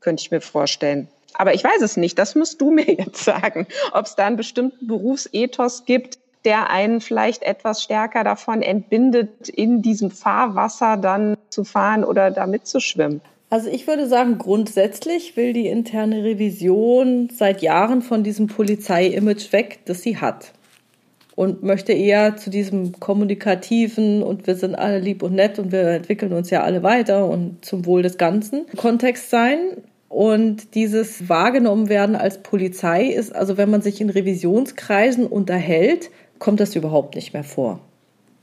könnte 0.00 0.20
ich 0.20 0.30
mir 0.30 0.42
vorstellen. 0.42 1.08
Aber 1.34 1.54
ich 1.54 1.64
weiß 1.64 1.80
es 1.80 1.96
nicht, 1.96 2.18
das 2.18 2.34
musst 2.34 2.60
du 2.60 2.70
mir 2.70 2.92
jetzt 2.92 3.24
sagen, 3.24 3.66
ob 3.92 4.06
es 4.06 4.16
da 4.16 4.26
einen 4.26 4.36
bestimmten 4.36 4.86
Berufsethos 4.86 5.84
gibt, 5.84 6.18
der 6.44 6.70
einen 6.70 7.00
vielleicht 7.00 7.42
etwas 7.42 7.82
stärker 7.82 8.24
davon 8.24 8.62
entbindet, 8.62 9.48
in 9.48 9.82
diesem 9.82 10.10
Fahrwasser 10.10 10.96
dann 10.96 11.36
zu 11.50 11.64
fahren 11.64 12.04
oder 12.04 12.30
da 12.30 12.46
mitzuschwimmen? 12.46 13.20
Also 13.50 13.68
ich 13.68 13.86
würde 13.86 14.06
sagen, 14.08 14.38
grundsätzlich 14.38 15.36
will 15.36 15.52
die 15.52 15.66
interne 15.66 16.24
Revision 16.24 17.28
seit 17.30 17.60
Jahren 17.60 18.00
von 18.00 18.24
diesem 18.24 18.46
Polizei-Image 18.46 19.52
weg, 19.52 19.80
das 19.84 20.02
sie 20.02 20.16
hat. 20.16 20.52
und 21.34 21.62
möchte 21.62 21.92
eher 21.92 22.36
zu 22.36 22.50
diesem 22.50 22.98
kommunikativen 23.00 24.22
und 24.22 24.46
wir 24.46 24.54
sind 24.54 24.74
alle 24.74 24.98
lieb 24.98 25.22
und 25.22 25.34
nett 25.34 25.58
und 25.58 25.72
wir 25.72 25.88
entwickeln 25.88 26.32
uns 26.32 26.50
ja 26.50 26.62
alle 26.62 26.82
weiter 26.82 27.26
und 27.26 27.64
zum 27.64 27.86
Wohl 27.86 28.02
des 28.02 28.18
Ganzen 28.18 28.66
Kontext 28.76 29.30
sein. 29.30 29.58
Und 30.08 30.74
dieses 30.74 31.30
wahrgenommen 31.30 31.88
werden 31.88 32.16
als 32.16 32.42
Polizei 32.42 33.06
ist, 33.06 33.34
also 33.34 33.56
wenn 33.56 33.70
man 33.70 33.80
sich 33.80 33.98
in 34.02 34.10
Revisionskreisen 34.10 35.26
unterhält, 35.26 36.10
kommt 36.42 36.58
das 36.58 36.74
überhaupt 36.74 37.14
nicht 37.14 37.32
mehr 37.34 37.44
vor. 37.44 37.78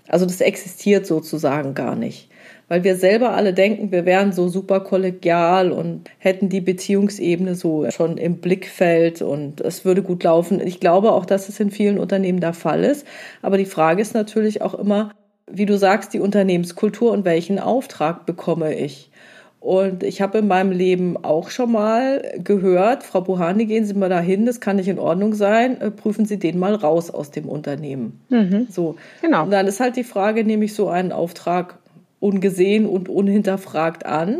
Also 0.07 0.25
das 0.25 0.39
existiert 0.39 1.05
sozusagen 1.05 1.73
gar 1.73 1.97
nicht. 1.97 2.29
Weil 2.69 2.85
wir 2.85 2.95
selber 2.95 3.31
alle 3.31 3.53
denken, 3.53 3.91
wir 3.91 4.05
wären 4.05 4.31
so 4.31 4.47
super 4.47 4.79
kollegial 4.79 5.73
und 5.73 6.09
hätten 6.17 6.47
die 6.47 6.61
Beziehungsebene 6.61 7.55
so 7.55 7.91
schon 7.91 8.17
im 8.17 8.37
Blickfeld 8.37 9.21
und 9.21 9.59
es 9.59 9.83
würde 9.83 10.01
gut 10.01 10.23
laufen. 10.23 10.65
Ich 10.65 10.79
glaube 10.79 11.11
auch, 11.11 11.25
dass 11.25 11.49
es 11.49 11.59
in 11.59 11.71
vielen 11.71 11.99
Unternehmen 11.99 12.39
der 12.39 12.53
Fall 12.53 12.85
ist. 12.85 13.05
Aber 13.41 13.57
die 13.57 13.65
Frage 13.65 14.01
ist 14.01 14.13
natürlich 14.13 14.61
auch 14.61 14.75
immer, 14.75 15.11
wie 15.51 15.65
du 15.65 15.77
sagst, 15.77 16.13
die 16.13 16.21
Unternehmenskultur 16.21 17.11
und 17.11 17.25
welchen 17.25 17.59
Auftrag 17.59 18.25
bekomme 18.25 18.75
ich? 18.75 19.11
Und 19.59 20.03
ich 20.03 20.21
habe 20.21 20.37
in 20.37 20.47
meinem 20.47 20.71
Leben 20.71 21.17
auch 21.21 21.49
schon 21.49 21.73
mal 21.73 22.23
gehört, 22.43 23.03
Frau 23.03 23.21
Buhani, 23.21 23.65
gehen 23.65 23.85
Sie 23.85 23.93
mal 23.93 24.07
dahin, 24.07 24.45
das 24.45 24.61
kann 24.61 24.77
nicht 24.77 24.87
in 24.87 24.99
Ordnung 24.99 25.33
sein, 25.33 25.81
äh, 25.81 25.91
prüfen 25.91 26.25
Sie 26.25 26.39
den 26.39 26.59
mal 26.59 26.75
raus 26.75 27.11
aus 27.11 27.31
dem 27.31 27.47
Unternehmen. 27.49 28.21
Mhm. 28.29 28.67
So. 28.69 28.95
Genau. 29.21 29.43
Und 29.43 29.51
dann 29.51 29.67
ist 29.67 29.81
halt 29.81 29.97
die 29.97 30.05
Frage, 30.05 30.45
nehme 30.45 30.65
ich 30.65 30.73
so 30.73 30.87
einen 30.87 31.11
Auftrag 31.11 31.77
ungesehen 32.21 32.85
und 32.85 33.09
unhinterfragt 33.09 34.05
an 34.05 34.39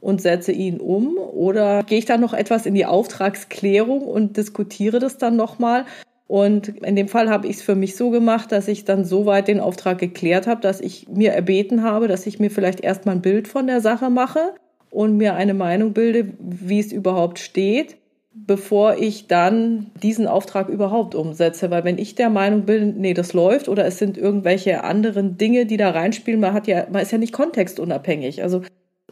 und 0.00 0.20
setze 0.20 0.52
ihn 0.52 0.80
um 0.80 1.16
oder 1.18 1.82
gehe 1.82 1.98
ich 1.98 2.06
da 2.06 2.16
noch 2.16 2.32
etwas 2.32 2.66
in 2.66 2.74
die 2.74 2.86
Auftragsklärung 2.86 4.02
und 4.02 4.36
diskutiere 4.36 4.98
das 4.98 5.18
dann 5.18 5.36
nochmal? 5.36 5.84
Und 6.30 6.68
in 6.84 6.94
dem 6.94 7.08
Fall 7.08 7.28
habe 7.28 7.48
ich 7.48 7.56
es 7.56 7.62
für 7.62 7.74
mich 7.74 7.96
so 7.96 8.10
gemacht, 8.10 8.52
dass 8.52 8.68
ich 8.68 8.84
dann 8.84 9.04
soweit 9.04 9.48
den 9.48 9.58
Auftrag 9.58 9.98
geklärt 9.98 10.46
habe, 10.46 10.60
dass 10.60 10.80
ich 10.80 11.08
mir 11.08 11.32
erbeten 11.32 11.82
habe, 11.82 12.06
dass 12.06 12.24
ich 12.24 12.38
mir 12.38 12.52
vielleicht 12.52 12.78
erstmal 12.82 13.16
ein 13.16 13.20
Bild 13.20 13.48
von 13.48 13.66
der 13.66 13.80
Sache 13.80 14.10
mache 14.10 14.54
und 14.90 15.16
mir 15.16 15.34
eine 15.34 15.54
Meinung 15.54 15.92
bilde, 15.92 16.32
wie 16.38 16.78
es 16.78 16.92
überhaupt 16.92 17.40
steht, 17.40 17.96
bevor 18.32 18.96
ich 18.96 19.26
dann 19.26 19.90
diesen 20.04 20.28
Auftrag 20.28 20.68
überhaupt 20.68 21.16
umsetze. 21.16 21.68
Weil 21.72 21.82
wenn 21.82 21.98
ich 21.98 22.14
der 22.14 22.30
Meinung 22.30 22.62
bin, 22.62 23.00
nee, 23.00 23.12
das 23.12 23.32
läuft 23.32 23.68
oder 23.68 23.84
es 23.84 23.98
sind 23.98 24.16
irgendwelche 24.16 24.84
anderen 24.84 25.36
Dinge, 25.36 25.66
die 25.66 25.78
da 25.78 25.90
reinspielen, 25.90 26.38
man 26.38 26.52
hat 26.52 26.68
ja, 26.68 26.86
man 26.92 27.02
ist 27.02 27.10
ja 27.10 27.18
nicht 27.18 27.32
kontextunabhängig. 27.32 28.44
Also 28.44 28.62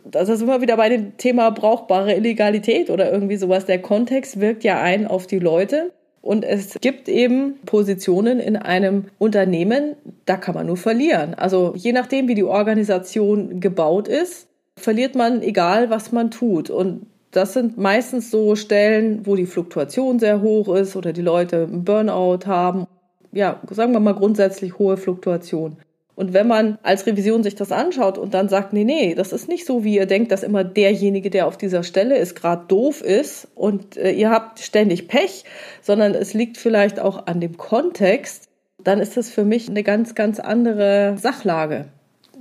das 0.04 0.28
ist 0.28 0.40
immer 0.40 0.60
wieder 0.60 0.76
bei 0.76 0.88
dem 0.88 1.16
Thema 1.16 1.50
brauchbare 1.50 2.14
Illegalität 2.14 2.90
oder 2.90 3.10
irgendwie 3.10 3.38
sowas. 3.38 3.66
Der 3.66 3.82
Kontext 3.82 4.38
wirkt 4.38 4.62
ja 4.62 4.80
ein 4.80 5.08
auf 5.08 5.26
die 5.26 5.40
Leute. 5.40 5.90
Und 6.28 6.44
es 6.44 6.76
gibt 6.82 7.08
eben 7.08 7.54
Positionen 7.64 8.38
in 8.38 8.58
einem 8.58 9.06
Unternehmen, 9.16 9.96
da 10.26 10.36
kann 10.36 10.54
man 10.54 10.66
nur 10.66 10.76
verlieren. 10.76 11.32
Also 11.32 11.72
je 11.74 11.92
nachdem, 11.92 12.28
wie 12.28 12.34
die 12.34 12.44
Organisation 12.44 13.60
gebaut 13.60 14.08
ist, 14.08 14.46
verliert 14.76 15.14
man 15.14 15.40
egal, 15.40 15.88
was 15.88 16.12
man 16.12 16.30
tut. 16.30 16.68
Und 16.68 17.06
das 17.30 17.54
sind 17.54 17.78
meistens 17.78 18.30
so 18.30 18.56
Stellen, 18.56 19.24
wo 19.24 19.36
die 19.36 19.46
Fluktuation 19.46 20.18
sehr 20.18 20.42
hoch 20.42 20.68
ist 20.74 20.96
oder 20.96 21.14
die 21.14 21.22
Leute 21.22 21.62
einen 21.62 21.84
Burnout 21.84 22.40
haben. 22.44 22.86
Ja, 23.32 23.62
sagen 23.70 23.94
wir 23.94 24.00
mal 24.00 24.12
grundsätzlich 24.12 24.78
hohe 24.78 24.98
Fluktuation. 24.98 25.78
Und 26.18 26.32
wenn 26.32 26.48
man 26.48 26.78
als 26.82 27.06
Revision 27.06 27.44
sich 27.44 27.54
das 27.54 27.70
anschaut 27.70 28.18
und 28.18 28.34
dann 28.34 28.48
sagt, 28.48 28.72
nee, 28.72 28.82
nee, 28.82 29.14
das 29.14 29.32
ist 29.32 29.46
nicht 29.46 29.64
so, 29.64 29.84
wie 29.84 29.94
ihr 29.94 30.06
denkt, 30.06 30.32
dass 30.32 30.42
immer 30.42 30.64
derjenige, 30.64 31.30
der 31.30 31.46
auf 31.46 31.56
dieser 31.56 31.84
Stelle 31.84 32.18
ist, 32.18 32.34
gerade 32.34 32.64
doof 32.66 33.02
ist 33.02 33.46
und 33.54 33.96
äh, 33.96 34.10
ihr 34.10 34.28
habt 34.28 34.58
ständig 34.58 35.06
Pech, 35.06 35.44
sondern 35.80 36.16
es 36.16 36.34
liegt 36.34 36.56
vielleicht 36.56 36.98
auch 36.98 37.28
an 37.28 37.40
dem 37.40 37.56
Kontext, 37.56 38.48
dann 38.82 38.98
ist 38.98 39.16
das 39.16 39.30
für 39.30 39.44
mich 39.44 39.68
eine 39.68 39.84
ganz, 39.84 40.16
ganz 40.16 40.40
andere 40.40 41.14
Sachlage. 41.18 41.84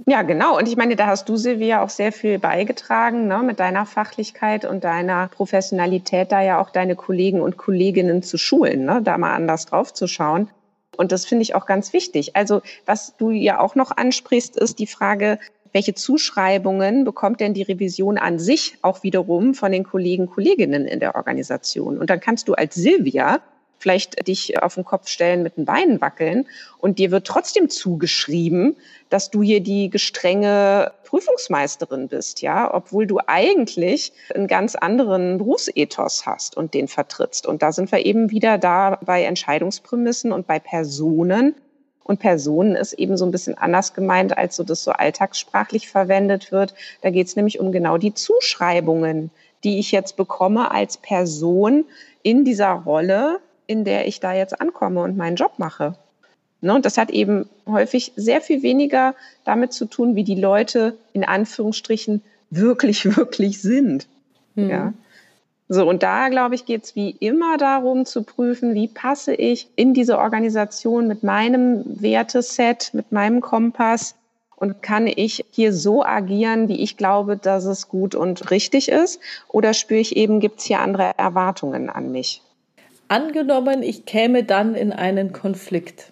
Ja, 0.07 0.23
genau. 0.23 0.57
Und 0.57 0.67
ich 0.67 0.75
meine, 0.75 0.95
da 0.95 1.05
hast 1.05 1.29
du, 1.29 1.37
Silvia, 1.37 1.83
auch 1.83 1.89
sehr 1.89 2.11
viel 2.11 2.39
beigetragen, 2.39 3.27
ne, 3.27 3.43
mit 3.43 3.59
deiner 3.59 3.85
Fachlichkeit 3.85 4.65
und 4.65 4.85
deiner 4.85 5.27
Professionalität, 5.27 6.31
da 6.31 6.41
ja 6.41 6.59
auch 6.59 6.71
deine 6.71 6.95
Kollegen 6.95 7.41
und 7.41 7.57
Kolleginnen 7.57 8.23
zu 8.23 8.39
schulen, 8.39 8.85
ne, 8.85 9.01
da 9.03 9.19
mal 9.19 9.35
anders 9.35 9.67
drauf 9.67 9.93
zu 9.93 10.07
schauen. 10.07 10.49
Und 10.97 11.12
das 11.12 11.25
finde 11.25 11.43
ich 11.43 11.55
auch 11.55 11.65
ganz 11.65 11.93
wichtig. 11.93 12.36
Also 12.36 12.62
was 12.86 13.15
du 13.17 13.31
ja 13.31 13.60
auch 13.60 13.75
noch 13.75 13.95
ansprichst, 13.95 14.57
ist 14.57 14.79
die 14.79 14.88
Frage, 14.88 15.39
welche 15.73 15.93
Zuschreibungen 15.93 17.03
bekommt 17.03 17.39
denn 17.39 17.53
die 17.53 17.62
Revision 17.62 18.17
an 18.17 18.39
sich 18.39 18.77
auch 18.81 19.03
wiederum 19.03 19.53
von 19.53 19.71
den 19.71 19.83
Kollegen, 19.83 20.27
Kolleginnen 20.27 20.86
in 20.86 20.99
der 20.99 21.15
Organisation? 21.15 21.97
Und 21.97 22.10
dann 22.10 22.19
kannst 22.19 22.47
du 22.47 22.53
als 22.53 22.75
Silvia 22.75 23.41
vielleicht 23.79 24.27
dich 24.27 24.61
auf 24.61 24.75
den 24.75 24.85
Kopf 24.85 25.07
stellen, 25.07 25.43
mit 25.43 25.57
den 25.57 25.65
Beinen 25.65 26.01
wackeln 26.01 26.47
und 26.79 26.99
dir 26.99 27.11
wird 27.11 27.27
trotzdem 27.27 27.69
zugeschrieben, 27.69 28.75
dass 29.09 29.29
du 29.29 29.41
hier 29.41 29.61
die 29.61 29.89
gestrenge 29.89 30.91
Prüfungsmeisterin 31.05 32.07
bist, 32.09 32.41
ja, 32.41 32.73
obwohl 32.73 33.07
du 33.07 33.19
eigentlich 33.25 34.11
einen 34.33 34.47
ganz 34.47 34.75
anderen 34.75 35.37
Berufsethos 35.37 36.25
hast 36.25 36.57
und 36.57 36.73
den 36.73 36.87
vertrittst. 36.87 37.47
Und 37.47 37.61
da 37.61 37.71
sind 37.71 37.91
wir 37.91 38.05
eben 38.05 38.29
wieder 38.29 38.57
da 38.57 38.99
bei 39.05 39.23
Entscheidungsprämissen 39.23 40.31
und 40.31 40.47
bei 40.47 40.59
Personen. 40.59 41.55
Und 42.03 42.19
Personen 42.19 42.75
ist 42.75 42.93
eben 42.93 43.17
so 43.17 43.25
ein 43.25 43.31
bisschen 43.31 43.57
anders 43.57 43.93
gemeint, 43.93 44.37
als 44.37 44.55
so 44.55 44.63
das 44.63 44.83
so 44.83 44.91
alltagssprachlich 44.91 45.89
verwendet 45.89 46.51
wird. 46.51 46.73
Da 47.01 47.09
geht 47.09 47.27
es 47.27 47.35
nämlich 47.35 47.59
um 47.59 47.71
genau 47.71 47.97
die 47.97 48.13
Zuschreibungen, 48.13 49.31
die 49.63 49.79
ich 49.79 49.91
jetzt 49.91 50.17
bekomme 50.17 50.71
als 50.71 50.97
Person 50.97 51.85
in 52.23 52.45
dieser 52.45 52.71
Rolle, 52.71 53.39
in 53.67 53.84
der 53.84 54.08
ich 54.08 54.19
da 54.19 54.34
jetzt 54.34 54.60
ankomme 54.60 55.01
und 55.01 55.17
meinen 55.17 55.36
Job 55.36 55.53
mache. 55.58 55.95
Ne, 56.60 56.73
und 56.73 56.86
das 56.86 56.97
hat 56.97 57.12
eben 57.12 57.47
häufig 57.67 58.13
sehr 58.15 58.41
viel 58.41 58.63
weniger 58.63 59.13
damit 59.45 59.73
zu 59.73 59.86
tun, 59.86 60.15
wie 60.15 60.23
die 60.23 60.39
Leute 60.39 60.97
in 61.13 61.23
Anführungsstrichen 61.23 62.23
wirklich, 62.49 63.06
wirklich 63.17 63.62
sind. 63.62 64.08
Mhm. 64.56 64.69
Ja. 64.69 64.93
So, 65.69 65.88
und 65.88 66.01
da, 66.01 66.30
glaube 66.30 66.56
ich, 66.56 66.65
geht 66.65 66.86
es 66.86 66.95
wie 66.95 67.12
immer 67.12 67.58
darum 67.58 68.06
zu 68.06 68.23
prüfen, 68.23 68.73
wie 68.73 68.88
passe 68.88 69.34
ich 69.34 69.67
in 69.75 69.93
diese 69.93 70.17
Organisation 70.17 71.08
mit 71.08 71.23
meinem 71.23 71.84
Werteset, 72.01 72.91
mit 72.93 73.12
meinem 73.12 73.41
Kompass 73.41 74.15
und 74.56 74.82
kann 74.82 75.08
ich 75.08 75.45
hier 75.51 75.73
so 75.73 76.06
agieren, 76.06 76.69
wie 76.69 76.82
ich 76.82 76.95
glaube, 76.95 77.36
dass 77.36 77.65
es 77.65 77.89
gut 77.89 78.15
und 78.15 78.49
richtig 78.49 78.88
ist? 78.89 79.19
Oder 79.49 79.73
spüre 79.73 79.99
ich 79.99 80.15
eben, 80.15 80.39
gibt 80.39 80.60
es 80.60 80.65
hier 80.65 80.80
andere 80.80 81.12
Erwartungen 81.17 81.89
an 81.89 82.13
mich? 82.13 82.41
Angenommen, 83.09 83.83
ich 83.83 84.05
käme 84.05 84.43
dann 84.43 84.75
in 84.75 84.91
einen 84.91 85.31
Konflikt. 85.31 86.11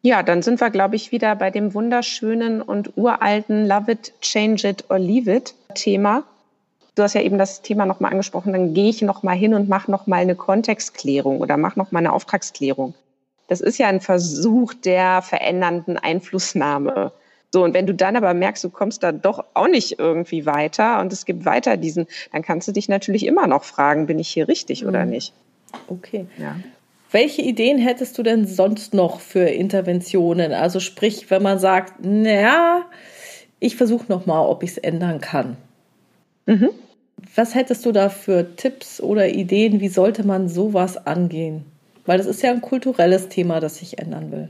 Ja, 0.00 0.22
dann 0.22 0.42
sind 0.42 0.60
wir, 0.60 0.70
glaube 0.70 0.96
ich, 0.96 1.12
wieder 1.12 1.34
bei 1.36 1.50
dem 1.50 1.74
wunderschönen 1.74 2.62
und 2.62 2.96
uralten 2.96 3.66
Love 3.66 3.92
it, 3.92 4.12
change 4.20 4.68
it 4.68 4.84
or 4.90 4.98
leave 4.98 5.30
it 5.30 5.54
Thema. 5.74 6.24
Du 6.94 7.02
hast 7.02 7.14
ja 7.14 7.22
eben 7.22 7.38
das 7.38 7.62
Thema 7.62 7.86
nochmal 7.86 8.12
angesprochen, 8.12 8.52
dann 8.52 8.72
gehe 8.72 8.88
ich 8.88 9.02
nochmal 9.02 9.36
hin 9.36 9.54
und 9.54 9.68
mache 9.68 9.90
nochmal 9.90 10.20
eine 10.20 10.36
Kontextklärung 10.36 11.40
oder 11.40 11.56
mache 11.56 11.78
nochmal 11.78 12.00
eine 12.00 12.12
Auftragsklärung. 12.12 12.94
Das 13.48 13.60
ist 13.60 13.78
ja 13.78 13.88
ein 13.88 14.00
Versuch 14.00 14.74
der 14.74 15.20
verändernden 15.22 15.98
Einflussnahme. 15.98 17.12
So, 17.52 17.64
und 17.64 17.74
wenn 17.74 17.86
du 17.86 17.94
dann 17.94 18.16
aber 18.16 18.34
merkst, 18.34 18.64
du 18.64 18.70
kommst 18.70 19.02
da 19.02 19.12
doch 19.12 19.44
auch 19.54 19.68
nicht 19.68 19.98
irgendwie 19.98 20.46
weiter 20.46 21.00
und 21.00 21.12
es 21.12 21.24
gibt 21.24 21.44
weiter 21.44 21.76
diesen, 21.76 22.06
dann 22.32 22.42
kannst 22.42 22.66
du 22.68 22.72
dich 22.72 22.88
natürlich 22.88 23.26
immer 23.26 23.46
noch 23.46 23.64
fragen, 23.64 24.06
bin 24.06 24.18
ich 24.18 24.28
hier 24.28 24.48
richtig 24.48 24.82
mhm. 24.82 24.88
oder 24.88 25.04
nicht? 25.04 25.32
Okay. 25.88 26.26
Ja. 26.38 26.56
Welche 27.10 27.42
Ideen 27.42 27.78
hättest 27.78 28.18
du 28.18 28.22
denn 28.22 28.46
sonst 28.46 28.92
noch 28.92 29.20
für 29.20 29.48
Interventionen? 29.48 30.52
Also 30.52 30.80
sprich, 30.80 31.30
wenn 31.30 31.42
man 31.42 31.58
sagt, 31.58 32.04
naja, 32.04 32.82
ich 33.60 33.76
versuche 33.76 34.06
noch 34.08 34.26
mal, 34.26 34.44
ob 34.44 34.62
ich 34.62 34.70
es 34.70 34.78
ändern 34.78 35.20
kann. 35.20 35.56
Mhm. 36.46 36.70
Was 37.36 37.54
hättest 37.54 37.86
du 37.86 37.92
da 37.92 38.08
für 38.08 38.56
Tipps 38.56 39.00
oder 39.00 39.28
Ideen? 39.28 39.80
Wie 39.80 39.88
sollte 39.88 40.26
man 40.26 40.48
sowas 40.48 41.06
angehen? 41.06 41.64
Weil 42.04 42.18
das 42.18 42.26
ist 42.26 42.42
ja 42.42 42.50
ein 42.50 42.60
kulturelles 42.60 43.28
Thema, 43.28 43.60
das 43.60 43.76
sich 43.76 43.98
ändern 43.98 44.30
will. 44.30 44.48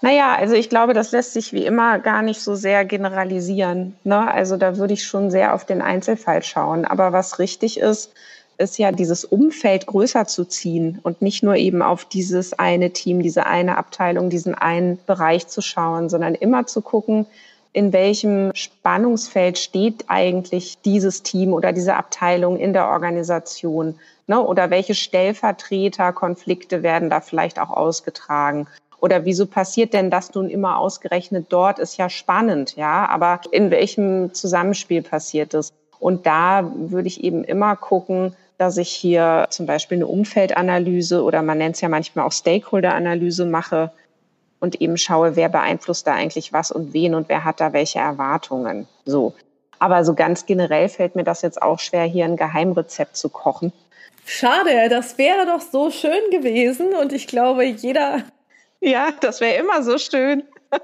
Naja, 0.00 0.36
also 0.36 0.54
ich 0.54 0.68
glaube, 0.68 0.94
das 0.94 1.10
lässt 1.10 1.32
sich 1.32 1.52
wie 1.52 1.66
immer 1.66 1.98
gar 1.98 2.22
nicht 2.22 2.40
so 2.40 2.54
sehr 2.54 2.84
generalisieren. 2.84 3.96
Ne? 4.04 4.30
Also 4.32 4.56
da 4.56 4.76
würde 4.76 4.94
ich 4.94 5.04
schon 5.04 5.30
sehr 5.30 5.54
auf 5.54 5.64
den 5.64 5.82
Einzelfall 5.82 6.42
schauen. 6.42 6.84
Aber 6.84 7.12
was 7.12 7.40
richtig 7.40 7.80
ist, 7.80 8.12
ist 8.58 8.78
ja 8.78 8.92
dieses 8.92 9.24
Umfeld 9.24 9.86
größer 9.86 10.26
zu 10.26 10.44
ziehen 10.44 10.98
und 11.02 11.22
nicht 11.22 11.42
nur 11.42 11.56
eben 11.56 11.80
auf 11.80 12.04
dieses 12.04 12.58
eine 12.58 12.90
Team, 12.90 13.22
diese 13.22 13.46
eine 13.46 13.78
Abteilung, 13.78 14.30
diesen 14.30 14.54
einen 14.54 14.98
Bereich 15.06 15.46
zu 15.46 15.62
schauen, 15.62 16.08
sondern 16.08 16.34
immer 16.34 16.66
zu 16.66 16.82
gucken, 16.82 17.26
in 17.72 17.92
welchem 17.92 18.50
Spannungsfeld 18.54 19.58
steht 19.58 20.04
eigentlich 20.08 20.78
dieses 20.84 21.22
Team 21.22 21.52
oder 21.52 21.72
diese 21.72 21.94
Abteilung 21.94 22.58
in 22.58 22.72
der 22.72 22.88
Organisation? 22.88 23.94
Ne? 24.26 24.42
Oder 24.42 24.70
welche 24.70 24.94
Stellvertreterkonflikte 24.94 26.82
werden 26.82 27.10
da 27.10 27.20
vielleicht 27.20 27.60
auch 27.60 27.70
ausgetragen? 27.70 28.66
Oder 29.00 29.24
wieso 29.24 29.46
passiert 29.46 29.92
denn 29.92 30.10
das 30.10 30.34
nun 30.34 30.50
immer 30.50 30.78
ausgerechnet 30.78 31.46
dort? 31.50 31.78
Ist 31.78 31.96
ja 31.98 32.10
spannend, 32.10 32.74
ja. 32.74 33.06
Aber 33.08 33.40
in 33.52 33.70
welchem 33.70 34.34
Zusammenspiel 34.34 35.02
passiert 35.02 35.54
es? 35.54 35.72
Und 36.00 36.26
da 36.26 36.72
würde 36.74 37.06
ich 37.08 37.22
eben 37.22 37.44
immer 37.44 37.76
gucken, 37.76 38.34
dass 38.58 38.76
ich 38.76 38.90
hier 38.90 39.46
zum 39.50 39.66
Beispiel 39.66 39.98
eine 39.98 40.06
Umfeldanalyse 40.06 41.22
oder 41.22 41.42
man 41.42 41.58
nennt 41.58 41.76
es 41.76 41.80
ja 41.80 41.88
manchmal 41.88 42.26
auch 42.26 42.32
Stakeholder-Analyse 42.32 43.46
mache. 43.46 43.92
und 44.60 44.80
eben 44.80 44.96
schaue, 44.96 45.36
wer 45.36 45.48
beeinflusst 45.48 46.08
da 46.08 46.14
eigentlich 46.14 46.52
was 46.52 46.72
und 46.72 46.92
wen 46.92 47.14
und 47.14 47.28
wer 47.28 47.44
hat 47.44 47.60
da 47.60 47.72
welche 47.72 48.00
Erwartungen. 48.00 48.88
So. 49.04 49.34
Aber 49.78 50.04
so 50.04 50.14
ganz 50.14 50.46
generell 50.46 50.88
fällt 50.88 51.14
mir 51.14 51.22
das 51.22 51.42
jetzt 51.42 51.62
auch 51.62 51.78
schwer, 51.78 52.02
hier 52.02 52.24
ein 52.24 52.36
Geheimrezept 52.36 53.16
zu 53.16 53.28
kochen. 53.28 53.72
Schade, 54.24 54.88
das 54.90 55.16
wäre 55.16 55.46
doch 55.46 55.60
so 55.60 55.92
schön 55.92 56.30
gewesen 56.32 56.88
und 57.00 57.12
ich 57.12 57.28
glaube, 57.28 57.64
jeder. 57.64 58.24
Ja, 58.80 59.12
das 59.20 59.40
wäre 59.40 59.60
immer 59.62 59.84
so 59.84 59.96
schön. 59.96 60.42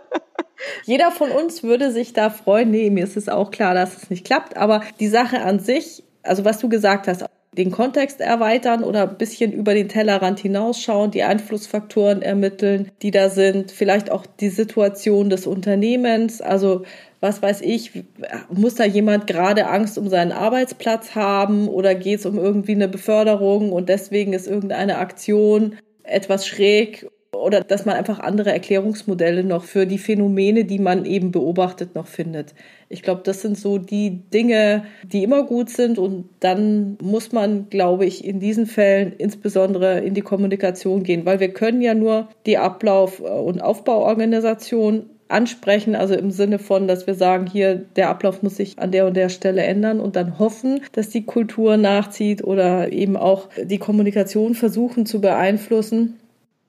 Jeder 0.85 1.11
von 1.11 1.31
uns 1.31 1.63
würde 1.63 1.91
sich 1.91 2.13
da 2.13 2.31
freuen. 2.31 2.71
Nee, 2.71 2.91
mir 2.91 3.05
ist 3.05 3.17
es 3.17 3.29
auch 3.29 3.51
klar, 3.51 3.75
dass 3.75 3.97
es 3.97 4.11
nicht 4.11 4.25
klappt. 4.25 4.57
Aber 4.57 4.83
die 4.99 5.09
Sache 5.09 5.43
an 5.43 5.61
sich, 5.61 6.03
also 6.23 6.45
was 6.45 6.59
du 6.59 6.69
gesagt 6.69 7.07
hast, 7.07 7.25
den 7.57 7.71
Kontext 7.71 8.21
erweitern 8.21 8.85
oder 8.85 9.09
ein 9.09 9.19
bisschen 9.19 9.53
über 9.53 9.75
den 9.75 9.89
Tellerrand 9.89 10.41
hinausschauen, 10.41 11.11
die 11.11 11.23
Einflussfaktoren 11.23 12.23
ermitteln, 12.23 12.91
die 13.03 13.11
da 13.11 13.29
sind, 13.29 13.71
vielleicht 13.71 14.11
auch 14.11 14.27
die 14.27 14.49
Situation 14.49 15.31
des 15.31 15.47
Unternehmens, 15.47 16.41
also 16.41 16.83
was 17.21 17.41
weiß 17.41 17.63
ich, 17.63 18.05
muss 18.51 18.75
da 18.75 18.85
jemand 18.85 19.27
gerade 19.27 19.69
Angst 19.69 19.97
um 19.97 20.09
seinen 20.09 20.33
Arbeitsplatz 20.33 21.15
haben 21.15 21.69
oder 21.69 21.95
geht 21.95 22.21
es 22.21 22.27
um 22.27 22.39
irgendwie 22.39 22.75
eine 22.75 22.89
Beförderung 22.89 23.73
und 23.73 23.89
deswegen 23.89 24.35
ist 24.35 24.47
irgendeine 24.47 24.99
Aktion 24.99 25.77
etwas 26.03 26.47
schräg 26.47 27.09
oder 27.35 27.61
dass 27.61 27.85
man 27.85 27.97
einfach 27.97 28.21
andere 28.21 28.53
Erklärungsmodelle 28.53 29.45
noch 29.45 29.65
für 29.65 29.87
die 29.87 29.99
Phänomene, 29.99 30.65
die 30.65 30.79
man 30.79 31.05
eben 31.05 31.31
beobachtet, 31.31 31.95
noch 31.95 32.07
findet. 32.07 32.55
Ich 32.89 33.03
glaube, 33.03 33.23
das 33.25 33.43
sind 33.43 33.59
so 33.59 33.79
die 33.79 34.23
Dinge, 34.33 34.85
die 35.03 35.23
immer 35.23 35.45
gut 35.45 35.71
sind 35.71 35.99
und 35.99 36.29
dann 36.41 36.97
muss 37.03 37.33
man, 37.33 37.69
glaube 37.69 38.07
ich, 38.07 38.25
in 38.25 38.41
diesen 38.41 38.67
Fällen 38.67 39.13
insbesondere 39.17 40.01
in 40.01 40.15
die 40.15 40.21
Kommunikation 40.21 41.03
gehen, 41.03 41.25
weil 41.25 41.41
wir 41.41 41.53
können 41.53 41.81
ja 41.81 41.95
nur 41.95 42.29
die 42.47 42.59
Ablauf- 42.59 43.21
und 43.21 43.61
Aufbauorganisation 43.61 45.11
ansprechen, 45.29 45.97
also 45.97 46.15
im 46.15 46.31
Sinne 46.31 46.59
von, 46.59 46.87
dass 46.87 47.07
wir 47.07 47.15
sagen, 47.15 47.47
hier 47.47 47.77
der 47.97 48.11
Ablauf 48.11 48.43
muss 48.43 48.57
sich 48.57 48.79
an 48.79 48.93
der 48.93 49.07
und 49.07 49.17
der 49.17 49.29
Stelle 49.29 49.63
ändern 49.63 50.01
und 50.01 50.17
dann 50.17 50.39
hoffen, 50.39 50.81
dass 50.93 51.09
die 51.09 51.25
Kultur 51.25 51.77
nachzieht 51.77 52.45
oder 52.45 52.93
eben 52.93 53.17
auch 53.17 53.49
die 53.63 53.79
Kommunikation 53.79 54.55
versuchen 54.55 55.07
zu 55.07 55.21
beeinflussen. 55.21 56.21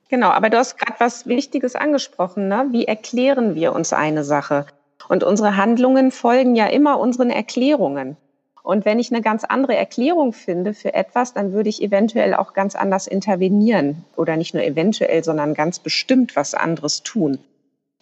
Genau, 0.08 0.28
aber 0.28 0.50
du 0.50 0.58
hast 0.58 0.78
gerade 0.78 0.98
was 0.98 1.26
Wichtiges 1.26 1.74
angesprochen. 1.74 2.48
Ne? 2.48 2.66
Wie 2.70 2.86
erklären 2.86 3.54
wir 3.54 3.72
uns 3.72 3.92
eine 3.92 4.22
Sache? 4.24 4.66
Und 5.08 5.24
unsere 5.24 5.56
Handlungen 5.56 6.10
folgen 6.10 6.54
ja 6.54 6.66
immer 6.66 6.98
unseren 6.98 7.30
Erklärungen. 7.30 8.16
Und 8.62 8.84
wenn 8.84 8.98
ich 8.98 9.12
eine 9.12 9.22
ganz 9.22 9.44
andere 9.44 9.76
Erklärung 9.76 10.32
finde 10.32 10.74
für 10.74 10.92
etwas, 10.92 11.32
dann 11.32 11.52
würde 11.52 11.68
ich 11.68 11.82
eventuell 11.82 12.34
auch 12.34 12.52
ganz 12.52 12.74
anders 12.74 13.06
intervenieren 13.06 14.04
oder 14.16 14.36
nicht 14.36 14.54
nur 14.54 14.64
eventuell, 14.64 15.22
sondern 15.22 15.54
ganz 15.54 15.78
bestimmt 15.78 16.34
was 16.34 16.54
anderes 16.54 17.04
tun. 17.04 17.38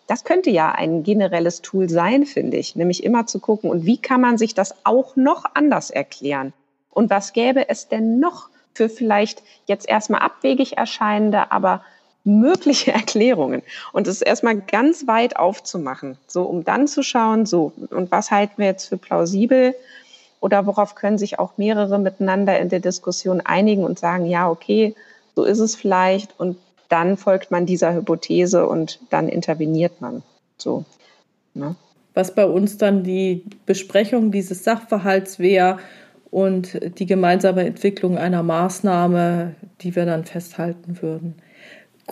Das 0.07 0.24
könnte 0.24 0.50
ja 0.50 0.72
ein 0.72 1.02
generelles 1.02 1.61
Tool 1.61 1.90
sein, 1.90 2.24
finde 2.24 2.57
ich, 2.57 2.76
nämlich 2.76 3.05
immer 3.05 3.26
zu 3.26 3.40
gucken, 3.40 3.70
und 3.70 3.84
wie 3.84 3.98
kann 3.98 4.20
man 4.20 4.38
sich 4.38 4.55
das 4.55 4.74
auch 4.84 5.16
noch 5.16 5.44
anders 5.55 5.90
erklären? 5.90 6.52
Und 6.90 7.11
was 7.11 7.32
gäbe 7.34 7.68
es 7.68 7.88
denn 7.88 8.18
noch 8.18 8.48
für 8.74 8.88
vielleicht 8.88 9.42
jetzt 9.66 9.88
erstmal 9.88 10.20
abwegig 10.20 10.76
erscheinende, 10.76 11.52
aber 11.52 11.82
mögliche 12.25 12.93
Erklärungen 12.95 13.62
und 13.93 14.09
es 14.09 14.22
erstmal 14.22 14.61
ganz 14.61 15.07
weit 15.07 15.37
aufzumachen, 15.37 16.18
so 16.27 16.43
um 16.43 16.64
dann 16.64 16.89
zu 16.89 17.03
schauen, 17.03 17.47
so 17.47 17.72
und 17.91 18.11
was 18.11 18.31
halten 18.31 18.55
wir 18.57 18.66
jetzt 18.66 18.89
für 18.89 18.97
plausibel 18.97 19.75
oder 20.41 20.66
worauf 20.66 20.95
können 20.95 21.18
sich 21.18 21.39
auch 21.39 21.57
mehrere 21.57 21.99
miteinander 21.99 22.59
in 22.59 22.68
der 22.68 22.81
Diskussion 22.81 23.41
einigen 23.41 23.85
und 23.85 23.99
sagen, 23.99 24.27
ja, 24.27 24.51
okay, 24.51 24.95
so 25.37 25.45
ist 25.45 25.59
es 25.59 25.75
vielleicht 25.75 26.39
und 26.39 26.57
dann 26.89 27.16
folgt 27.16 27.51
man 27.51 27.66
dieser 27.66 27.95
Hypothese 27.95 28.66
und 28.66 29.01
dann 29.11 29.29
interveniert 29.29 30.01
man. 30.01 30.22
So. 30.59 30.85
Ne? 31.55 31.75
Was 32.12 32.35
bei 32.35 32.47
uns 32.47 32.79
dann 32.79 33.03
die 33.03 33.45
Besprechung 33.66 34.31
dieses 34.31 34.64
Sachverhalts 34.64 35.39
wäre 35.39 35.79
und 36.31 36.99
die 36.99 37.07
gemeinsame 37.07 37.64
Entwicklung 37.64 38.18
einer 38.18 38.43
Maßnahme, 38.43 39.55
die 39.81 39.97
wir 39.97 40.05
dann 40.05 40.25
festhalten 40.25 41.01
würden. 41.01 41.37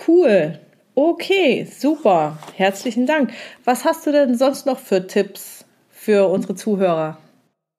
Cool. 0.06 0.58
Okay, 0.94 1.64
super. 1.64 2.38
Herzlichen 2.54 3.06
Dank. 3.06 3.32
Was 3.64 3.84
hast 3.84 4.06
du 4.06 4.12
denn 4.12 4.36
sonst 4.36 4.66
noch 4.66 4.78
für 4.78 5.06
Tipps 5.06 5.64
für 5.90 6.28
unsere 6.28 6.54
Zuhörer? 6.54 7.16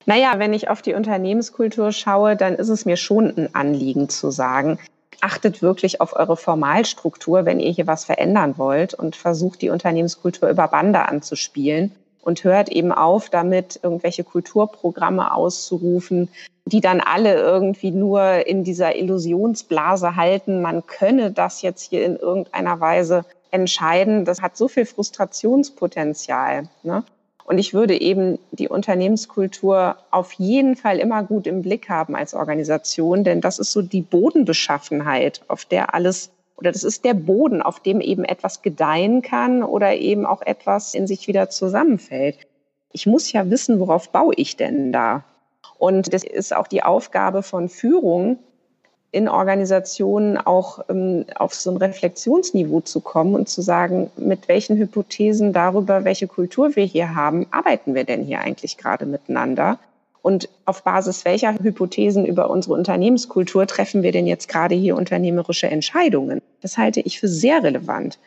Naja, 0.06 0.34
wenn 0.38 0.54
ich 0.54 0.70
auf 0.70 0.82
die 0.82 0.94
Unternehmenskultur 0.94 1.92
schaue, 1.92 2.36
dann 2.36 2.56
ist 2.56 2.70
es 2.70 2.86
mir 2.86 2.98
schon 2.98 3.36
ein 3.38 3.56
Anliegen 3.56 4.10
zu 4.10 4.32
sagen, 4.32 4.80
achtet 5.22 5.62
wirklich 5.62 6.02
auf 6.02 6.16
eure 6.16 6.36
Formalstruktur, 6.36 7.46
wenn 7.46 7.60
ihr 7.60 7.72
hier 7.72 7.88
was 7.88 8.04
verändern 8.04 8.58
wollt 8.58 8.94
und 8.94 9.16
versucht 9.16 9.62
die 9.62 9.70
Unternehmenskultur 9.70 10.50
über 10.50 10.68
Bande 10.68 11.08
anzuspielen 11.08 11.94
und 12.24 12.44
hört 12.44 12.70
eben 12.70 12.92
auf, 12.92 13.30
damit 13.30 13.80
irgendwelche 13.84 14.24
Kulturprogramme 14.24 15.34
auszurufen, 15.34 16.30
die 16.66 16.82
dann 16.82 17.02
alle 17.02 17.36
irgendwie 17.36 17.92
nur 17.92 18.48
in 18.48 18.64
dieser 18.64 18.96
Illusionsblase 18.96 20.16
halten, 20.16 20.62
man 20.62 20.86
könne 20.88 21.32
das 21.32 21.62
jetzt 21.62 21.90
hier 21.90 22.06
in 22.06 22.16
irgendeiner 22.16 22.80
Weise 22.80 23.26
entscheiden. 23.52 24.26
Das 24.26 24.42
hat 24.42 24.58
so 24.58 24.68
viel 24.68 24.86
Frustrationspotenzial. 24.86 26.70
Ne? 26.84 27.04
Und 27.46 27.58
ich 27.58 27.74
würde 27.74 28.00
eben 28.00 28.40
die 28.52 28.70
Unternehmenskultur 28.70 29.98
auf 30.12 30.32
jeden 30.34 30.78
Fall 30.78 31.00
immer 31.00 31.24
gut 31.24 31.46
im 31.46 31.62
Blick 31.62 31.90
haben 31.90 32.16
als 32.16 32.34
Organisation, 32.34 33.26
denn 33.26 33.42
das 33.42 33.60
ist 33.60 33.74
so 33.74 33.82
die 33.82 34.02
Bodenbeschaffenheit, 34.02 35.42
auf 35.50 35.66
der 35.66 35.94
alles 35.94 36.32
oder 36.58 36.72
das 36.72 36.84
ist 36.84 37.04
der 37.06 37.14
Boden, 37.14 37.62
auf 37.62 37.80
dem 37.80 38.02
eben 38.02 38.24
etwas 38.24 38.62
gedeihen 38.62 39.22
kann 39.22 39.64
oder 39.64 39.96
eben 39.96 40.26
auch 40.26 40.42
etwas 40.42 40.94
in 40.94 41.08
sich 41.08 41.28
wieder 41.28 41.50
zusammenfällt. 41.50 42.38
Ich 42.92 43.06
muss 43.06 43.32
ja 43.32 43.50
wissen, 43.50 43.80
worauf 43.80 44.10
baue 44.10 44.34
ich 44.36 44.56
denn 44.56 44.92
da? 44.92 45.24
Und 45.78 46.14
das 46.14 46.24
ist 46.24 46.56
auch 46.56 46.68
die 46.68 46.84
Aufgabe 46.84 47.44
von 47.44 47.70
Führung 47.70 48.40
in 49.12 49.30
Organisationen 49.30 50.38
auch 50.38 50.80
ähm, 50.90 51.26
auf 51.36 51.54
so 51.54 51.70
ein 51.72 51.78
Reflexionsniveau 51.78 52.82
zu 52.82 53.00
kommen 53.00 53.36
und 53.36 53.48
zu 53.48 53.62
sagen, 53.62 54.10
mit 54.18 54.48
welchen 54.48 54.76
Hypothesen 54.76 55.54
darüber, 55.54 56.04
welche 56.04 56.28
Kultur 56.28 56.76
wir 56.76 56.84
hier 56.84 57.14
haben, 57.14 57.46
arbeiten 57.52 57.94
wir 57.94 58.06
denn 58.06 58.24
hier 58.24 58.40
eigentlich 58.40 58.78
gerade 58.78 59.06
miteinander? 59.06 59.78
Und 60.24 60.48
auf 60.64 60.84
Basis 60.84 61.26
welcher 61.26 61.54
Hypothesen 61.62 62.26
über 62.26 62.50
unsere 62.50 62.76
Unternehmenskultur 62.76 63.68
treffen 63.68 64.04
wir 64.04 64.14
denn 64.14 64.26
jetzt 64.26 64.48
gerade 64.48 64.74
hier 64.74 64.96
unternehmerische 64.96 65.68
Entscheidungen? 65.68 66.42
Das 66.62 66.78
halte 66.78 67.02
ich 67.02 67.20
für 67.20 67.28
sehr 67.28 67.62
relevant. 67.62 68.18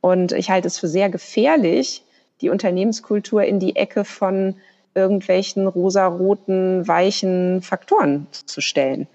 Und 0.00 0.30
ich 0.30 0.48
halte 0.48 0.68
es 0.68 0.78
für 0.78 0.86
sehr 0.86 1.10
gefährlich, 1.10 2.04
die 2.40 2.50
Unternehmenskultur 2.50 3.42
in 3.42 3.58
die 3.58 3.74
Ecke 3.74 4.04
von 4.04 4.54
irgendwelchen 4.94 5.66
rosaroten, 5.66 6.86
weichen 6.86 7.62
Faktoren 7.62 8.28
zu 8.30 8.60
stellen. 8.60 9.08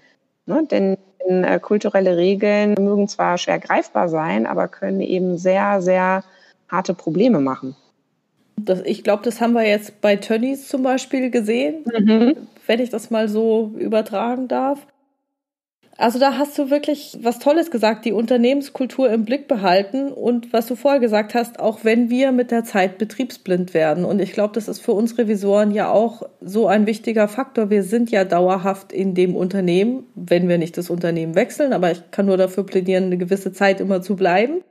Ne? 0.44 0.62
Denn 0.70 0.98
äh, 1.26 1.58
kulturelle 1.58 2.18
Regeln 2.18 2.74
mögen 2.78 3.08
zwar 3.08 3.38
schwer 3.38 3.58
greifbar 3.58 4.10
sein, 4.10 4.46
aber 4.46 4.68
können 4.68 5.00
eben 5.00 5.38
sehr, 5.38 5.80
sehr 5.80 6.22
harte 6.68 6.92
Probleme 6.92 7.40
machen. 7.40 7.76
Das, 8.58 8.82
ich 8.84 9.04
glaube, 9.04 9.22
das 9.22 9.40
haben 9.40 9.52
wir 9.52 9.66
jetzt 9.66 10.00
bei 10.00 10.16
Tönnies 10.16 10.68
zum 10.68 10.82
Beispiel 10.82 11.30
gesehen, 11.30 11.84
mhm. 11.84 12.36
wenn 12.66 12.80
ich 12.80 12.90
das 12.90 13.10
mal 13.10 13.28
so 13.28 13.72
übertragen 13.78 14.48
darf. 14.48 14.86
Also 15.98 16.18
da 16.18 16.36
hast 16.36 16.58
du 16.58 16.68
wirklich 16.68 17.16
was 17.22 17.38
Tolles 17.38 17.70
gesagt, 17.70 18.04
die 18.04 18.12
Unternehmenskultur 18.12 19.10
im 19.10 19.24
Blick 19.24 19.48
behalten 19.48 20.08
und 20.12 20.52
was 20.52 20.66
du 20.66 20.76
vorher 20.76 21.00
gesagt 21.00 21.34
hast, 21.34 21.58
auch 21.58 21.84
wenn 21.84 22.10
wir 22.10 22.32
mit 22.32 22.50
der 22.50 22.64
Zeit 22.64 22.98
betriebsblind 22.98 23.72
werden. 23.72 24.04
Und 24.04 24.20
ich 24.20 24.32
glaube, 24.32 24.52
das 24.52 24.68
ist 24.68 24.80
für 24.80 24.92
uns 24.92 25.16
Revisoren 25.16 25.70
ja 25.70 25.90
auch 25.90 26.22
so 26.42 26.66
ein 26.66 26.86
wichtiger 26.86 27.28
Faktor. 27.28 27.70
Wir 27.70 27.82
sind 27.82 28.10
ja 28.10 28.24
dauerhaft 28.24 28.92
in 28.92 29.14
dem 29.14 29.34
Unternehmen, 29.34 30.06
wenn 30.14 30.48
wir 30.48 30.58
nicht 30.58 30.76
das 30.76 30.90
Unternehmen 30.90 31.34
wechseln, 31.34 31.72
aber 31.72 31.90
ich 31.92 32.10
kann 32.10 32.26
nur 32.26 32.36
dafür 32.36 32.64
plädieren, 32.66 33.04
eine 33.04 33.16
gewisse 33.16 33.52
Zeit 33.52 33.80
immer 33.80 34.02
zu 34.02 34.16
bleiben. 34.16 34.62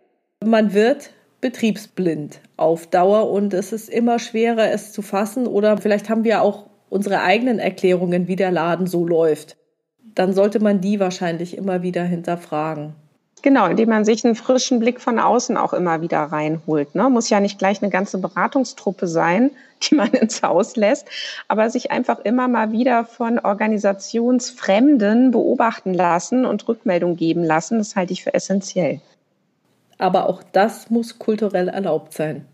Man 0.44 0.76
wird 0.76 1.10
betriebsblind 1.42 2.40
auf 2.58 2.88
Dauer 2.88 3.30
und 3.30 3.54
es 3.54 3.74
ist 3.74 3.90
immer 3.90 4.20
schwerer, 4.20 4.72
es 4.72 4.92
zu 4.92 5.02
fassen 5.02 5.48
oder 5.48 5.78
vielleicht 5.78 6.10
haben 6.10 6.24
wir 6.24 6.42
auch 6.42 6.66
unsere 6.90 7.22
eigenen 7.22 7.60
Erklärungen, 7.60 8.28
wie 8.28 8.36
der 8.36 8.52
Laden 8.52 8.88
so 8.88 9.06
läuft. 9.06 9.58
Dann 10.16 10.34
sollte 10.34 10.60
man 10.60 10.82
die 10.82 11.00
wahrscheinlich 11.00 11.58
immer 11.58 11.82
wieder 11.82 12.04
hinterfragen. 12.04 12.96
Genau, 13.46 13.68
indem 13.68 13.90
man 13.90 14.06
sich 14.06 14.26
einen 14.26 14.34
frischen 14.34 14.80
Blick 14.80 15.00
von 15.00 15.20
außen 15.20 15.56
auch 15.56 15.74
immer 15.74 16.02
wieder 16.02 16.18
reinholt. 16.20 16.96
Ne? 16.96 17.10
Muss 17.12 17.30
ja 17.30 17.40
nicht 17.40 17.60
gleich 17.60 17.80
eine 17.80 17.92
ganze 17.92 18.18
Beratungstruppe 18.18 19.08
sein, 19.08 19.52
die 19.84 19.94
man 19.94 20.12
ins 20.14 20.42
Haus 20.42 20.76
lässt, 20.76 21.08
aber 21.48 21.70
sich 21.70 21.92
einfach 21.92 22.20
immer 22.20 22.48
mal 22.48 22.72
wieder 22.72 23.06
von 23.06 23.38
Organisationsfremden 23.38 25.30
beobachten 25.30 25.94
lassen 25.94 26.46
und 26.46 26.68
Rückmeldung 26.68 27.18
geben 27.18 27.44
lassen, 27.44 27.78
das 27.78 27.96
halte 27.96 28.14
ich 28.14 28.24
für 28.24 28.34
essentiell. 28.34 29.00
Aber 29.98 30.30
auch 30.30 30.44
das 30.52 30.90
muss 30.90 31.20
kulturell 31.20 31.70
erlaubt 31.70 32.14
sein. 32.14 32.46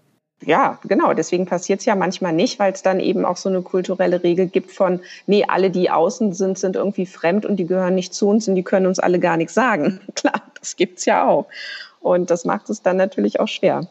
Ja, 0.44 0.80
genau. 0.88 1.14
Deswegen 1.14 1.46
passiert 1.46 1.82
es 1.82 1.86
ja 1.86 1.96
manchmal 1.96 2.34
nicht, 2.34 2.58
weil 2.58 2.74
es 2.74 2.82
dann 2.82 3.00
eben 3.00 3.26
auch 3.26 3.38
so 3.38 3.50
eine 3.50 3.62
kulturelle 3.62 4.24
Regel 4.24 4.48
gibt 4.48 4.72
von, 4.72 5.02
nee, 5.28 5.46
alle, 5.48 5.70
die 5.70 5.92
außen 5.92 6.34
sind, 6.34 6.58
sind 6.58 6.76
irgendwie 6.76 7.06
fremd 7.06 7.46
und 7.46 7.58
die 7.58 7.68
gehören 7.68 7.96
nicht 7.96 8.14
zu 8.14 8.28
uns 8.28 8.48
und 8.48 8.56
die 8.56 8.64
können 8.64 8.88
uns 8.88 9.00
alle 9.00 9.20
gar 9.20 9.38
nichts 9.38 9.54
sagen. 9.54 10.00
Klar, 10.16 10.42
das 10.60 10.76
gibt's 10.76 11.06
ja 11.06 11.28
auch. 11.28 11.48
Und 12.00 12.32
das 12.32 12.46
macht 12.46 12.70
es 12.70 12.82
dann 12.82 12.98
natürlich 12.98 13.40
auch 13.40 13.48
schwer. 13.48 13.88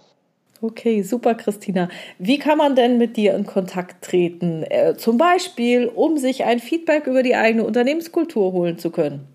Okay, 0.63 1.03
super, 1.03 1.35
Christina. 1.35 1.89
Wie 2.19 2.39
kann 2.39 2.59
man 2.59 2.75
denn 2.75 2.99
mit 2.99 3.17
dir 3.17 3.35
in 3.35 3.47
Kontakt 3.47 4.05
treten? 4.05 4.63
Äh, 4.65 4.95
zum 4.97 5.17
Beispiel, 5.17 5.87
um 5.87 6.19
sich 6.19 6.45
ein 6.45 6.59
Feedback 6.59 7.07
über 7.07 7.23
die 7.23 7.35
eigene 7.35 7.65
Unternehmenskultur 7.65 8.53
holen 8.53 8.77
zu 8.77 8.91
können. 8.91 9.27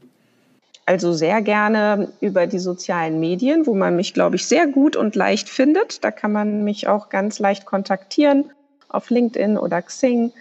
Also 0.88 1.13
sehr 1.13 1.41
gerne 1.41 2.11
über 2.21 2.45
die 2.45 2.59
sozialen 2.59 3.19
Medien, 3.19 3.65
wo 3.65 3.73
man 3.73 3.95
mich, 3.95 4.13
glaube 4.13 4.36
ich, 4.36 4.45
sehr 4.45 4.67
gut 4.67 4.95
und 4.95 5.15
leicht 5.15 5.49
findet. 5.49 6.03
Da 6.03 6.11
kann 6.11 6.31
man 6.31 6.63
mich 6.63 6.88
auch 6.88 7.09
ganz 7.09 7.39
leicht 7.39 7.65
kontaktieren 7.65 8.51
auf 8.89 9.09
LinkedIn 9.09 9.57
oder 9.57 9.81
Xing. 9.81 10.31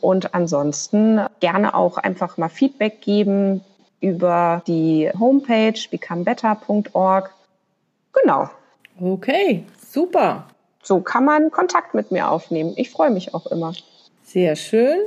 Und 0.00 0.34
ansonsten 0.34 1.20
gerne 1.38 1.74
auch 1.74 1.98
einfach 1.98 2.36
mal 2.36 2.48
Feedback 2.48 3.00
geben 3.00 3.62
über 4.00 4.62
die 4.66 5.08
Homepage 5.16 5.78
becomebetter.org. 5.88 7.30
Genau. 8.12 8.50
Okay, 9.00 9.64
super. 9.88 10.48
So 10.82 11.00
kann 11.00 11.24
man 11.24 11.52
Kontakt 11.52 11.94
mit 11.94 12.10
mir 12.10 12.28
aufnehmen. 12.28 12.72
Ich 12.76 12.90
freue 12.90 13.10
mich 13.10 13.32
auch 13.34 13.46
immer. 13.46 13.72
Sehr 14.24 14.56
schön. 14.56 14.98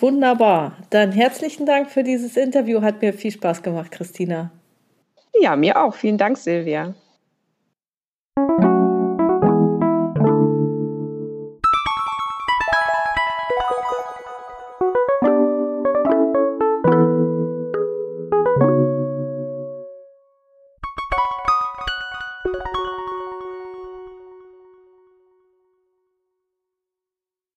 Wunderbar. 0.00 0.78
Dann 0.90 1.12
herzlichen 1.12 1.66
Dank 1.66 1.90
für 1.90 2.02
dieses 2.02 2.36
Interview. 2.36 2.80
Hat 2.80 3.02
mir 3.02 3.12
viel 3.12 3.30
Spaß 3.30 3.62
gemacht, 3.62 3.90
Christina. 3.90 4.50
Ja, 5.40 5.56
mir 5.56 5.80
auch. 5.80 5.94
Vielen 5.94 6.18
Dank, 6.18 6.38
Silvia. 6.38 6.94